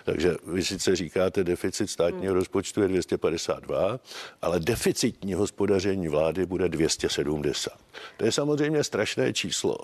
Takže 0.05 0.37
vy 0.47 0.65
sice 0.65 0.97
říkáte, 0.97 1.45
deficit 1.45 1.91
státního 1.91 2.33
hmm. 2.33 2.39
rozpočtu 2.41 2.83
je 2.83 2.89
252, 2.89 4.01
ale 4.43 4.61
deficitní 4.61 5.35
hospodaření 5.35 6.09
vlády 6.09 6.47
bude 6.47 6.69
270. 6.69 7.73
To 8.17 8.25
je 8.25 8.33
samozřejmě 8.33 8.85
strašné 8.85 9.33
číslo. 9.33 9.77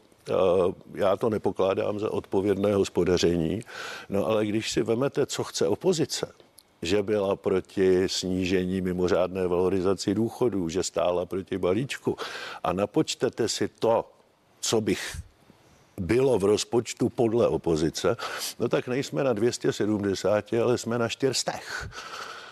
Já 0.94 1.16
to 1.16 1.30
nepokládám 1.30 1.98
za 1.98 2.12
odpovědné 2.12 2.74
hospodaření, 2.74 3.60
no 4.08 4.26
ale 4.26 4.46
když 4.46 4.70
si 4.70 4.82
vemete, 4.82 5.26
co 5.26 5.44
chce 5.44 5.68
opozice, 5.68 6.32
že 6.82 7.02
byla 7.02 7.36
proti 7.36 8.08
snížení 8.08 8.80
mimořádné 8.80 9.46
valorizaci 9.46 10.14
důchodů, 10.14 10.68
že 10.68 10.82
stála 10.82 11.26
proti 11.26 11.58
balíčku. 11.58 12.16
A 12.64 12.72
napočtete 12.72 13.48
si 13.48 13.68
to, 13.68 14.12
co 14.60 14.80
bych 14.80 15.16
bylo 16.00 16.38
v 16.38 16.44
rozpočtu 16.44 17.08
podle 17.08 17.48
opozice, 17.48 18.16
no 18.58 18.68
tak 18.68 18.88
nejsme 18.88 19.24
na 19.24 19.32
270, 19.32 20.52
ale 20.52 20.78
jsme 20.78 20.98
na 20.98 21.08
400. 21.08 21.52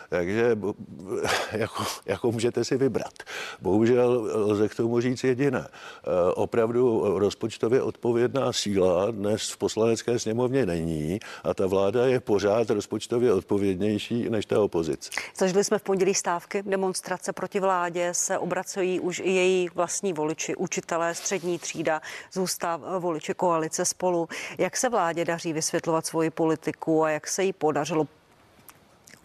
Takže 0.09 0.59
jako, 1.53 1.85
jako 2.07 2.33
můžete 2.33 2.65
si 2.65 2.77
vybrat. 2.77 3.13
Bohužel 3.61 4.31
lze 4.35 4.69
k 4.69 4.75
tomu 4.75 5.01
říct 5.01 5.25
jediné. 5.25 5.69
Eh, 5.69 6.33
opravdu 6.35 7.05
rozpočtově 7.19 7.83
odpovědná 7.83 8.53
síla 8.53 9.11
dnes 9.11 9.51
v 9.51 9.57
poslanecké 9.57 10.19
sněmovně 10.19 10.67
není 10.67 11.21
a 11.45 11.55
ta 11.55 11.67
vláda 11.67 12.07
je 12.07 12.21
pořád 12.21 12.71
rozpočtově 12.71 13.33
odpovědnější 13.33 14.31
než 14.31 14.47
ta 14.47 14.61
opozice. 14.61 15.11
Zažili 15.37 15.65
jsme 15.65 15.79
v 15.79 15.83
pondělí 15.83 16.15
stávky, 16.15 16.63
demonstrace 16.63 17.33
proti 17.33 17.61
vládě, 17.61 18.09
se 18.13 18.39
obracují 18.39 19.01
už 19.01 19.19
i 19.19 19.31
její 19.31 19.69
vlastní 19.75 20.13
voliči, 20.13 20.57
učitelé, 20.57 21.15
střední 21.15 21.59
třída, 21.59 22.03
zůstáv 22.33 22.81
voliči 22.99 23.35
koalice 23.35 23.85
spolu. 23.85 24.29
Jak 24.59 24.77
se 24.77 24.89
vládě 24.89 25.25
daří 25.25 25.53
vysvětlovat 25.53 26.07
svoji 26.07 26.31
politiku 26.31 27.05
a 27.05 27.11
jak 27.11 27.27
se 27.27 27.45
jí 27.45 27.53
podařilo 27.53 28.07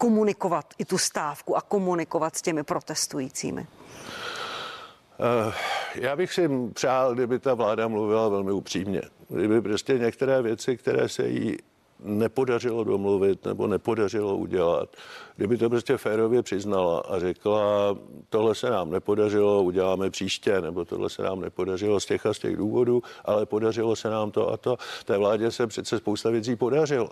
komunikovat 0.04 0.74
i 0.78 0.84
tu 0.84 0.98
stávku 0.98 1.56
a 1.56 1.60
komunikovat 1.60 2.36
s 2.36 2.42
těmi 2.42 2.62
protestujícími? 2.62 3.66
Eh, 5.20 5.52
já 5.94 6.16
bych 6.16 6.32
si 6.32 6.48
přál, 6.74 7.14
kdyby 7.14 7.38
ta 7.38 7.54
vláda 7.54 7.88
mluvila 7.88 8.28
velmi 8.28 8.52
upřímně. 8.52 9.02
Kdyby 9.28 9.60
prostě 9.60 9.98
některé 9.98 10.42
věci, 10.42 10.76
které 10.76 11.08
se 11.08 11.28
jí 11.28 11.56
nepodařilo 12.00 12.84
domluvit 12.84 13.44
nebo 13.44 13.66
nepodařilo 13.66 14.36
udělat, 14.36 14.88
kdyby 15.36 15.56
to 15.56 15.70
prostě 15.70 15.96
férově 15.96 16.42
přiznala 16.42 17.00
a 17.00 17.18
řekla, 17.18 17.96
tohle 18.28 18.54
se 18.54 18.70
nám 18.70 18.90
nepodařilo, 18.90 19.62
uděláme 19.62 20.10
příště, 20.10 20.60
nebo 20.60 20.84
tohle 20.84 21.10
se 21.10 21.22
nám 21.22 21.40
nepodařilo 21.40 22.00
z 22.00 22.06
těch 22.06 22.26
a 22.26 22.34
z 22.34 22.38
těch 22.38 22.56
důvodů, 22.56 23.02
ale 23.24 23.46
podařilo 23.46 23.96
se 23.96 24.10
nám 24.10 24.30
to 24.30 24.48
a 24.48 24.56
to. 24.56 24.76
Té 25.04 25.18
vládě 25.18 25.50
se 25.50 25.66
přece 25.66 25.98
spousta 25.98 26.30
věcí 26.30 26.56
podařilo. 26.56 27.08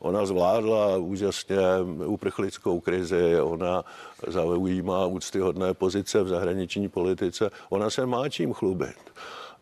Ona 0.00 0.26
zvládla 0.26 0.96
úžasně 0.96 1.58
uprchlickou 2.06 2.80
krizi, 2.80 3.40
ona 3.40 3.84
zaujímá 4.26 5.06
úctyhodné 5.06 5.74
pozice 5.74 6.22
v 6.22 6.28
zahraniční 6.28 6.88
politice, 6.88 7.50
ona 7.68 7.90
se 7.90 8.06
má 8.06 8.28
čím 8.28 8.52
chlubit 8.52 9.10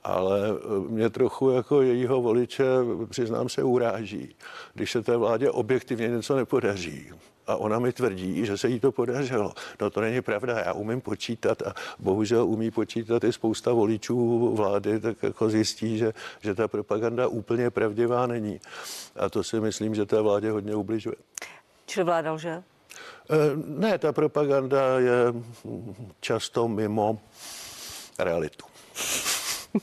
ale 0.05 0.41
mě 0.89 1.11
trochu 1.11 1.51
jako 1.51 1.82
jejího 1.82 2.22
voliče, 2.22 2.64
přiznám 3.11 3.49
se, 3.49 3.62
uráží, 3.62 4.36
když 4.74 4.93
se 4.93 5.03
té 5.03 5.16
vládě 5.16 5.51
objektivně 5.51 6.09
něco 6.09 6.36
nepodaří 6.36 7.11
a 7.49 7.57
ona 7.57 7.78
mi 7.78 7.92
tvrdí, 7.92 8.46
že 8.46 8.59
se 8.59 8.68
jí 8.68 8.80
to 8.80 8.92
podařilo. 8.92 9.53
No 9.80 9.90
to 9.90 10.01
není 10.01 10.20
pravda, 10.20 10.59
já 10.59 10.72
umím 10.72 11.01
počítat 11.01 11.62
a 11.62 11.74
bohužel 11.99 12.44
umí 12.46 12.70
počítat 12.70 13.24
i 13.24 13.32
spousta 13.32 13.72
voličů 13.72 14.55
vlády, 14.57 15.01
tak 15.01 15.22
jako 15.22 15.51
zjistí, 15.51 15.99
že, 15.99 16.12
že 16.40 16.55
ta 16.55 16.68
propaganda 16.68 17.26
úplně 17.28 17.70
pravdivá 17.70 18.26
není. 18.26 18.61
A 19.16 19.28
to 19.28 19.44
si 19.44 19.61
myslím, 19.61 19.94
že 19.94 20.07
té 20.07 20.20
vládě 20.20 20.51
hodně 20.51 20.74
ubližuje. 20.74 21.16
Čili 21.86 22.05
vláda 22.05 22.32
lže? 22.32 22.62
Eh, 23.30 23.36
Ne, 23.66 23.99
ta 23.99 24.12
propaganda 24.12 24.99
je 24.99 25.34
často 26.20 26.68
mimo 26.68 27.18
realitu. 28.18 28.64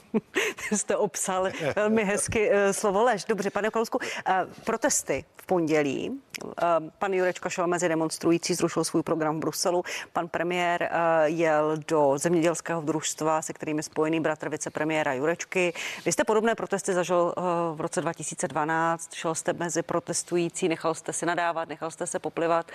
Jste 0.71 0.97
obsal 0.97 1.47
velmi 1.75 2.03
hezky 2.03 2.49
eh, 2.51 2.73
slovo 2.73 3.03
lež. 3.03 3.25
Dobře, 3.25 3.49
pane 3.49 3.69
Kalousku, 3.69 3.99
eh, 4.27 4.45
protesty 4.63 5.25
v 5.35 5.45
pondělí. 5.45 6.21
Eh, 6.43 6.65
Pan 6.99 7.13
Jurečka 7.13 7.49
šel 7.49 7.67
mezi 7.67 7.89
demonstrující, 7.89 8.53
zrušil 8.53 8.83
svůj 8.83 9.03
program 9.03 9.37
v 9.37 9.39
Bruselu. 9.39 9.83
Pan 10.13 10.27
premiér 10.27 10.89
jel 11.25 11.77
do 11.87 12.13
zemědělského 12.17 12.81
družstva, 12.81 13.41
se 13.41 13.53
kterým 13.53 13.77
je 13.77 13.83
spojený 13.83 14.19
bratr 14.19 14.49
vicepremiéra 14.49 15.13
Jurečky. 15.13 15.73
Vy 16.05 16.11
jste 16.11 16.23
podobné 16.23 16.55
protesty 16.55 16.93
zažil 16.93 17.33
v 17.75 17.81
roce 17.81 18.01
2012. 18.01 19.13
Šel 19.13 19.35
jste 19.35 19.53
mezi 19.53 19.81
protestující, 19.83 20.67
nechal 20.67 20.93
jste 20.93 21.13
si 21.13 21.25
nadávat, 21.25 21.69
nechal 21.69 21.91
jste 21.91 22.07
se 22.07 22.19
poplivat. 22.19 22.71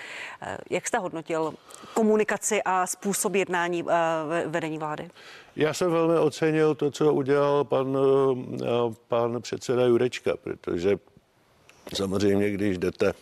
Jak 0.70 0.86
jste 0.88 0.98
hodnotil 0.98 1.54
komunikaci 1.94 2.62
a 2.62 2.86
způsob 2.86 3.34
jednání 3.34 3.82
ve- 3.82 4.44
vedení 4.46 4.78
vlády? 4.78 5.10
Já 5.56 5.74
jsem 5.74 5.92
velmi 5.92 6.18
ocenil 6.18 6.74
to, 6.74 6.90
co 6.90 7.14
udělal 7.14 7.64
pan, 7.64 7.98
eh, 8.62 8.66
pan 9.08 9.42
předseda 9.42 9.86
Jurečka, 9.86 10.36
protože 10.36 10.98
samozřejmě, 11.94 12.50
když 12.50 12.78
jdete 12.78 13.12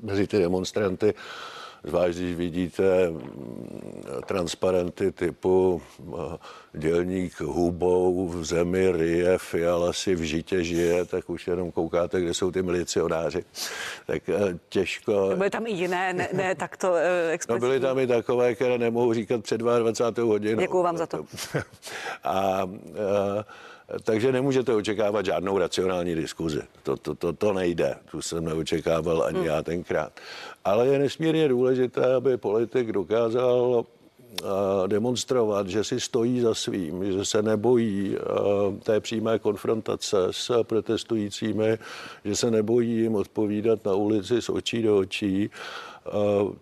mezi 0.00 0.26
ty 0.26 0.38
demonstranty, 0.38 1.14
zvlášť 1.84 2.18
když 2.18 2.36
vidíte 2.36 3.10
mm, 3.10 3.20
transparenty 4.26 5.12
typu 5.12 5.82
eh, 6.00 6.38
dělník 6.72 7.40
hubou 7.40 8.28
v 8.28 8.44
zemi 8.44 8.92
ryje, 8.92 9.38
Fiala 9.38 9.92
si 9.92 10.14
v 10.14 10.20
žitě 10.20 10.64
žije, 10.64 11.04
tak 11.04 11.30
už 11.30 11.46
jenom 11.46 11.72
koukáte, 11.72 12.20
kde 12.20 12.34
jsou 12.34 12.50
ty 12.50 12.62
milicionáři. 12.62 13.44
Tak 14.06 14.28
eh, 14.28 14.58
těžko... 14.68 15.30
Byly 15.36 15.50
tam 15.50 15.66
i 15.66 15.70
jiné, 15.70 16.12
ne, 16.12 16.28
ne 16.32 16.54
takto 16.54 16.94
eh, 16.94 17.38
No 17.48 17.58
byly 17.58 17.80
tam 17.80 17.98
i 17.98 18.06
takové, 18.06 18.54
které 18.54 18.78
nemohu 18.78 19.14
říkat 19.14 19.42
před 19.42 19.60
22. 19.60 20.32
hodinou. 20.32 20.60
Děkuju 20.60 20.82
vám 20.82 20.96
za 20.96 21.06
to. 21.06 21.24
A, 22.24 22.34
a 22.34 22.68
takže 24.02 24.32
nemůžete 24.32 24.74
očekávat 24.74 25.26
žádnou 25.26 25.58
racionální 25.58 26.14
diskuzi. 26.14 26.62
To, 26.82 26.96
to, 26.96 27.14
to, 27.14 27.32
to 27.32 27.52
nejde. 27.52 27.96
Tu 28.10 28.22
jsem 28.22 28.44
neočekával 28.44 29.22
ani 29.22 29.38
Hmm. 29.38 29.46
já 29.46 29.62
tenkrát. 29.62 30.12
Ale 30.64 30.86
je 30.86 30.98
nesmírně 30.98 31.48
důležité, 31.48 32.14
aby 32.14 32.36
politik 32.36 32.92
dokázal 32.92 33.84
demonstrovat, 34.86 35.68
že 35.68 35.84
si 35.84 36.00
stojí 36.00 36.40
za 36.40 36.54
svým, 36.54 37.12
že 37.12 37.24
se 37.24 37.42
nebojí 37.42 38.16
té 38.82 39.00
přímé 39.00 39.38
konfrontace 39.38 40.16
s 40.30 40.62
protestujícími, 40.62 41.78
že 42.24 42.36
se 42.36 42.50
nebojí 42.50 42.90
jim 42.90 43.14
odpovídat 43.14 43.84
na 43.84 43.94
ulici 43.94 44.42
z 44.42 44.48
očí 44.48 44.82
do 44.82 44.98
očí. 44.98 45.50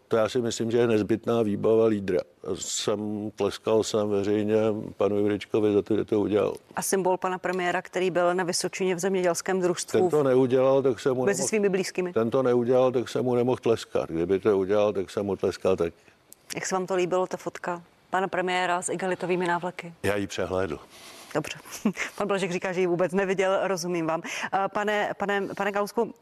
To 0.08 0.16
já 0.16 0.28
si 0.28 0.40
myslím, 0.40 0.70
že 0.70 0.78
je 0.78 0.86
nezbytná 0.86 1.42
výbava 1.42 1.86
lídra. 1.86 2.20
Jsem 2.54 3.30
tleskal 3.36 3.82
jsem 3.82 4.08
veřejně 4.08 4.56
panu 4.96 5.18
Jurečkovi 5.18 5.72
za 5.72 5.82
to, 5.82 5.96
že 5.96 6.04
to 6.04 6.20
udělal. 6.20 6.54
A 6.76 6.82
symbol 6.82 7.16
pana 7.16 7.38
premiéra, 7.38 7.82
který 7.82 8.10
byl 8.10 8.34
na 8.34 8.44
Vysočině 8.44 8.94
v 8.94 8.98
zemědělském 8.98 9.60
družstvu 9.60 10.00
Ten 10.00 10.08
to 10.08 10.22
neudělal, 10.22 10.82
tak 10.82 11.00
jsem 11.00 11.14
mu 11.14 11.24
mezi 11.24 11.38
nemohl, 11.38 11.48
svými 11.48 11.68
blízkými. 11.68 12.12
ten 12.12 12.30
to 12.30 12.42
neudělal, 12.42 12.92
tak 12.92 13.08
jsem 13.08 13.24
mu 13.24 13.34
nemohl 13.34 13.58
tleskat. 13.62 14.10
Kdyby 14.10 14.38
to 14.38 14.58
udělal, 14.58 14.92
tak 14.92 15.10
jsem 15.10 15.26
mu 15.26 15.36
tleskal 15.36 15.76
tak. 15.76 15.94
Jak 16.54 16.66
se 16.66 16.74
vám 16.74 16.86
to 16.86 16.94
líbilo, 16.94 17.26
ta 17.26 17.36
fotka 17.36 17.82
pana 18.10 18.28
premiéra 18.28 18.82
s 18.82 18.88
igalitovými 18.88 19.46
návleky? 19.46 19.92
Já 20.02 20.16
ji 20.16 20.26
přehlédl. 20.26 20.78
Dobře. 21.34 21.58
Pan 22.16 22.28
Blažek 22.28 22.52
říká, 22.52 22.72
že 22.72 22.80
ji 22.80 22.86
vůbec 22.86 23.12
neviděl, 23.12 23.58
rozumím 23.62 24.06
vám. 24.06 24.22
Eh, 24.54 24.68
Pane, 24.74 25.12
pane, 25.18 25.42
pane 25.56 25.72
Kausku, 25.72 26.14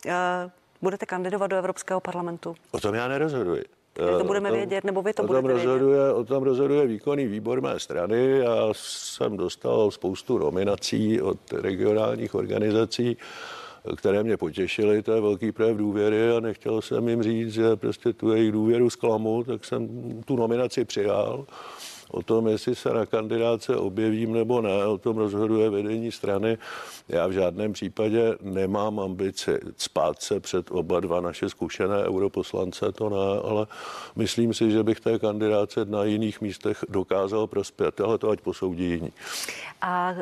budete 0.82 1.06
kandidovat 1.06 1.46
do 1.46 1.56
Evropského 1.56 2.00
parlamentu? 2.00 2.54
O 2.70 2.80
tom 2.80 2.94
já 2.94 3.08
nerozhoduji. 3.08 3.64
To 3.92 4.20
Eh, 4.20 4.24
budeme 4.24 4.48
tom- 4.48 4.56
vědět, 4.58 4.84
nebo 4.84 5.02
vy 5.02 5.12
to 5.12 5.22
o 5.22 5.26
tom 5.26 5.36
budete 5.42 5.54
vědět? 5.54 5.70
rozhoduje, 5.72 6.12
O 6.12 6.24
tom 6.24 6.42
rozhoduje 6.42 6.86
výkonný 6.86 7.26
výbor 7.26 7.60
mé 7.60 7.78
strany. 7.80 8.38
Já 8.38 8.54
jsem 8.72 9.36
dostal 9.36 9.90
spoustu 9.90 10.38
nominací 10.38 11.20
od 11.22 11.52
regionálních 11.52 12.34
organizací, 12.34 13.16
které 13.96 14.22
mě 14.22 14.36
potěšily, 14.36 15.02
to 15.02 15.12
je 15.12 15.20
velký 15.20 15.52
projev 15.52 15.76
důvěry 15.76 16.30
a 16.30 16.40
nechtěl 16.40 16.82
jsem 16.82 17.08
jim 17.08 17.22
říct, 17.22 17.52
že 17.52 17.76
prostě 17.76 18.12
tu 18.12 18.32
jejich 18.32 18.52
důvěru 18.52 18.90
zklamu, 18.90 19.44
tak 19.44 19.64
jsem 19.64 19.88
tu 20.22 20.36
nominaci 20.36 20.84
přijal. 20.84 21.46
O 22.12 22.22
tom, 22.22 22.48
jestli 22.48 22.74
se 22.74 22.94
na 22.94 23.06
kandidáce 23.06 23.76
objevím 23.76 24.32
nebo 24.32 24.60
ne, 24.60 24.86
o 24.86 24.98
tom 24.98 25.16
rozhoduje 25.16 25.70
vedení 25.70 26.12
strany. 26.12 26.58
Já 27.08 27.26
v 27.26 27.32
žádném 27.32 27.72
případě 27.72 28.36
nemám 28.40 29.00
ambici 29.00 29.58
spát 29.76 30.22
se 30.22 30.40
před 30.40 30.70
oba 30.70 31.00
dva 31.00 31.20
naše 31.20 31.48
zkušené 31.48 32.04
europoslance, 32.04 32.92
to 32.92 33.08
ne, 33.10 33.40
ale 33.44 33.66
myslím 34.16 34.54
si, 34.54 34.70
že 34.70 34.82
bych 34.82 35.00
té 35.00 35.18
kandidáce 35.18 35.84
na 35.84 36.04
jiných 36.04 36.40
místech 36.40 36.84
dokázal 36.88 37.46
prospět, 37.46 38.00
ale 38.00 38.18
to 38.18 38.30
ať 38.30 38.40
posoudí 38.40 38.90
jiní. 38.90 39.12
A 39.80 40.14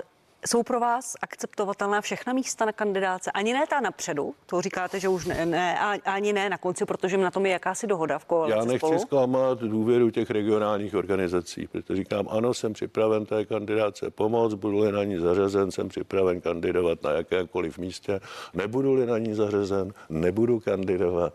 jsou 0.47 0.63
pro 0.63 0.81
vás 0.81 1.17
akceptovatelná 1.23 2.01
všechna 2.01 2.33
místa 2.33 2.65
na 2.65 2.73
kandidáce? 2.73 3.31
Ani 3.31 3.53
ne 3.53 3.67
ta 3.67 3.81
napředu, 3.81 4.35
to 4.47 4.61
říkáte, 4.61 5.01
že 5.01 5.09
už 5.09 5.27
ne, 5.27 5.47
ne 5.47 5.79
a- 5.79 6.11
ani 6.13 6.33
ne 6.33 6.51
na 6.51 6.59
konci, 6.59 6.85
protože 6.85 7.17
na 7.17 7.31
tom 7.31 7.47
je 7.47 7.53
jakási 7.53 7.87
dohoda 7.87 8.19
v 8.19 8.25
koalici 8.25 8.59
Já 8.59 8.65
nechci 8.65 8.79
spolu. 8.79 8.99
zklamat 8.99 9.59
důvěru 9.59 10.11
těch 10.11 10.31
regionálních 10.31 10.95
organizací, 10.95 11.67
protože 11.67 11.97
říkám, 11.97 12.27
ano, 12.31 12.55
jsem 12.55 12.73
připraven 12.73 13.27
té 13.27 13.45
kandidáce 13.45 14.11
pomoct, 14.11 14.55
budu-li 14.55 14.93
na 14.93 15.05
ní 15.05 15.17
zařazen, 15.17 15.71
jsem 15.71 15.89
připraven 15.89 16.41
kandidovat 16.41 17.03
na 17.03 17.11
jakékoliv 17.11 17.79
místě, 17.79 18.21
nebudu-li 18.55 19.07
na 19.07 19.19
ní 19.19 19.35
zařazen, 19.35 19.93
nebudu 20.11 20.61
kandidovat. 20.61 21.33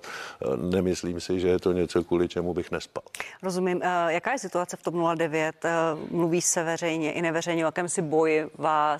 Nemyslím 0.62 1.20
si, 1.20 1.40
že 1.40 1.48
je 1.48 1.60
to 1.60 1.72
něco, 1.72 2.04
kvůli 2.04 2.28
čemu 2.28 2.54
bych 2.54 2.72
nespal. 2.72 3.04
Rozumím. 3.44 3.80
Eh, 3.84 4.14
Jaká 4.14 4.32
je 4.32 4.40
situace 4.40 4.78
v 4.78 4.84
TOP 4.84 4.94
09? 5.16 5.66
Eh, 5.66 5.72
Mluví 6.12 6.42
se 6.42 6.64
veřejně 6.64 7.12
i 7.12 7.22
neveřejně 7.22 7.66
o 7.66 7.68
jakémsi 7.68 8.02
boji 8.02 8.50
vás 8.58 8.93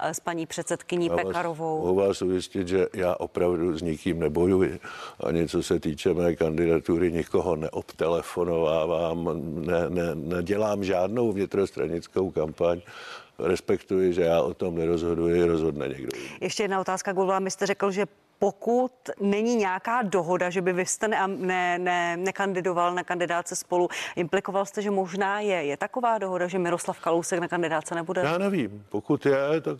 eh, 0.00 0.14
s 0.14 0.20
paní 0.20 0.46
předsedkyní 0.46 1.06
Já 1.06 1.14
vás- 1.16 1.24
Pekarovou. 1.26 1.78
Mohu 1.78 1.94
vás 1.94 2.22
ujistit, 2.22 2.68
že 2.68 2.86
já 2.94 3.14
opravdu 3.14 3.78
s 3.78 3.82
nikým 3.82 4.18
nebojuji. 4.20 4.80
Ani 5.20 5.48
co 5.48 5.62
se 5.62 5.80
týče 5.80 6.14
mé 6.14 6.36
kandidatury, 6.36 7.12
nikoho 7.12 7.56
neobtelefonovávám, 7.56 9.30
ne, 9.66 9.90
ne, 9.90 10.14
nedělám 10.14 10.84
žádnou 10.84 11.32
vnitrostranickou 11.32 12.30
kampaň. 12.30 12.80
Respektuji, 13.38 14.12
že 14.12 14.22
já 14.22 14.42
o 14.42 14.54
tom 14.54 14.74
nerozhoduji, 14.74 15.44
rozhodne 15.44 15.88
někdo. 15.88 16.08
Ještě 16.40 16.62
jedna 16.62 16.80
otázka, 16.80 17.12
Gulva. 17.12 17.38
My 17.38 17.50
jste 17.50 17.66
řekl, 17.66 17.90
že 17.90 18.06
pokud 18.38 18.92
není 19.20 19.56
nějaká 19.56 20.02
dohoda, 20.02 20.50
že 20.50 20.62
by 20.62 20.72
vy 20.72 20.86
jste 20.86 21.08
ne, 21.08 21.26
ne, 21.26 21.78
ne, 21.78 22.16
nekandidoval 22.16 22.94
na 22.94 23.04
kandidáce 23.04 23.56
spolu, 23.56 23.88
implikoval 24.16 24.66
jste, 24.66 24.82
že 24.82 24.90
možná 24.90 25.40
je. 25.40 25.64
Je 25.64 25.76
taková 25.76 26.18
dohoda, 26.18 26.46
že 26.48 26.58
Miroslav 26.58 27.00
Kalousek 27.00 27.40
na 27.40 27.48
kandidáce 27.48 27.94
nebude? 27.94 28.20
Já 28.24 28.38
nevím. 28.38 28.84
Pokud 28.88 29.26
je, 29.26 29.36
tak 29.60 29.76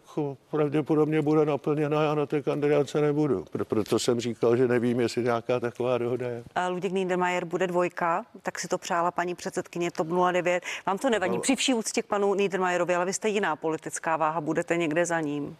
pravděpodobně 0.51 1.23
bude 1.23 1.45
naplněna, 1.47 2.03
já 2.03 2.15
na 2.15 2.27
té 2.27 2.43
kandidáce 2.43 3.01
nebudu. 3.01 3.45
Pro- 3.53 3.65
Proto 3.65 3.99
jsem 3.99 4.21
říkal, 4.21 4.57
že 4.57 4.69
nevím, 4.69 5.01
jestli 5.01 5.23
nějaká 5.23 5.61
taková 5.61 5.99
dohoda 5.99 6.29
je. 6.29 6.43
A 6.55 6.69
Luděk 6.69 6.93
Niedermayer 6.93 7.45
bude 7.45 7.67
dvojka, 7.67 8.25
tak 8.43 8.59
si 8.59 8.69
to 8.69 8.79
přála 8.79 9.11
paní 9.11 9.35
předsedkyně 9.35 9.91
TOP 9.91 10.09
09. 10.33 10.63
Vám 10.87 10.99
to 10.99 11.11
nevadí, 11.11 11.35
No. 11.35 11.41
při 11.41 11.57
vší 11.57 11.75
úctě 11.75 12.03
k 12.03 12.07
panu 12.07 12.35
Niedermayerovi, 12.35 12.95
ale 12.95 13.05
vy 13.05 13.13
jste 13.13 13.29
jiná 13.29 13.57
politická 13.57 14.17
váha, 14.17 14.41
budete 14.41 14.77
někde 14.77 15.07
za 15.07 15.21
ním. 15.21 15.57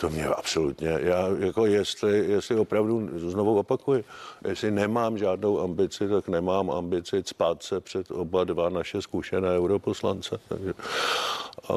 To 0.00 0.10
mě 0.10 0.26
absolutně, 0.26 0.88
já 0.88 1.28
jako 1.38 1.66
jestli, 1.66 2.18
jestli 2.18 2.56
opravdu 2.56 3.08
znovu 3.30 3.58
opakuji, 3.58 4.04
jestli 4.48 4.70
nemám 4.70 5.18
žádnou 5.18 5.60
ambici, 5.60 6.08
tak 6.08 6.28
nemám 6.28 6.70
ambici 6.70 7.22
spát 7.26 7.62
se 7.62 7.80
před 7.80 8.10
oba 8.10 8.44
dva 8.44 8.68
naše 8.68 9.02
zkušené 9.02 9.48
europoslance. 9.48 10.40
Takže, 10.48 10.74
a 11.68 11.74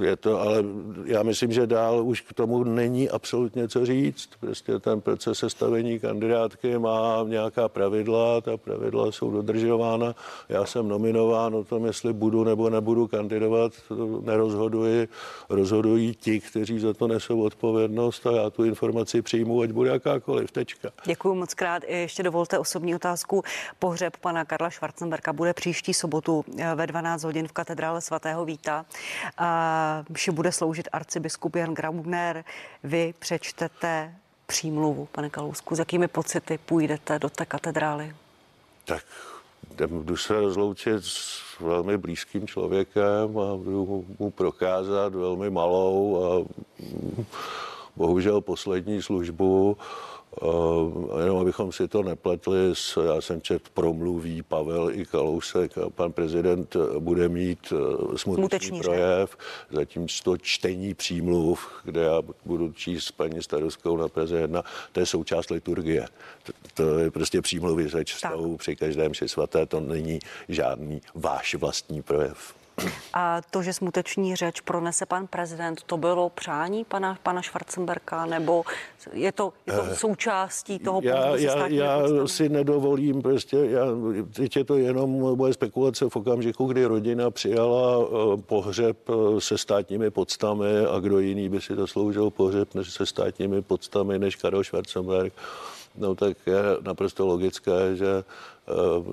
je 0.00 0.16
to, 0.16 0.40
ale 0.40 0.64
já 1.04 1.22
myslím, 1.22 1.52
že 1.52 1.66
dál 1.66 2.04
už 2.04 2.20
k 2.20 2.32
tomu 2.32 2.64
není 2.64 3.10
absolutně 3.10 3.68
co 3.68 3.86
říct. 3.86 4.30
Prostě 4.40 4.78
ten 4.78 5.00
proces 5.00 5.38
sestavení 5.38 5.98
kandidátky 5.98 6.78
má 6.78 7.24
nějaká 7.28 7.68
pravidla, 7.68 8.40
ta 8.40 8.56
pravidla 8.56 9.12
jsou 9.12 9.30
dodržována. 9.30 10.14
Já 10.48 10.66
jsem 10.66 10.88
nominován 10.88 11.54
o 11.54 11.64
tom, 11.64 11.86
jestli 11.86 12.12
budu 12.12 12.44
nebo 12.44 12.70
nebudu 12.70 13.06
kandidovat, 13.06 13.72
to 13.88 14.20
nerozhoduji. 14.24 15.08
Rozhodují 15.48 16.14
ti, 16.14 16.40
kteří 16.40 16.78
za 16.78 16.94
to 16.94 17.08
nesou 17.08 17.42
odpovědnost 17.42 18.26
a 18.26 18.32
já 18.32 18.50
tu 18.50 18.64
informaci 18.64 19.22
přijmu, 19.22 19.60
ať 19.60 19.70
bude 19.70 19.90
jakákoliv. 19.90 20.50
Tečka. 20.50 20.90
Děkuji 21.04 21.34
moc 21.34 21.54
krát. 21.54 21.82
Ještě 21.86 22.22
dovolte 22.22 22.58
osobní 22.58 22.94
otázku. 22.94 23.42
Pohřeb 23.78 24.16
pana 24.16 24.44
Karla 24.44 24.70
Schwarzenberga 24.70 25.32
bude 25.32 25.54
příští 25.54 25.94
sobotu 25.94 26.44
eh, 26.58 26.74
ve 26.74 26.86
12 26.86 27.24
hodin 27.24 27.48
v 27.48 27.52
katedrále 27.52 28.00
svatého 28.00 28.44
Víta. 28.44 28.84
A 29.38 29.81
Vše 30.12 30.32
bude 30.32 30.52
sloužit 30.52 30.88
arcibiskup 30.92 31.56
Jan 31.56 31.74
Grabner. 31.74 32.44
Vy 32.84 33.14
přečtete 33.18 34.14
přímluvu, 34.46 35.08
pane 35.12 35.30
Kalousku. 35.30 35.76
S 35.76 35.78
jakými 35.78 36.08
pocity 36.08 36.58
půjdete 36.58 37.18
do 37.18 37.28
té 37.28 37.46
katedrály? 37.46 38.14
tak 39.76 39.90
jdu 39.90 40.16
se 40.16 40.40
rozloučit 40.40 41.04
s 41.04 41.42
velmi 41.60 41.98
blízkým 41.98 42.46
člověkem 42.46 43.38
a 43.38 43.56
budu 43.56 44.04
mu 44.18 44.30
prokázat 44.30 45.14
velmi 45.14 45.50
malou 45.50 46.24
a 46.24 46.38
mm, 46.78 47.24
bohužel 47.96 48.40
poslední 48.40 49.02
službu 49.02 49.76
jenom 51.20 51.38
abychom 51.38 51.72
si 51.72 51.88
to 51.88 52.02
nepletli, 52.02 52.70
s, 52.72 52.98
já 53.06 53.20
jsem 53.20 53.40
čet 53.40 53.68
promluví 53.68 54.42
Pavel 54.42 54.90
i 54.90 55.04
Kalousek 55.06 55.78
a 55.78 55.90
pan 55.90 56.12
prezident 56.12 56.76
bude 56.98 57.28
mít 57.28 57.72
uh, 57.72 58.16
smutný 58.16 58.42
Smuteční 58.42 58.80
projev, 58.80 59.36
zatímco 59.70 60.36
čtení 60.36 60.94
přímluv, 60.94 61.68
kde 61.84 62.00
já 62.00 62.22
budu 62.44 62.72
číst 62.72 63.04
s 63.04 63.12
paní 63.12 63.42
starostkou 63.42 63.96
na 63.96 64.08
Praze 64.08 64.38
1, 64.38 64.62
to 64.92 65.00
je 65.00 65.06
součást 65.06 65.50
liturgie. 65.50 66.06
To, 66.42 66.52
to 66.74 66.98
je 66.98 67.10
prostě 67.10 67.42
přímluvy 67.42 67.90
se 67.90 68.04
čtou 68.04 68.56
při 68.56 68.76
každém 68.76 69.14
ši 69.14 69.28
svaté, 69.28 69.66
to 69.66 69.80
není 69.80 70.18
žádný 70.48 71.00
váš 71.14 71.54
vlastní 71.54 72.02
projev. 72.02 72.61
A 73.12 73.40
to, 73.50 73.62
že 73.62 73.72
smuteční 73.72 74.36
řeč 74.36 74.60
pronese 74.60 75.06
pan 75.06 75.26
prezident, 75.26 75.82
to 75.82 75.96
bylo 75.96 76.30
přání 76.30 76.84
pana, 76.84 77.18
pana 77.22 77.42
Schwarzenberka, 77.42 78.26
nebo 78.26 78.64
je 79.12 79.32
to, 79.32 79.52
je 79.66 79.72
to 79.72 79.82
Eh, 79.92 79.96
součástí 79.96 80.78
toho 80.78 81.00
já, 81.02 81.36
já, 81.36 81.66
já 81.66 82.02
si 82.26 82.48
nedovolím 82.48 83.22
prostě, 83.22 83.56
já, 83.56 83.86
teď 84.32 84.56
je 84.56 84.64
to 84.64 84.76
jenom 84.76 85.10
moje 85.10 85.52
spekulace 85.52 86.08
v 86.08 86.16
okamžiku, 86.16 86.66
kdy 86.66 86.84
rodina 86.84 87.30
přijala 87.30 87.98
eh, 87.98 88.36
pohřeb 88.36 88.96
eh, 89.08 89.40
se 89.40 89.58
státními 89.58 90.10
podstami 90.10 90.86
a 90.96 90.98
kdo 90.98 91.18
jiný 91.18 91.48
by 91.48 91.60
si 91.60 91.76
zasloužil 91.76 92.30
pohřeb 92.30 92.74
než 92.74 92.90
se 92.90 93.06
státními 93.06 93.62
podstami 93.62 94.18
než 94.18 94.36
Karel 94.36 94.64
Schwarzenberg, 94.64 95.32
no 95.98 96.14
tak 96.14 96.36
je 96.46 96.62
naprosto 96.80 97.26
logické, 97.26 97.96
že 97.96 98.24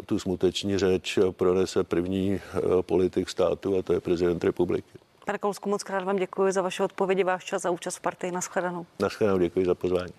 tu 0.05 0.19
smuteční 0.19 0.77
řeč 0.77 1.19
pronese 1.31 1.83
první 1.83 2.33
eh, 2.33 2.59
politik 2.81 3.29
státu 3.29 3.77
a 3.77 3.81
to 3.81 3.93
je 3.93 3.99
prezident 3.99 4.43
republiky. 4.43 4.89
Pane 5.25 5.37
Kousku, 5.37 5.69
moc 5.69 5.83
krát 5.83 6.03
vám 6.03 6.15
děkuji 6.15 6.51
za 6.51 6.61
vaše 6.61 6.83
odpovědi, 6.83 7.23
váš 7.23 7.43
čas 7.43 7.65
a 7.65 7.69
účast 7.69 7.95
v 7.95 8.01
partii. 8.01 8.31
Naschledanou. 8.31 8.85
Naschledanou, 8.99 9.39
děkuji 9.39 9.65
za 9.65 9.75
pozvání. 9.75 10.13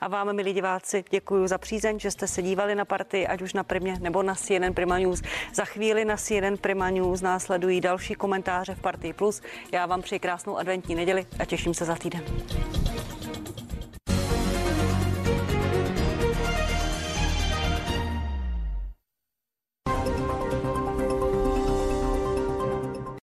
A 0.00 0.08
vám, 0.08 0.36
milí 0.36 0.52
diváci, 0.52 1.04
děkuji 1.10 1.46
za 1.46 1.58
přízeň, 1.58 1.98
že 1.98 2.10
jste 2.10 2.26
se 2.26 2.42
dívali 2.42 2.74
na 2.74 2.84
partii, 2.84 3.26
ať 3.26 3.42
už 3.42 3.52
na 3.52 3.64
Primě 3.64 3.96
nebo 4.00 4.22
na 4.22 4.34
CNN 4.34 4.74
Prima 4.74 4.98
News. 4.98 5.22
Za 5.54 5.64
chvíli 5.64 6.04
na 6.04 6.16
CNN 6.16 6.56
Prima 6.60 6.90
News 6.90 7.20
následují 7.20 7.80
další 7.80 8.14
komentáře 8.14 8.74
v 8.74 8.80
Partii 8.80 9.12
Plus. 9.12 9.42
Já 9.72 9.86
vám 9.86 10.02
přeji 10.02 10.18
krásnou 10.18 10.56
adventní 10.56 10.94
neděli 10.94 11.26
a 11.38 11.44
těším 11.44 11.74
se 11.74 11.84
za 11.84 11.94
týden. 11.94 12.24